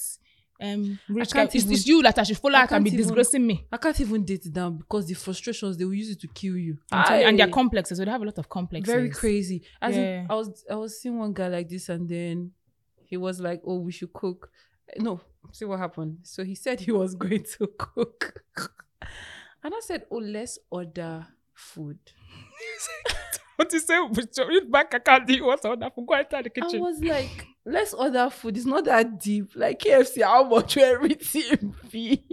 um, 0.62 1.00
rich 1.08 1.32
guy. 1.32 1.44
It's, 1.44 1.56
it's 1.56 1.88
you 1.88 2.02
that 2.04 2.20
I 2.20 2.24
should 2.24 2.38
follow 2.38 2.56
I 2.56 2.64
out 2.64 2.72
and 2.74 2.84
be 2.84 2.90
even- 2.92 3.02
disgracing 3.04 3.48
me. 3.48 3.66
I 3.72 3.78
can't 3.78 3.98
even 4.02 4.26
date 4.26 4.46
it 4.46 4.52
down 4.54 4.78
because 4.78 5.06
the 5.08 5.14
frustrations 5.14 5.78
they 5.78 5.86
will 5.86 5.94
use 5.94 6.10
it 6.10 6.20
to 6.22 6.28
kill 6.28 6.58
you. 6.58 6.78
Telling 6.92 7.22
you, 7.22 7.28
and 7.28 7.40
they're 7.40 7.48
complexes. 7.48 7.98
So 7.98 8.04
they 8.06 8.12
have 8.12 8.22
a 8.22 8.26
lot 8.26 8.38
of 8.38 8.50
complexes. 8.50 8.94
very 8.94 9.10
crazy. 9.10 9.62
As 9.82 9.96
in, 9.96 10.04
Yeah. 10.04 10.26
I 10.30 10.36
was 10.36 10.66
I 10.70 10.76
was 10.76 11.02
seeing 11.02 11.18
one 11.18 11.32
guy 11.34 11.48
like 11.48 11.70
this, 11.70 11.88
and 11.88 12.10
then 12.10 12.52
he 13.10 13.18
was 13.18 13.40
like, 13.42 13.62
"Oh, 13.66 13.80
we 13.80 13.92
should 13.92 14.14
cook." 14.14 14.50
No, 14.98 15.20
see 15.52 15.66
what 15.66 15.80
happened. 15.80 16.20
So 16.24 16.44
he 16.44 16.56
said 16.56 16.80
he 16.80 16.92
was 16.92 17.16
going 17.24 17.44
to 17.58 17.68
cook, 17.78 18.44
and 19.64 19.74
I 19.74 19.80
said, 19.82 20.06
"Oh, 20.12 20.18
let's 20.18 20.60
order 20.70 21.26
food." 21.54 22.00
What 23.56 23.74
you 23.74 23.80
say? 23.80 24.00
Read 24.48 24.72
back 24.72 24.94
account. 24.94 25.28
Do 25.28 25.34
you 25.34 25.46
want 25.46 25.62
to 25.64 25.70
order 25.70 25.90
food? 25.94 26.06
Go 26.08 26.14
enter 26.14 26.42
the 26.44 26.50
kitchen. 26.50 26.80
I 26.80 26.82
was 26.82 27.04
like, 27.04 27.46
"Let's 27.66 27.94
order 27.94 28.30
food. 28.30 28.56
It's 28.56 28.66
not 28.66 28.86
that 28.86 29.20
deep. 29.20 29.52
Like 29.54 29.80
KFC, 29.80 30.24
how 30.24 30.46
much 30.46 30.78
will 30.78 30.84
everything 30.86 31.76
be?" 31.92 32.24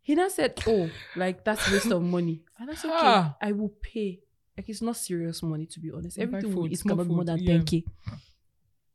he 0.00 0.14
now 0.14 0.28
said, 0.28 0.58
"Oh, 0.66 0.88
like 1.16 1.44
that's 1.44 1.70
waste 1.70 1.90
of 1.90 2.02
money," 2.02 2.40
and 2.58 2.70
I 2.70 2.74
said, 2.74 2.88
"Okay, 2.90 2.98
Ah. 3.02 3.36
I 3.42 3.52
will 3.52 3.74
pay." 3.82 4.20
Like 4.56 4.70
it's 4.70 4.80
not 4.80 4.96
serious 4.96 5.42
money 5.42 5.66
to 5.66 5.80
be 5.80 5.90
honest. 5.90 6.18
Everything 6.18 6.52
food, 6.54 6.72
is 6.72 6.80
small 6.80 6.96
cannot 6.96 7.08
be 7.08 7.14
more 7.14 7.24
than 7.24 7.38
yeah. 7.42 7.58
10k. 7.58 7.84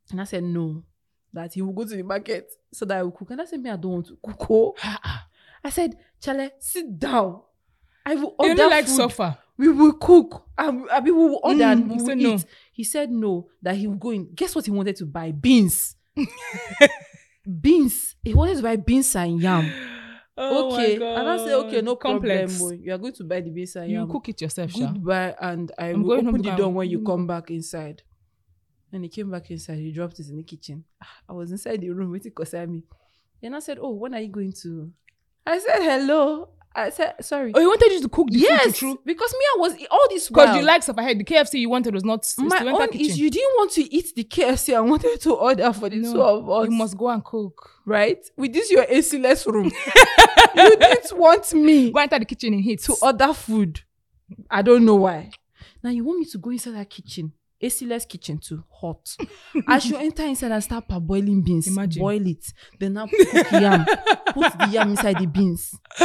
And 0.09 0.19
I 0.21 0.23
said 0.25 0.43
no, 0.43 0.83
that 1.33 1.53
he 1.53 1.61
will 1.61 1.73
go 1.73 1.83
to 1.85 1.95
the 1.95 2.03
market 2.03 2.51
so 2.73 2.85
that 2.85 2.97
I 2.97 3.03
will 3.03 3.11
cook. 3.11 3.31
And 3.31 3.41
I 3.41 3.45
said, 3.45 3.61
me, 3.61 3.69
I 3.69 3.75
don't 3.77 3.91
want 3.91 4.07
to 4.07 4.17
cook. 4.21 4.47
Oh. 4.49 4.75
I 5.63 5.69
said, 5.69 5.97
Chale, 6.19 6.49
sit 6.59 6.97
down. 6.99 7.41
I 8.05 8.15
will 8.15 8.35
you 8.39 8.49
order 8.49 8.63
only 8.63 8.75
like 8.75 8.85
food. 8.87 8.95
suffer. 8.95 9.37
We 9.57 9.69
will 9.69 9.93
cook. 9.93 10.47
And 10.57 10.89
I 10.89 10.99
mean, 11.01 11.15
we 11.15 11.27
will 11.27 11.39
order 11.43 11.63
Mm, 11.63 11.71
and 11.71 11.91
you 11.91 11.97
we 11.97 12.03
will 12.03 12.19
eat. 12.19 12.23
no. 12.23 12.39
He 12.73 12.83
said 12.83 13.11
no, 13.11 13.47
that 13.61 13.75
he 13.75 13.85
will 13.87 13.95
go 13.95 14.09
in. 14.09 14.33
Guess 14.33 14.55
what 14.55 14.65
he 14.65 14.71
wanted 14.71 14.95
to 14.97 15.05
buy? 15.05 15.31
Beans. 15.31 15.95
beans. 17.61 18.15
He 18.23 18.33
wanted 18.33 18.57
to 18.57 18.63
buy 18.63 18.75
beans 18.75 19.15
and 19.15 19.39
yam. 19.41 19.71
Oh 20.37 20.73
okay. 20.73 20.95
And 20.95 21.29
I 21.29 21.37
said, 21.37 21.53
okay, 21.65 21.81
no 21.81 21.97
Complex. 21.97 22.57
problem. 22.57 22.79
oh. 22.79 22.83
You 22.83 22.93
are 22.93 22.97
going 22.97 23.13
to 23.13 23.23
buy 23.25 23.41
the 23.41 23.49
beans 23.51 23.75
and 23.75 23.91
You 23.91 23.97
yam. 23.99 24.09
cook 24.09 24.29
it 24.29 24.41
yourself, 24.41 24.71
Sha. 24.71 24.91
Goodbye, 24.91 25.35
and 25.39 25.71
I 25.77 25.89
I'm 25.89 26.01
will 26.03 26.13
open 26.13 26.41
the 26.41 26.55
door 26.55 26.69
when 26.73 26.89
you 26.89 26.99
Mm. 26.99 27.05
come 27.05 27.27
back 27.27 27.51
inside. 27.51 28.01
And 28.93 29.03
he 29.03 29.09
came 29.09 29.31
back 29.31 29.49
inside. 29.51 29.79
He 29.79 29.91
dropped 29.91 30.19
it 30.19 30.27
in 30.29 30.37
the 30.37 30.43
kitchen. 30.43 30.83
Ah, 31.01 31.07
I 31.29 31.33
was 31.33 31.51
inside 31.51 31.81
the 31.81 31.89
room 31.91 32.11
waiting 32.11 32.33
to 32.35 32.67
me. 32.67 32.83
Then 33.41 33.53
I 33.55 33.59
said, 33.59 33.77
"Oh, 33.81 33.91
when 33.91 34.13
are 34.13 34.19
you 34.19 34.27
going 34.27 34.53
to?" 34.63 34.91
I 35.45 35.59
said, 35.59 35.79
"Hello." 35.81 36.49
I 36.73 36.89
said, 36.89 37.15
"Sorry." 37.21 37.51
Oh, 37.53 37.59
he 37.59 37.65
wanted 37.67 37.91
you 37.91 38.01
to 38.01 38.09
cook 38.09 38.29
the 38.29 38.39
yes, 38.39 38.79
food 38.79 38.97
because 39.05 39.33
me, 39.33 39.39
I 39.55 39.59
was 39.59 39.73
all 39.91 40.07
this 40.09 40.27
Because 40.29 40.55
you 40.55 40.61
like 40.63 40.83
suffer 40.83 41.01
head. 41.01 41.17
The 41.19 41.23
KFC 41.25 41.59
you 41.59 41.69
wanted 41.69 41.93
was 41.93 42.03
not. 42.05 42.25
my 42.37 42.65
own 42.65 42.89
is 42.93 43.19
you 43.19 43.29
didn't 43.29 43.53
want 43.57 43.71
to 43.73 43.93
eat 43.93 44.13
the 44.15 44.23
KFC. 44.23 44.75
I 44.75 44.79
wanted 44.81 45.19
to 45.21 45.33
order 45.33 45.73
for 45.73 45.89
the 45.89 45.97
No, 45.97 46.13
two 46.13 46.21
of 46.21 46.49
us. 46.49 46.65
You 46.69 46.71
must 46.71 46.97
go 46.97 47.09
and 47.09 47.23
cook. 47.23 47.69
right 47.85 48.19
with 48.37 48.53
this 48.53 48.71
your 48.71 48.85
AC-less 48.87 49.45
room. 49.47 49.65
you 50.55 50.77
didn't 50.77 51.17
want 51.17 51.53
me 51.53 51.91
Go 51.91 51.99
enter 51.99 52.19
the 52.19 52.25
kitchen 52.25 52.53
in 52.53 52.59
heat. 52.59 52.81
to 52.83 52.95
order 53.01 53.33
food. 53.33 53.81
I 54.49 54.61
don't 54.61 54.85
know 54.85 54.95
why. 54.95 55.31
Now 55.83 55.89
you 55.89 56.03
want 56.05 56.19
me 56.19 56.25
to 56.25 56.37
go 56.37 56.51
inside 56.51 56.75
that 56.75 56.89
kitchen 56.89 57.33
AC-less 57.61 58.05
kitchen 58.05 58.37
too, 58.37 58.63
hot. 58.69 59.15
I 59.67 59.79
should 59.79 59.95
enter 59.99 60.23
inside 60.23 60.51
and 60.51 60.63
start 60.63 60.87
parboiling 60.87 61.43
beans, 61.43 61.67
Imagine. 61.67 62.01
boil 62.01 62.27
it, 62.27 62.45
then 62.79 62.93
now 62.93 63.07
cook 63.07 63.51
yam, 63.51 63.85
put 64.27 64.57
the 64.57 64.67
yam 64.71 64.91
inside 64.91 65.19
the 65.19 65.27
beans. 65.27 65.75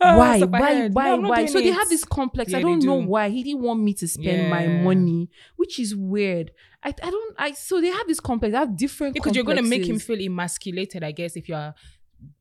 why, 0.00 0.40
why, 0.42 0.88
why, 0.88 1.16
No, 1.16 1.28
why? 1.28 1.46
So 1.46 1.60
they 1.60 1.70
have 1.70 1.88
this 1.88 2.04
complex. 2.04 2.52
Yeah, 2.52 2.58
I 2.58 2.62
don't 2.62 2.82
know 2.82 3.00
do. 3.00 3.06
why 3.06 3.28
he 3.28 3.42
didn't 3.42 3.62
want 3.62 3.80
me 3.80 3.94
to 3.94 4.08
spend 4.08 4.50
my 4.50 4.66
money, 4.66 5.30
which 5.56 5.78
is 5.78 5.94
weird. 5.94 6.52
I, 6.82 6.88
I 7.02 7.10
don't. 7.10 7.34
I 7.38 7.52
so 7.52 7.80
they 7.80 7.88
have 7.88 8.06
this 8.06 8.20
complex. 8.20 8.52
They 8.52 8.58
have 8.58 8.76
different 8.76 9.14
because 9.14 9.34
you're 9.34 9.44
gonna 9.44 9.62
make 9.62 9.86
him 9.86 9.98
feel 9.98 10.18
emasculated, 10.18 11.04
I 11.04 11.12
guess, 11.12 11.36
if 11.36 11.48
you're 11.48 11.74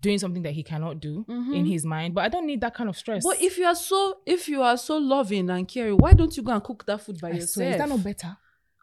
doing 0.01 0.17
something 0.19 0.43
that 0.43 0.53
he 0.53 0.63
cannot 0.63 0.99
do 0.99 1.25
in 1.27 1.63
Mhm. 1.65 1.67
his 1.69 1.85
mind. 1.85 2.13
But 2.15 2.23
I 2.23 2.29
don't 2.29 2.45
need 2.45 2.61
that 2.61 2.73
kind 2.73 2.89
of 2.89 2.97
stress. 2.97 3.23
But 3.23 3.41
if 3.41 3.57
you 3.57 3.65
are 3.65 3.75
so 3.75 4.19
if 4.25 4.47
you 4.47 4.61
are 4.61 4.77
so 4.77 4.97
loving 4.97 5.49
and 5.49 5.67
caring, 5.67 5.97
why 5.97 6.13
don't 6.13 6.35
you 6.35 6.43
go 6.43 6.51
and 6.53 6.63
cook 6.63 6.85
that 6.85 7.01
food 7.01 7.19
by 7.21 7.29
I 7.29 7.31
yourself? 7.33 7.49
swear, 7.51 7.71
is 7.71 7.77
that 7.77 7.89
not 7.89 8.03
better? 8.03 8.37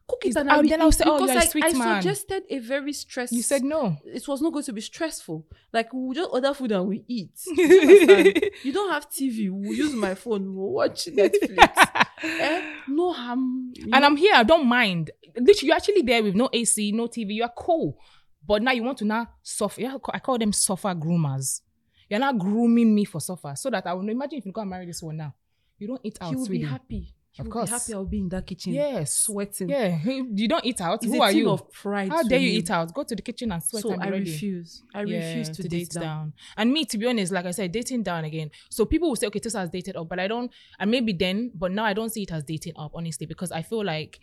cook 0.09 0.25
it 0.25 0.29
Is- 0.29 0.37
and 0.37 0.49
I 0.49 0.63
then 0.63 0.81
I'll 0.81 0.93
say, 0.93 1.03
oh, 1.05 1.15
because 1.19 1.35
you're 1.35 1.43
a 1.43 1.47
sweet 1.49 1.65
I 1.65 1.73
man. 1.73 2.01
suggested 2.01 2.45
a 2.49 2.59
very 2.61 2.93
stress. 2.93 3.33
You 3.33 3.43
said 3.43 3.65
no. 3.65 3.97
it 4.05 4.29
was 4.29 4.41
not 4.41 4.53
going 4.53 4.65
to 4.65 4.73
be 4.73 4.81
stressful. 4.81 5.45
Like 5.73 5.93
we 5.93 6.15
just 6.15 6.31
order 6.33 6.55
food 6.55 6.71
and 6.71 6.87
we 6.87 7.03
eat. 7.09 7.33
You 7.57 8.35
you 8.63 8.73
don't 8.73 8.93
have 8.93 9.11
TV. 9.11 9.51
We'll 9.51 9.75
use 9.75 9.93
my 9.95 10.15
phone. 10.15 10.55
We'll 10.55 10.71
watch 10.71 11.07
Netflix. 11.13 11.77
eh? 12.23 12.63
No 12.87 13.13
harm. 13.13 13.73
and? 13.93 14.05
I'm 14.05 14.17
here. 14.17 14.35
I 14.35 14.45
don't 14.45 14.67
mind. 14.67 15.11
Literally, 15.37 15.67
you're 15.67 15.77
actually 15.77 16.03
there 16.03 16.23
with 16.23 16.37
no 16.37 16.49
AC, 16.53 16.93
no 16.93 17.09
TV. 17.09 17.35
You're 17.35 17.49
cool. 17.57 17.99
But 18.47 18.63
now 18.63 18.73
you 18.73 18.83
want 18.83 18.99
to 18.99 19.05
now 19.05 19.29
suffer. 19.43 19.81
Yeah, 19.81 19.97
I 20.13 20.19
call 20.19 20.39
them 20.39 20.53
suffer 20.53 20.89
groomers. 20.95 21.61
You're 22.09 22.21
not 22.21 22.39
grooming 22.39 22.95
me 22.95 23.05
for 23.05 23.21
suffer. 23.21 23.55
So 23.57 23.71
that 23.71 23.87
I 23.87 23.93
will 23.95 24.09
imagine 24.09 24.39
if 24.39 24.47
you 24.47 24.53
go 24.53 24.61
and 24.61 24.71
marry 24.71 24.87
this 24.87 25.03
one 25.03 25.17
now. 25.17 25.35
You 25.79 25.89
don't 25.89 26.01
eat 26.05 26.19
out. 26.21 26.31
he 26.31 26.37
will 26.37 26.47
be 26.49 26.63
happy. 26.63 27.13
He 27.33 27.43
Of 27.43 27.51
course. 27.51 27.69
be 27.69 27.73
happy. 27.73 27.93
I'll 27.95 28.05
be 28.07 28.19
in 28.21 28.29
that 28.31 28.47
kitchen. 28.47 28.73
Yes. 28.73 29.13
sweating. 29.15 29.69
Yeah. 29.69 29.99
You 30.07 30.49
don't 30.49 30.65
eat 30.65 30.81
out. 30.81 31.03
It's 31.05 31.13
Who 31.13 31.21
are 31.21 31.31
you? 31.33 31.51
of 31.51 31.71
pride. 31.71 32.09
How 32.11 32.23
dare 32.23 32.39
you 32.39 32.51
him. 32.51 32.59
eat 32.61 32.71
out? 32.71 32.95
Go 32.95 33.03
to 33.03 33.15
the 33.15 33.21
kitchen 33.21 33.53
and 33.53 33.63
sweat 33.63 33.83
So 33.83 33.91
and 33.91 34.03
I 34.03 34.09
ready. 34.09 34.31
refuse. 34.31 34.83
I 34.95 35.03
Yeah, 35.03 35.17
refuse 35.29 35.51
to, 35.51 35.69
date, 35.69 35.91
down. 35.91 36.33
And 36.57 36.73
me, 36.73 36.87
to 36.87 36.97
be 36.97 37.07
honest, 37.07 37.33
like 37.33 37.45
I 37.45 37.51
said, 37.51 37.73
dating 37.73 38.05
down 38.05 38.25
again. 38.25 38.51
So 38.71 38.87
people 38.87 39.09
will 39.09 39.17
say, 39.17 39.27
okay, 39.27 39.41
this 39.41 39.53
has 39.53 39.69
dated 39.69 39.97
up, 39.97 40.09
but 40.09 40.19
I 40.19 40.29
don't, 40.29 40.51
and 40.79 40.91
maybe 40.91 41.13
then, 41.13 41.51
but 41.55 41.73
now 41.73 41.85
I 41.85 41.93
don't 41.93 42.11
see 42.11 42.23
it 42.23 42.33
as 42.33 42.43
dating 42.45 42.73
up, 42.77 42.93
honestly, 42.95 43.27
because 43.27 43.53
I 43.53 43.61
feel 43.63 43.85
like 43.85 44.19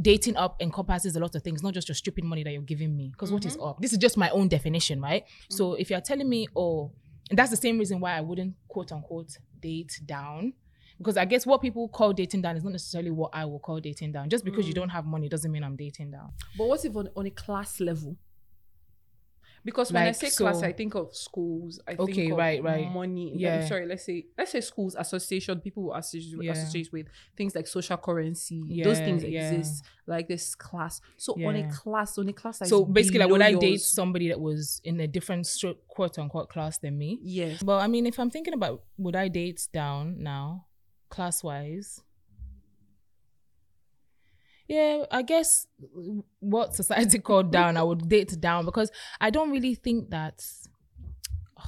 dating 0.00 0.36
up 0.36 0.56
encompasses 0.60 1.16
a 1.16 1.20
lot 1.20 1.34
of 1.34 1.42
things, 1.42 1.62
not 1.62 1.74
just 1.74 1.88
your 1.88 1.94
stupid 1.94 2.24
money 2.24 2.42
that 2.42 2.52
you're 2.52 2.62
giving 2.62 2.96
me. 2.96 3.08
Because 3.12 3.30
what 3.32 3.44
is 3.44 3.56
Mm-hmm. 3.56 3.66
up? 3.66 3.80
This 3.80 3.92
is 3.92 3.98
just 3.98 4.16
my 4.16 4.30
own 4.30 4.48
definition, 4.48 5.00
right? 5.00 5.24
So 5.50 5.74
if 5.74 5.90
you're 5.90 6.00
telling 6.00 6.28
me, 6.28 6.48
oh, 6.56 6.92
and 7.30 7.38
that's 7.38 7.50
the 7.50 7.56
same 7.56 7.78
reason 7.78 8.00
why 8.00 8.16
I 8.16 8.20
wouldn't 8.20 8.54
quote 8.68 8.92
unquote 8.92 9.36
date 9.60 10.00
down. 10.06 10.54
Because 10.98 11.16
I 11.16 11.24
guess 11.24 11.44
what 11.46 11.60
people 11.60 11.88
call 11.88 12.12
dating 12.12 12.42
down 12.42 12.56
is 12.56 12.62
not 12.62 12.72
necessarily 12.72 13.10
what 13.10 13.30
I 13.32 13.44
will 13.44 13.58
call 13.58 13.80
dating 13.80 14.12
down. 14.12 14.28
Just 14.30 14.44
Mm. 14.44 14.46
because 14.46 14.68
you 14.68 14.74
don't 14.74 14.90
have 14.90 15.04
money 15.04 15.28
doesn't 15.28 15.50
mean 15.50 15.64
I'm 15.64 15.76
dating 15.76 16.10
down. 16.12 16.32
But 16.56 16.68
what 16.68 16.84
if 16.84 16.94
on, 16.96 17.08
on 17.16 17.26
a 17.26 17.30
class 17.30 17.80
level? 17.80 18.16
Because 19.64 19.92
when 19.92 20.02
I 20.02 20.06
Like, 20.06 20.16
say 20.16 20.30
class, 20.30 20.62
I 20.62 20.72
think 20.72 20.94
of 20.94 21.14
schools. 21.14 21.80
I 21.86 21.94
Okay, 21.96 22.12
think 22.12 22.32
of 22.32 22.38
right, 22.38 22.62
right. 22.62 22.90
money. 22.90 23.32
Yeah. 23.36 23.60
Yeah. 23.60 23.66
sorry, 23.68 23.86
let's 23.86 24.04
say 24.04 24.26
let's 24.36 24.50
say 24.50 24.60
schools, 24.60 24.96
association, 24.98 25.60
people 25.60 25.84
who 25.84 25.94
associate, 25.94 26.42
Yeah. 26.42 26.52
associate 26.52 26.92
with 26.92 27.06
things 27.36 27.54
like 27.54 27.66
social 27.68 27.96
currency. 27.96 28.62
Yeah, 28.66 28.84
Those 28.84 28.98
things 28.98 29.22
exist. 29.22 29.84
Like 30.06 30.26
this 30.26 30.54
class. 30.56 31.00
So 31.16 31.34
on 31.46 31.54
a 31.56 31.70
class, 31.70 32.18
on 32.18 32.28
a 32.28 32.32
class. 32.32 32.58
So 32.68 32.84
basically, 32.84 33.20
like, 33.20 33.30
would 33.30 33.38
below 33.38 33.56
I 33.56 33.60
date 33.60 33.80
somebody 33.80 34.28
that 34.28 34.40
was 34.40 34.80
in 34.84 34.98
a 35.00 35.06
different 35.06 35.48
quote 35.88 36.18
unquote 36.18 36.48
class 36.48 36.78
than 36.78 36.98
me? 36.98 37.20
Yes. 37.22 37.62
But 37.62 37.78
I 37.80 37.86
mean, 37.86 38.06
if 38.06 38.18
I'm 38.18 38.30
thinking 38.30 38.54
about 38.54 38.82
would 38.98 39.14
I 39.14 39.28
date 39.28 39.68
down 39.72 40.22
now, 40.22 40.66
class 41.08 41.44
wise? 41.44 42.00
Yeah, 44.72 45.04
I 45.10 45.22
guess 45.22 45.66
what 46.40 46.74
society 46.74 47.18
called 47.28 47.50
down, 47.52 47.76
I 47.76 47.82
would 47.82 48.08
date 48.08 48.40
down 48.40 48.64
because 48.64 48.90
I 49.20 49.28
don't 49.30 49.50
really 49.50 49.74
think 49.74 50.10
that 50.10 50.42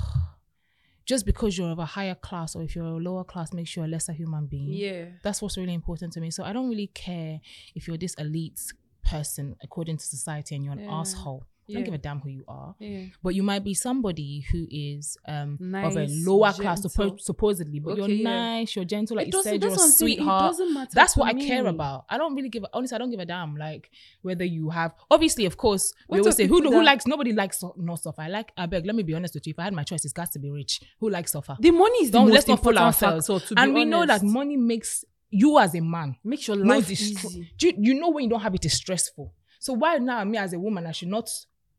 just 1.04 1.26
because 1.26 1.58
you're 1.58 1.70
of 1.70 1.78
a 1.78 1.84
higher 1.84 2.14
class 2.14 2.56
or 2.56 2.62
if 2.62 2.74
you're 2.74 2.86
a 2.86 2.96
lower 2.96 3.24
class 3.24 3.52
makes 3.52 3.76
you 3.76 3.84
a 3.84 3.86
lesser 3.86 4.12
human 4.12 4.46
being. 4.46 4.72
Yeah. 4.72 5.04
That's 5.22 5.42
what's 5.42 5.56
really 5.58 5.74
important 5.74 6.12
to 6.14 6.20
me. 6.20 6.30
So 6.30 6.44
I 6.44 6.52
don't 6.52 6.68
really 6.70 6.86
care 6.88 7.40
if 7.74 7.86
you're 7.86 7.98
this 7.98 8.14
elite 8.14 8.60
person 9.04 9.54
according 9.62 9.98
to 9.98 10.04
society 10.04 10.54
and 10.54 10.64
you're 10.64 10.72
an 10.72 10.80
Yeah. 10.80 11.00
asshole. 11.00 11.44
I 11.66 11.72
Yeah. 11.72 11.74
don't 11.76 11.84
give 11.84 11.94
a 11.94 11.98
damn 11.98 12.20
who 12.20 12.28
you 12.28 12.44
are. 12.46 12.74
Yeah. 12.78 13.06
But 13.22 13.34
you 13.34 13.42
might 13.42 13.64
be 13.64 13.72
somebody 13.72 14.44
who 14.52 14.66
is 14.70 15.16
um 15.26 15.54
of 15.54 15.96
a 15.96 16.00
Nice, 16.06 16.26
lower 16.26 16.52
class 16.52 16.84
suppo- 16.84 17.18
supposedly, 17.20 17.80
but 17.80 17.98
Okay, 17.98 18.12
you're 18.14 18.22
nice, 18.24 18.76
you're 18.76 18.84
gentle, 18.84 19.16
like 19.16 19.28
It 19.28 19.34
you 19.34 19.42
said, 19.42 19.50
you're 19.52 19.56
a 19.56 19.60
that's 19.60 19.76
what 19.78 19.82
I'm 19.84 19.88
it 19.90 19.92
sweetheart. 19.94 20.50
doesn't 20.52 20.74
matter 20.74 20.90
That's 20.94 21.16
what 21.16 21.28
I 21.28 21.32
care 21.34 21.66
about. 21.66 22.04
I 22.10 22.18
don't 22.18 22.34
really 22.34 22.50
give. 22.50 22.64
Honestly, 22.72 22.94
I 22.94 22.98
don't 22.98 23.10
give 23.10 23.20
a 23.20 23.24
damn. 23.26 23.56
Like 23.56 23.90
whether 24.22 24.44
you 24.44 24.70
have, 24.70 24.94
obviously, 25.10 25.46
of 25.46 25.56
course, 25.56 25.92
we 26.08 26.18
What 26.18 26.20
always 26.20 26.36
say 26.36 26.46
who 26.46 26.60
who 26.62 26.82
likes 26.82 27.06
nobody 27.06 27.32
likes 27.32 27.60
so- 27.60 27.74
no 27.78 27.96
suffer. 27.96 28.20
I 28.22 28.28
like. 28.28 28.52
I 28.56 28.66
beg. 28.66 28.84
Let 28.84 28.94
me 28.94 29.02
be 29.02 29.14
honest 29.14 29.34
with 29.34 29.46
you. 29.46 29.52
If 29.52 29.58
I 29.58 29.64
had 29.64 29.72
my 29.72 29.84
choice, 29.84 30.04
it's 30.04 30.12
got 30.12 30.30
to 30.32 30.38
be 30.38 30.50
rich. 30.50 30.80
Who 31.00 31.08
likes 31.08 31.32
suffer? 31.32 31.56
The 31.58 31.70
money 31.70 31.98
is 32.04 32.10
the 32.10 32.18
Don't 32.18 32.28
most 32.28 32.34
let's 32.34 32.48
not 32.48 32.62
fool 32.62 32.78
ourselves. 32.78 33.26
factor. 33.26 33.54
To 33.54 33.60
and 33.60 33.72
we 33.74 33.84
know 33.86 34.04
that 34.04 34.22
money 34.22 34.56
makes 34.56 35.04
you 35.30 35.58
as 35.58 35.74
a 35.74 35.80
man 35.80 36.14
makes 36.22 36.46
your 36.46 36.56
life 36.56 36.88
easy. 36.90 37.50
do 37.58 37.66
you, 37.68 37.74
you 37.78 37.94
know 37.94 38.10
when 38.10 38.22
you 38.24 38.30
don't 38.30 38.40
have 38.40 38.54
it 38.54 38.64
is 38.64 38.72
stressful. 38.74 39.32
So 39.58 39.72
why 39.72 39.98
now 39.98 40.22
me 40.24 40.38
as 40.38 40.52
a 40.52 40.58
woman 40.60 40.86
I 40.86 40.92
should 40.92 41.08
not 41.08 41.28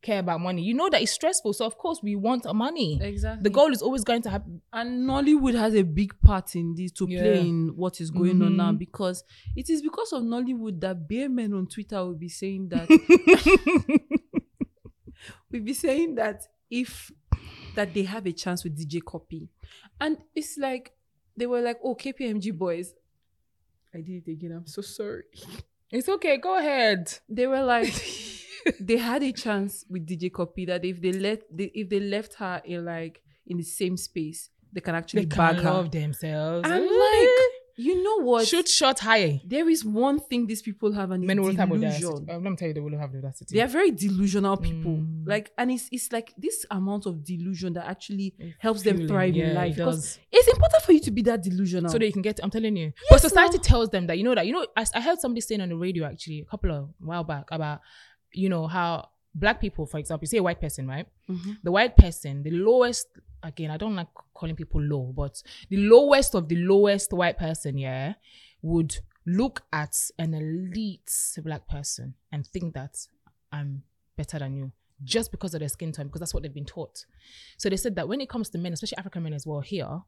care 0.05 0.19
about 0.19 0.39
money? 0.39 0.61
You 0.61 0.75
know 0.75 0.89
that 0.89 1.01
it's 1.01 1.11
stressful. 1.11 1.53
So 1.53 1.65
of 1.65 1.77
course 1.77 1.99
we 2.03 2.15
want 2.15 2.45
money. 2.53 2.99
Exactly. 3.01 3.43
The 3.43 3.49
goal 3.49 3.71
is 3.71 3.81
always 3.81 4.03
going 4.03 4.21
to 4.23 4.29
happen. 4.29 4.61
and 4.71 5.07
Nollywood 5.09 5.55
has 5.55 5.73
a 5.73 5.83
big 5.83 6.13
part 6.21 6.55
in 6.55 6.75
this 6.75 6.91
to 6.93 7.07
Yeah. 7.09 7.21
play 7.21 7.47
in 7.47 7.69
what 7.75 7.99
is 7.99 8.11
going 8.11 8.41
on 8.41 8.55
now 8.57 8.71
Mhm. 8.71 8.79
because 8.79 9.23
it 9.55 9.69
is 9.69 9.81
because 9.81 10.13
of 10.13 10.23
Nollywood 10.23 10.79
that 10.81 11.07
bare 11.09 11.29
men 11.29 11.53
on 11.53 11.67
Twitter 11.67 11.97
will 12.05 12.13
be 12.15 12.29
saying 12.29 12.69
that 12.69 12.87
we'll 15.51 15.63
be 15.63 15.73
saying 15.73 16.15
that 16.15 16.43
if 16.69 17.11
that 17.75 17.93
they 17.93 18.03
have 18.03 18.25
a 18.25 18.31
chance 18.31 18.63
with 18.63 18.77
DJ 18.77 19.01
Cuppy, 19.01 19.47
and 19.99 20.17
it's 20.33 20.57
like 20.57 20.91
they 21.37 21.45
were 21.45 21.61
like, 21.61 21.77
oh 21.83 21.95
KPMG 21.95 22.57
boys, 22.57 22.93
I 23.93 24.01
did 24.01 24.27
it 24.27 24.31
again. 24.31 24.51
I'm 24.51 24.67
so 24.67 24.81
sorry. 24.81 25.23
It's 25.91 26.09
okay. 26.09 26.37
Go 26.37 26.57
ahead. 26.57 27.11
They 27.29 27.47
were 27.47 27.63
like. 27.63 27.93
they 28.79 28.97
had 28.97 29.23
a 29.23 29.31
chance 29.31 29.85
with 29.89 30.07
DJ 30.07 30.31
Cuppy 30.31 30.65
that 30.67 30.83
if 30.85 31.01
they 31.01 31.11
let 31.13 31.43
they, 31.55 31.71
if 31.73 31.89
they 31.89 31.99
left 31.99 32.35
her 32.35 32.61
in 32.65 32.85
like 32.85 33.21
in 33.47 33.57
the 33.57 33.63
same 33.63 33.95
space, 33.97 34.49
they 34.73 34.81
can 34.81 34.95
actually 34.95 35.25
They 35.25 35.35
can 35.35 35.55
her. 35.55 35.63
love 35.71 35.91
themselves. 35.91 36.67
I'm 36.69 36.81
Ooh. 36.81 36.99
like, 36.99 37.29
you 37.77 38.01
know 38.03 38.21
what? 38.23 38.47
shoot 38.47 38.67
shot 38.69 38.99
high. 38.99 39.41
There 39.45 39.67
is 39.69 39.83
one 39.85 40.19
thing 40.19 40.47
these 40.47 40.61
people 40.61 40.93
have, 40.93 41.11
an 41.11 41.25
Men 41.25 41.41
will 41.41 41.53
have 41.55 41.69
delusion. 41.69 42.25
Um, 42.29 42.43
let 42.43 42.51
me 42.51 42.55
tell 42.55 42.69
you, 42.69 42.73
they 42.73 42.79
will 42.79 42.97
have 42.97 43.11
the 43.11 43.17
audacity. 43.19 43.55
They 43.55 43.61
are 43.61 43.67
very 43.67 43.91
delusional 43.91 44.55
people. 44.57 44.93
Mm. 44.93 45.27
Like, 45.27 45.51
and 45.57 45.69
it's 45.71 45.89
it's 45.91 46.11
like 46.11 46.33
this 46.37 46.65
amount 46.71 47.05
of 47.05 47.23
delusion 47.23 47.73
that 47.73 47.85
actually 47.85 48.33
helps 48.59 48.81
them 48.83 49.07
thrive 49.07 49.35
Yeah, 49.35 49.47
in 49.49 49.55
life. 49.55 49.73
it 49.73 49.77
Because 49.77 50.19
it's 50.31 50.47
important 50.47 50.83
for 50.83 50.93
you 50.93 51.01
to 51.01 51.11
be 51.11 51.21
that 51.23 51.43
delusional. 51.43 51.91
so 51.91 51.97
that 51.99 52.05
you 52.05 52.13
can 52.13 52.21
get. 52.21 52.39
I'm 52.41 52.49
telling 52.49 52.75
you, 52.77 52.93
but 53.09 53.19
society 53.21 53.57
now. 53.57 53.63
tells 53.63 53.89
them 53.89 54.07
that 54.07 54.17
you 54.17 54.23
know 54.23 54.33
that 54.35 54.47
you 54.47 54.53
know. 54.53 54.65
I, 54.77 54.85
I 54.95 55.01
heard 55.01 55.19
somebody 55.19 55.41
saying 55.41 55.59
on 55.61 55.69
the 55.69 55.75
radio 55.77 56.05
actually 56.05 56.39
a 56.41 56.45
couple 56.45 56.71
of 56.71 56.89
while 56.99 57.25
back 57.25 57.45
about 57.51 57.81
you 58.37 58.49
know 58.49 58.67
how 58.67 59.09
black 59.33 59.59
people, 59.59 59.85
for 59.85 59.97
example, 59.99 60.23
you 60.23 60.27
say 60.27 60.37
a 60.37 60.43
white 60.43 60.61
person, 60.61 60.87
right? 60.87 61.07
Mhm. 61.29 61.57
The 61.63 61.71
white 61.71 61.95
person, 61.97 62.43
the 62.43 62.51
lowest. 62.51 63.07
Again, 63.43 63.69
I 63.69 63.77
don't 63.77 63.95
like 63.95 64.07
calling 64.33 64.55
people 64.55 64.81
low, 64.81 65.13
but 65.15 65.43
the 65.69 65.77
lowest 65.77 66.33
of 66.33 66.47
the 66.47 66.55
lowest 66.55 67.13
white 67.13 67.37
person, 67.37 67.77
yeah, 67.77 68.15
would 68.63 68.97
look 69.27 69.63
at 69.71 69.95
an 70.17 70.33
elite 70.33 71.11
black 71.43 71.67
person 71.67 72.15
and 72.31 72.45
think 72.47 72.73
that 72.73 72.97
I'm 73.51 73.83
better 74.17 74.39
than 74.39 74.55
you 74.55 74.71
just 75.03 75.29
because 75.29 75.53
of 75.53 75.59
their 75.59 75.69
skin 75.69 75.91
tone, 75.91 76.07
because 76.07 76.21
that's 76.21 76.33
what 76.33 76.41
they've 76.41 76.53
been 76.53 76.65
taught. 76.65 77.05
So 77.57 77.69
they 77.69 77.77
said 77.77 77.95
that 77.97 78.07
when 78.07 78.21
it 78.21 78.29
comes 78.29 78.49
to 78.51 78.57
men, 78.57 78.73
especially 78.73 78.97
African 78.97 79.23
men 79.23 79.33
as 79.33 79.45
well, 79.45 79.59
here, 79.59 80.01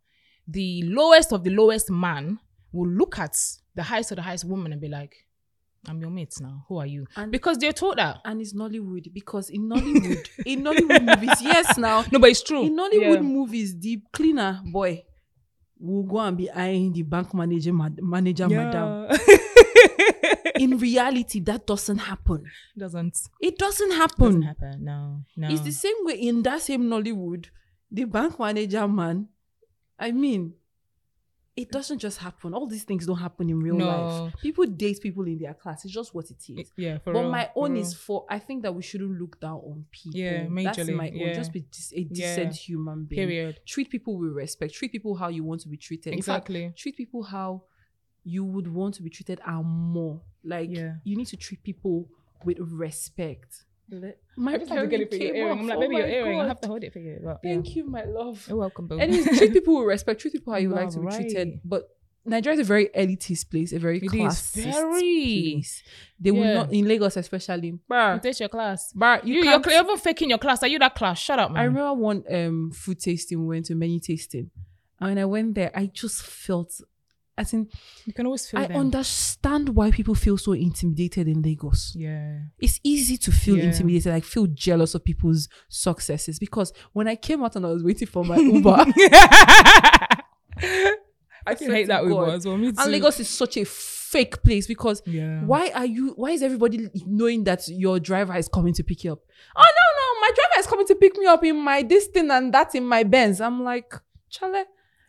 the 0.48 0.82
lowest 0.84 1.32
of 1.32 1.44
the 1.44 1.52
lowest 1.52 1.92
man 1.92 2.40
will 2.72 2.88
look 2.90 3.20
at 3.20 3.38
the 3.76 3.84
highest 3.84 4.12
of 4.12 4.16
the 4.16 4.22
highest 4.24 4.46
woman 4.46 4.72
and 4.72 4.82
be 4.82 4.88
like, 4.88 5.27
I'm 5.89 6.00
your 6.02 6.10
mate 6.10 6.34
now. 6.41 6.65
Who 6.67 6.78
are 6.78 6.86
you? 6.86 7.06
And- 7.15 7.32
because 7.32 7.58
they're 7.58 7.73
taught 7.73 7.95
that. 7.97 8.17
and 8.26 8.41
it's 8.41 8.54
Nollywood 8.54 9.13
because 9.13 9.50
in 9.50 9.69
Nollywood, 9.69 10.28
in 10.45 10.63
Nollywood 10.63 11.04
movies, 11.06 11.41
yes, 11.41 11.78
now 11.78 12.04
No, 12.12 12.19
but 12.19 12.30
it's 12.30 12.43
true. 12.43 12.63
in 12.65 12.76
Nollywood 12.76 13.15
Yeah. 13.15 13.21
movies, 13.21 13.78
the 13.80 14.02
cleaner 14.12 14.60
boy 14.71 15.04
will 15.80 16.04
go 16.04 16.19
and 16.19 16.36
be 16.38 16.50
eyeing 16.52 16.91
the 16.93 17.04
bank 17.04 17.34
manager, 17.34 17.71
mad- 17.73 18.00
manager, 18.02 18.50
madam. 18.50 19.08
In 20.60 20.78
reality, 20.80 21.39
that 21.41 21.67
doesn't 21.67 22.00
happen. 22.00 22.43
doesn't 22.78 23.15
It 23.41 23.58
doesn't 23.60 23.89
doesn't 23.89 23.91
happen. 23.97 24.41
happen. 24.41 24.84
No, 24.84 25.21
no. 25.36 25.50
It's 25.50 25.62
the 25.62 25.71
same 25.71 25.93
way 26.02 26.15
in 26.15 26.41
that 26.43 26.62
same 26.62 26.84
Nollywood, 26.86 27.45
the 27.91 28.06
bank 28.06 28.39
manager 28.39 28.88
man. 28.88 29.28
I 30.00 30.12
mean, 30.12 30.54
it 31.58 31.72
doesn't 31.72 32.00
just 32.00 32.20
happen. 32.20 32.54
All 32.54 32.67
these 32.67 32.84
things 32.84 33.06
don't 33.06 33.17
happen 33.17 33.50
in 33.50 33.60
real 33.60 33.76
No. 33.76 33.88
life. 33.88 34.34
People 34.41 34.65
date 34.67 35.02
people 35.02 35.26
in 35.26 35.39
their 35.39 35.56
class. 35.56 35.84
It's 35.84 35.93
just 35.93 36.13
what 36.13 36.30
it 36.30 36.38
is. 36.50 36.72
yeah, 36.78 37.00
for 37.00 37.12
but 37.13 37.22
real, 37.22 37.32
my 37.32 37.50
own 37.56 37.76
is 37.76 37.93
for. 37.96 38.26
I 38.30 38.39
think 38.39 38.62
that 38.63 38.74
we 38.74 38.84
shouldn't 38.84 39.20
look 39.20 39.39
down 39.41 39.60
on 39.70 39.86
people. 39.91 40.20
Yeah, 40.20 40.43
That's 40.43 40.78
majorly, 40.78 40.96
my 40.96 41.10
own. 41.10 41.15
yeah. 41.17 41.34
Just 41.34 41.52
be 41.52 41.62
dis- 41.62 41.93
a 41.93 42.02
Yeah. 42.02 42.36
decent 42.36 42.56
human 42.56 43.06
being. 43.06 43.28
period. 43.28 43.60
Treat 43.65 43.89
people 43.89 44.17
with 44.17 44.32
respect. 44.32 44.74
Treat 44.76 44.91
people 44.91 45.15
how 45.15 45.30
you 45.30 45.43
want 45.43 45.62
to 45.62 45.67
be 45.70 45.78
treated. 45.78 46.13
In 46.13 46.22
fact, 46.22 46.50
Exactly. 46.50 46.74
treat 46.78 46.96
people 46.96 47.24
how 47.24 47.63
you 48.24 48.43
would 48.46 48.67
want 48.67 48.93
to 48.96 49.02
be 49.04 49.10
treated 49.10 49.39
and 49.46 49.65
more. 49.65 50.22
Like 50.43 50.70
Yeah. 50.70 50.98
you 51.04 51.15
need 51.15 51.28
to 51.28 51.38
treat 51.38 51.63
people 51.63 52.08
with 52.46 52.60
respect. 52.60 53.65
My 54.36 54.54
I 54.54 54.58
just 54.58 54.71
have 54.71 54.82
to 54.82 54.88
get 54.88 55.02
it 55.02 55.10
for 55.10 55.15
your 55.15 55.36
earring. 55.36 55.52
off. 55.52 55.60
I'm 55.60 55.67
like, 55.67 55.78
Oh 55.78 55.82
baby, 55.82 55.95
your 55.95 56.08
earring. 56.08 56.39
I 56.41 56.47
have 56.47 56.62
to 56.62 56.67
hold 56.67 56.84
it 56.84 56.93
for 56.93 57.00
you. 57.00 57.19
But, 57.23 57.39
yeah. 57.43 57.52
Thank 57.54 57.76
you, 57.76 57.86
my 57.89 58.04
love. 58.04 58.45
You're 58.47 58.58
welcome, 58.58 58.88
boo. 58.88 59.00
Anyways, 59.00 59.38
treat 59.38 59.54
people 59.54 59.78
with 59.80 59.88
respect. 59.88 60.21
Treat 60.21 60.34
people 60.34 60.54
how 60.54 60.60
you 60.60 60.69
like 60.69 60.89
to 60.91 61.00
be 61.00 61.08
treated. 61.08 61.60
But 61.63 61.89
Nigeria 62.26 62.56
is 62.60 62.65
a 62.65 62.67
very 62.67 62.88
elitist 62.89 63.50
place, 63.50 63.71
a 63.71 63.80
very 63.80 64.00
It 64.00 64.04
is 64.04 64.12
classist 64.12 64.73
very. 64.73 65.52
place. 65.54 65.84
They 66.19 66.32
will 66.32 66.54
not 66.54 66.73
in 66.73 66.86
Lagos, 66.86 67.15
especially. 67.15 67.67
You 67.69 67.80
your 68.39 68.50
class. 68.50 68.91
bruh, 68.93 69.23
you, 69.23 69.36
You, 69.36 69.43
you're 69.45 69.60
can't- 69.62 69.86
even 69.86 69.97
faking 69.97 70.30
your 70.30 70.38
class. 70.39 70.62
Are 70.62 70.67
you 70.67 70.78
that 70.80 70.93
class? 70.95 71.17
Shut 71.19 71.39
up, 71.39 71.52
man. 71.52 71.62
I 71.62 71.63
remember 71.65 71.93
one 71.93 72.23
um 72.30 72.71
food 72.71 73.00
tasting 73.00 73.39
we 73.39 73.47
went 73.56 73.65
to 73.67 73.76
menu 73.76 74.00
tasting, 74.02 74.52
and 75.00 75.10
when 75.12 75.17
I 75.17 75.26
went 75.26 75.56
there, 75.56 75.71
I 75.73 75.86
just 75.86 76.21
felt. 76.21 76.82
I 77.38 77.43
think 77.43 77.71
you 78.06 78.13
can 78.13 78.26
always 78.26 78.50
feel 78.50 78.60
I 78.60 78.67
them. 78.67 78.78
understand 78.78 79.69
why 79.69 79.91
people 79.91 80.15
feel 80.15 80.38
so 80.38 80.54
intimidated 80.54 81.28
in 81.28 81.41
Lagos. 81.43 81.93
yeah. 81.95 82.39
It's 82.60 82.80
easy 82.84 83.17
to 83.17 83.32
feel 83.32 83.58
Yeah. 83.58 83.65
intimidated, 83.65 84.12
like 84.12 84.23
feel 84.23 84.47
jealous 84.47 84.95
of 84.95 85.04
people's 85.04 85.47
successes. 85.69 86.39
Because 86.39 86.73
when 86.93 87.08
I 87.08 87.15
came 87.15 87.43
out 87.43 87.56
and 87.56 87.65
I 87.65 87.69
was 87.69 87.84
waiting 87.84 88.08
for 88.08 88.26
my 88.26 88.38
Uber, 88.38 88.86
I 91.45 91.56
can 91.56 91.71
hate 91.71 91.88
that 91.88 92.04
Uber 92.04 92.26
God. 92.26 92.30
as 92.36 92.45
well. 92.45 92.58
Me 92.58 92.71
too. 92.71 92.78
and 92.80 92.91
Lagos 92.91 93.19
is 93.19 93.30
such 93.30 93.58
a 93.58 93.63
fake 93.65 94.41
place 94.43 94.67
because 94.67 95.02
Yeah. 95.06 95.43
why 95.45 95.69
are 95.76 95.86
you 95.86 96.13
why 96.15 96.32
is 96.32 96.41
everybody 96.41 96.89
knowing 97.06 97.43
that 97.45 97.67
your 97.67 98.00
driver 98.00 98.36
is 98.36 98.47
coming 98.47 98.73
to 98.73 98.84
pick 98.84 99.04
you 99.04 99.12
up 99.12 99.19
oh 99.56 99.62
no 99.62 99.86
no 100.00 100.21
my 100.21 100.32
driver 100.34 100.60
is 100.60 100.65
coming 100.67 100.88
to 100.88 100.95
pick 100.95 101.17
me 101.17 101.26
up 101.26 101.43
in 101.43 101.58
my 101.58 101.84
this 101.84 102.08
thing 102.08 102.32
and 102.32 102.54
that 102.54 102.73
in 102.73 102.86
my 102.86 103.04
benz 103.04 103.41
i'm 103.41 103.63
like 103.65 103.93
chale 104.30 104.63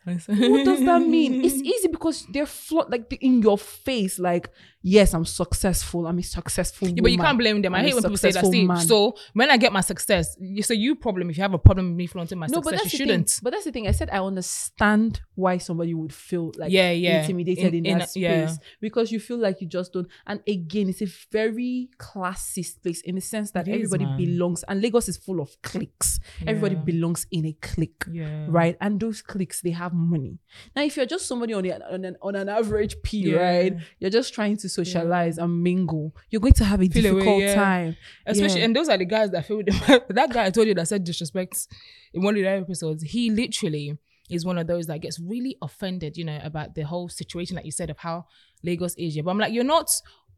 what 0.05 0.65
does 0.65 0.85
that 0.85 1.03
mean? 1.03 1.45
It's 1.45 1.55
easy 1.75 1.89
because 1.89 2.27
they're 2.33 2.47
flo- 2.47 2.87
like 2.89 3.13
in 3.21 3.43
your 3.43 3.59
face 3.59 4.19
like 4.19 4.51
yes 4.83 5.13
i'm 5.15 5.25
successful 5.25 6.07
i'm 6.07 6.19
a 6.19 6.23
successful 6.23 6.89
Yeah, 6.89 7.03
but 7.03 7.11
you 7.11 7.19
woman. 7.19 7.27
can't 7.27 7.39
blame 7.39 7.63
them. 7.63 7.75
I 7.75 7.79
I'm 7.79 7.85
a 7.85 7.89
hate 7.89 7.95
when 7.95 8.03
people 8.05 8.17
say 8.17 8.31
that. 8.33 8.47
See, 8.47 8.65
man. 8.65 8.79
so 8.87 9.15
when 9.35 9.51
I 9.51 9.57
get 9.57 9.73
my 9.73 9.81
success, 9.81 10.37
you 10.41 10.63
so 10.63 10.73
you 10.75 10.95
problem 10.95 11.29
if 11.31 11.37
you 11.37 11.43
have 11.43 11.53
a 11.55 11.59
problem 11.59 11.89
with 11.89 11.97
me 11.97 12.07
flaunting 12.07 12.39
my 12.39 12.47
no, 12.47 12.61
but 12.61 12.65
success, 12.71 12.83
that's 12.83 12.93
you 12.93 12.99
shouldn't. 12.99 13.29
thing. 13.31 13.41
But 13.43 13.51
that's 13.53 13.65
the 13.65 13.73
thing. 13.73 13.89
I 13.89 13.91
said 13.93 14.09
I 14.11 14.19
understand 14.19 15.21
why 15.35 15.59
somebody 15.59 15.95
would 15.95 16.13
feel 16.13 16.53
like 16.57 16.71
Yeah, 16.71 16.91
yeah. 16.93 17.21
intimidated 17.23 17.75
In- 17.75 17.87
in, 17.87 17.93
in 17.93 17.99
that 17.99 18.11
space 18.11 18.23
yeah. 18.23 18.55
because 18.81 19.11
you 19.13 19.21
feel 19.21 19.39
like 19.39 19.61
you 19.61 19.67
just 19.67 19.93
don't. 19.93 20.09
And 20.27 20.41
again, 20.47 20.89
it's 20.89 21.03
a 21.03 21.09
very 21.33 21.89
classist 21.99 22.83
place 22.83 23.01
in 23.03 23.15
the 23.17 23.21
sense 23.21 23.51
that 23.53 23.67
It 23.69 23.73
is, 23.73 23.77
everybody 23.93 24.05
man. 24.05 24.17
belongs, 24.17 24.65
and 24.69 24.81
Lagos 24.81 25.09
is 25.09 25.17
full 25.17 25.41
of 25.41 25.61
cliques. 25.63 26.21
Everybody 26.47 26.77
belongs 26.77 27.27
in 27.31 27.47
a 27.47 27.53
clique. 27.61 28.05
Yeah. 28.11 28.47
Right, 28.49 28.77
and 28.81 28.99
those 29.01 29.23
cliques 29.23 29.61
they 29.61 29.71
have 29.71 29.93
money. 29.93 30.39
Now, 30.75 30.83
if 30.83 30.97
you're 30.97 31.07
just 31.07 31.27
somebody 31.27 31.53
on, 31.55 31.63
the, 31.65 31.73
on 31.93 32.05
an 32.05 32.17
on 32.23 32.35
an 32.37 32.49
average 32.49 32.97
P, 33.03 33.19
Yeah. 33.19 33.37
right, 33.41 33.75
you're 33.99 34.11
just 34.11 34.35
trying 34.35 34.57
to 34.59 34.69
socialize 34.85 35.39
and 35.39 35.63
mingle. 35.63 36.15
You're 36.31 36.41
going 36.41 36.53
to 36.55 36.65
have 36.65 36.81
a 36.83 36.89
Feel 36.89 37.07
away, 37.07 37.15
difficult 37.21 37.43
yeah. 37.43 37.55
time. 37.55 37.97
Especially, 38.27 38.61
Yeah. 38.61 38.65
and 38.67 38.77
those 38.77 38.89
are 38.89 38.99
the 38.99 39.05
guys 39.05 39.31
that 39.31 39.47
feel 39.47 39.63
that 39.67 40.31
guy 40.33 40.47
I 40.47 40.51
told 40.51 40.67
you 40.69 40.75
that 40.75 40.89
said 40.89 41.05
disrespect 41.05 41.67
in 42.15 42.23
one 42.23 42.35
of 42.37 42.43
the 42.43 42.49
episodes. 42.49 43.03
He 43.03 43.31
literally 43.31 43.97
is 44.31 44.45
one 44.45 44.59
of 44.59 44.67
those 44.67 44.87
that 44.87 45.01
gets 45.01 45.19
really 45.19 45.57
offended, 45.63 46.17
you 46.17 46.25
know, 46.25 46.39
about 46.43 46.75
the 46.75 46.83
whole 46.83 47.09
situation, 47.09 47.57
like 47.57 47.65
you 47.65 47.73
said, 47.73 47.91
of 47.91 47.99
how 47.99 48.27
Lagos 48.63 48.95
is. 48.97 49.17
Yeah, 49.17 49.23
but 49.23 49.31
I'm 49.31 49.39
like, 49.39 49.53
you're 49.53 49.65
not 49.65 49.91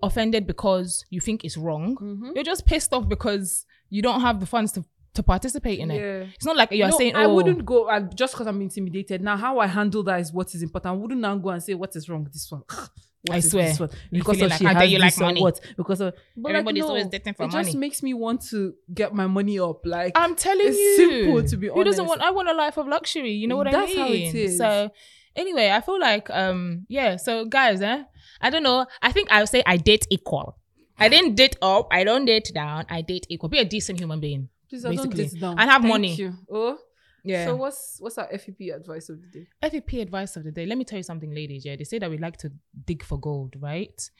offended 0.03 0.46
because 0.46 1.05
you 1.11 1.20
think 1.20 1.44
it's 1.44 1.57
wrong. 1.57 1.96
Mhm. 1.96 2.35
You're 2.35 2.44
just 2.44 2.64
pissed 2.66 2.92
off 2.92 3.09
because 3.09 3.66
you 3.90 4.00
don't 4.03 4.20
have 4.20 4.40
the 4.40 4.46
funds 4.46 4.72
to 4.72 4.85
to 5.14 5.23
participate 5.23 5.79
in 5.81 5.90
it. 5.90 6.01
Yeah. 6.01 6.27
It's 6.35 6.44
not 6.44 6.57
like 6.57 6.70
you're 6.73 6.88
No, 6.88 6.96
saying, 6.96 7.16
I 7.16 7.25
oh, 7.25 7.35
wouldn't 7.35 7.64
go 7.64 8.09
just 8.14 8.35
because 8.35 8.46
I'm 8.46 8.61
intimidated. 8.62 9.23
Now, 9.23 9.37
how 9.37 9.59
I 9.59 9.66
handle 9.66 10.03
that 10.05 10.20
is 10.20 10.33
what 10.33 10.55
is 10.55 10.62
important. 10.62 10.92
I 10.94 10.96
wouldn't 10.96 11.20
now 11.20 11.37
go 11.37 11.51
and 11.51 11.62
say 11.62 11.75
what 11.75 11.94
is 11.96 12.09
wrong 12.09 12.25
with 12.25 12.33
this 12.33 12.51
one. 12.51 12.62
What 13.23 13.37
I 13.37 13.40
swear. 13.40 13.68
this 13.68 13.79
one? 13.79 13.90
You 14.11 14.20
because 14.20 14.40
of 14.40 14.49
like, 14.49 14.59
she 14.59 14.64
has 14.64 14.90
you 14.90 14.99
like 14.99 15.18
money? 15.18 15.42
What? 15.42 15.61
Because 15.77 16.01
of 16.01 16.14
but 16.35 16.53
Everybody's 16.53 16.85
like, 16.85 16.88
always 16.88 17.05
no, 17.05 17.11
dating 17.11 17.35
for 17.35 17.42
it 17.42 17.53
money. 17.53 17.61
It 17.61 17.64
just 17.64 17.77
makes 17.77 18.03
me 18.03 18.14
want 18.14 18.40
to 18.49 18.73
get 18.94 19.12
my 19.12 19.27
money 19.27 19.59
up. 19.59 19.85
Like 19.85 20.12
I'm 20.14 20.35
telling 20.35 20.64
you, 20.64 20.73
it's 20.73 20.99
you, 20.99 21.25
simple, 21.25 21.42
to 21.46 21.57
be 21.59 21.68
honest. 21.68 21.77
Who 21.77 21.85
doesn't 21.85 22.07
want? 22.07 22.23
I 22.23 22.31
want 22.31 22.49
a 22.49 22.55
life 22.55 22.79
of 22.79 22.88
luxury. 22.88 23.33
You 23.33 23.46
know 23.46 23.59
what 23.59 23.66
I 23.66 23.73
mean? 23.73 23.81
That's 23.81 23.94
how 23.94 24.07
it 24.07 24.35
is. 24.35 24.57
So, 24.57 24.90
anyway, 25.37 25.68
I 25.70 25.83
feel 25.83 26.01
like, 26.01 26.31
um, 26.31 26.87
yeah. 26.88 27.16
So, 27.16 27.44
guys, 27.44 27.83
eh, 27.83 28.05
I 28.40 28.49
don't 28.49 28.62
know. 28.62 28.87
I 29.03 29.12
think 29.12 29.31
I 29.31 29.40
would 29.40 29.51
say 29.51 29.62
I 29.66 29.77
date 29.77 30.07
equal. 30.09 30.57
I 30.99 31.11
didn't 31.11 31.35
date 31.35 31.57
up. 31.61 31.88
I 31.90 32.05
don't 32.05 32.25
date 32.25 32.51
down. 32.55 32.87
I 32.88 33.03
date 33.03 33.27
equal. 33.29 33.51
Be 33.51 33.59
a 33.59 33.66
decent 33.66 33.99
human 34.01 34.20
being. 34.20 34.49
Please, 34.70 34.85
I 34.85 34.94
don't 34.94 35.14
basically. 35.14 35.40
down. 35.40 35.59
And 35.59 35.68
have 35.68 35.83
Thank 35.83 35.92
money. 35.92 36.14
You. 36.14 36.35
Oh, 36.50 36.78
Yeah. 37.24 37.46
So 37.46 37.56
what's 37.56 37.98
what's 38.00 38.16
our 38.16 38.28
FEP 38.28 38.74
advice 38.74 39.11
of 39.11 39.20
the 39.20 39.26
day? 39.26 39.46
FEP 39.62 40.00
advice 40.00 40.37
of 40.37 40.44
the 40.44 40.52
day. 40.52 40.64
Let 40.64 40.78
me 40.78 40.85
tell 40.85 40.96
you 40.98 41.02
something, 41.02 41.35
ladies. 41.35 41.64
Yeah, 41.66 41.76
they 41.76 41.85
say 41.85 41.98
that 41.98 42.09
we 42.09 42.16
like 42.16 42.37
to 42.38 42.52
dig 42.87 43.02
for 43.02 43.18
gold, 43.18 43.56
right? 43.59 44.11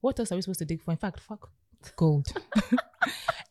What 0.00 0.18
else 0.18 0.32
are 0.32 0.36
we 0.36 0.42
supposed 0.42 0.58
to 0.58 0.64
dig 0.66 0.82
for? 0.82 0.90
In 0.90 0.96
fact, 0.96 1.20
fuck 1.20 1.50
gold. 1.96 2.26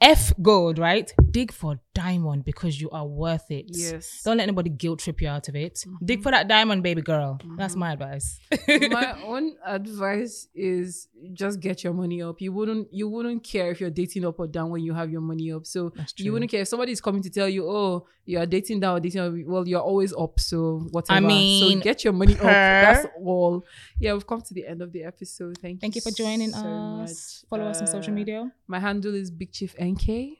F 0.01 0.33
gold, 0.41 0.79
right? 0.79 1.11
Dig 1.31 1.51
for 1.51 1.79
diamond 1.93 2.45
because 2.45 2.79
you 2.79 2.89
are 2.91 3.05
worth 3.05 3.51
it. 3.51 3.65
Yes. 3.67 4.21
Don't 4.23 4.37
let 4.37 4.43
anybody 4.43 4.69
guilt 4.69 4.99
trip 4.99 5.21
you 5.21 5.27
out 5.27 5.49
of 5.49 5.55
it. 5.55 5.75
Mm-hmm. 5.75 6.05
Dig 6.05 6.23
for 6.23 6.31
that 6.31 6.47
diamond, 6.47 6.83
baby 6.83 7.01
girl. 7.01 7.39
That's 7.57 7.75
my 7.75 7.93
advice. 7.93 8.39
my 8.67 9.21
own 9.23 9.55
advice 9.65 10.47
is 10.55 11.07
just 11.33 11.59
get 11.59 11.83
your 11.83 11.93
money 11.93 12.21
up. 12.21 12.39
You 12.39 12.53
wouldn't 12.53 12.87
you 12.93 13.09
wouldn't 13.09 13.43
care 13.43 13.71
if 13.71 13.81
you're 13.81 13.89
dating 13.89 14.25
up 14.25 14.39
or 14.39 14.47
down 14.47 14.69
when 14.69 14.81
you 14.83 14.93
have 14.93 15.11
your 15.11 15.21
money 15.21 15.51
up. 15.51 15.65
So 15.65 15.91
you 16.17 16.31
wouldn't 16.31 16.49
care 16.51 16.61
if 16.61 16.67
somebody's 16.67 17.01
coming 17.01 17.21
to 17.23 17.29
tell 17.29 17.49
you, 17.49 17.69
oh, 17.69 18.07
you 18.25 18.39
are 18.39 18.45
dating 18.45 18.79
down 18.79 18.97
or 18.97 18.99
dating 18.99 19.21
up. 19.21 19.33
Well, 19.45 19.67
you're 19.67 19.81
always 19.81 20.13
up. 20.13 20.39
So 20.39 20.87
whatever. 20.91 21.17
I 21.17 21.19
mean, 21.19 21.79
so 21.79 21.83
get 21.83 22.03
your 22.03 22.13
money 22.13 22.35
up. 22.35 22.41
That's 22.43 23.07
all. 23.21 23.65
Yeah, 23.99 24.13
we've 24.13 24.25
come 24.25 24.41
to 24.41 24.53
the 24.53 24.65
end 24.65 24.81
of 24.81 24.91
the 24.93 25.03
episode. 25.03 25.57
Thank, 25.57 25.75
you. 25.75 25.79
Thank 25.81 25.95
you 25.95 26.01
for 26.01 26.11
joining 26.11 26.51
so 26.51 26.59
us. 27.01 27.43
much. 27.43 27.49
Follow 27.49 27.69
us 27.69 27.81
on 27.81 27.87
social 27.87 28.13
Uh, 28.13 28.15
media. 28.15 28.51
My 28.67 28.79
handle 28.79 29.15
is 29.15 29.29
Big 29.39 29.51
Chief 29.53 29.73
NK. 29.81 30.37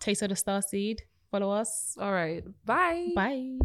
Teso 0.00 0.26
the 0.26 0.34
Star 0.34 0.62
Seed. 0.62 1.02
Follow 1.30 1.50
us. 1.50 1.94
All 2.00 2.10
right. 2.10 2.42
Bye. 2.64 3.12
Bye. 3.14 3.58